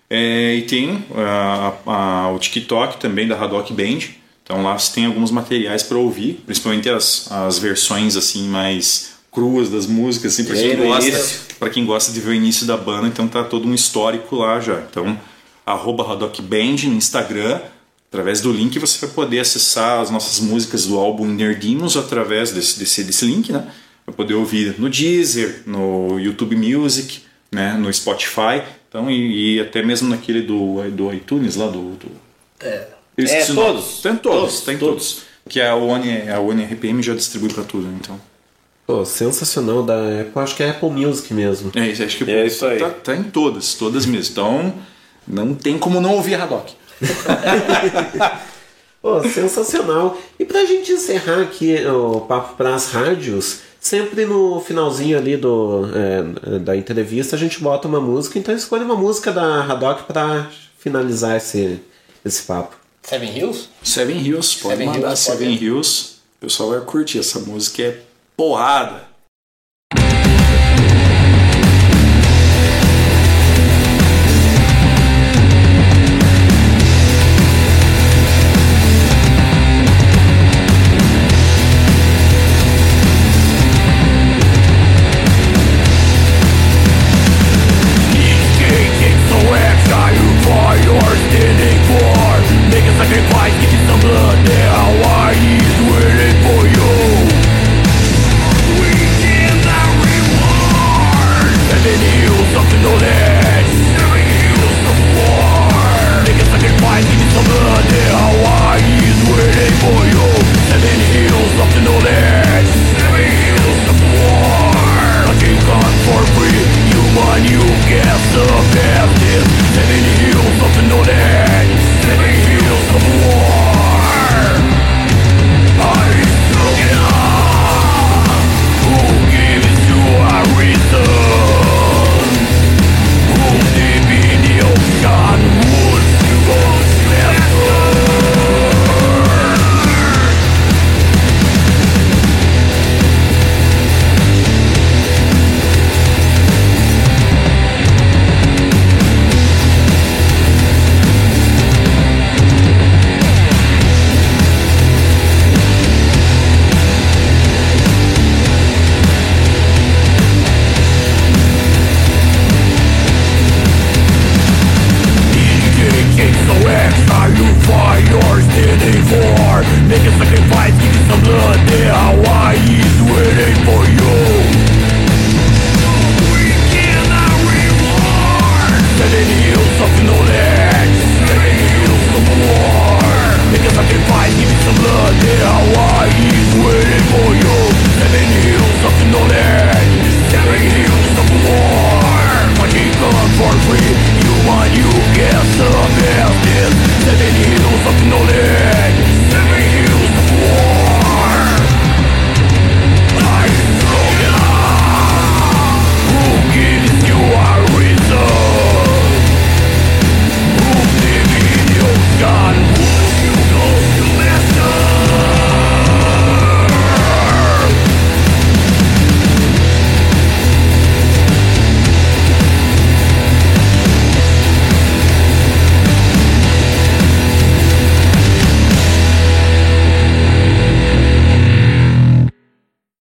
[0.07, 3.99] É, e tem ah, a- o TikTok também da Haddock Band.
[4.43, 9.69] Então lá você tem alguns materiais para ouvir, principalmente as, as versões assim mais cruas
[9.69, 13.27] das músicas, assim, para quem gosta, quem gosta de ver o início da banda, então
[13.27, 14.81] tá todo um histórico lá já.
[14.89, 15.17] Então
[15.65, 17.61] arroba Haddock Band no Instagram,
[18.09, 22.77] através do link você vai poder acessar as nossas músicas do álbum Nerdinhos através desse,
[22.77, 23.65] desse, desse link, né?
[24.05, 27.73] Vai poder ouvir no Deezer, no YouTube Music, né?
[27.73, 32.11] no Spotify, então e, e até mesmo naquele do, do iTunes lá do, do
[32.59, 33.00] É.
[33.17, 33.55] É, nome.
[33.55, 34.01] todos.
[34.01, 35.13] Tem todos, Todos, tem todos.
[35.13, 35.31] todos.
[35.49, 38.19] Que a One, a One RPM já distribui para tudo, então.
[38.85, 41.71] Pô, sensacional da Apple, acho que é Apple Music mesmo.
[41.75, 42.79] É isso, acho que É isso aí.
[42.79, 44.31] Tá, tá em todas, todas mesmo.
[44.31, 44.73] Então,
[45.27, 46.73] não tem como não ouvir a Haddock.
[49.01, 50.17] Pô, sensacional.
[50.39, 56.59] E pra gente encerrar aqui o papo pras rádios, sempre no finalzinho ali do, é,
[56.59, 60.47] da entrevista a gente bota uma música, então escolha uma música da Haddock pra
[60.77, 61.79] finalizar esse,
[62.23, 62.75] esse papo.
[63.03, 63.69] Seven Hills?
[63.83, 65.63] Seven Hills, pode Seven mandar Hills, pode Seven ir.
[65.63, 66.15] Hills.
[66.37, 67.19] O pessoal vai curtir.
[67.19, 68.01] Essa música é
[68.35, 69.07] porrada.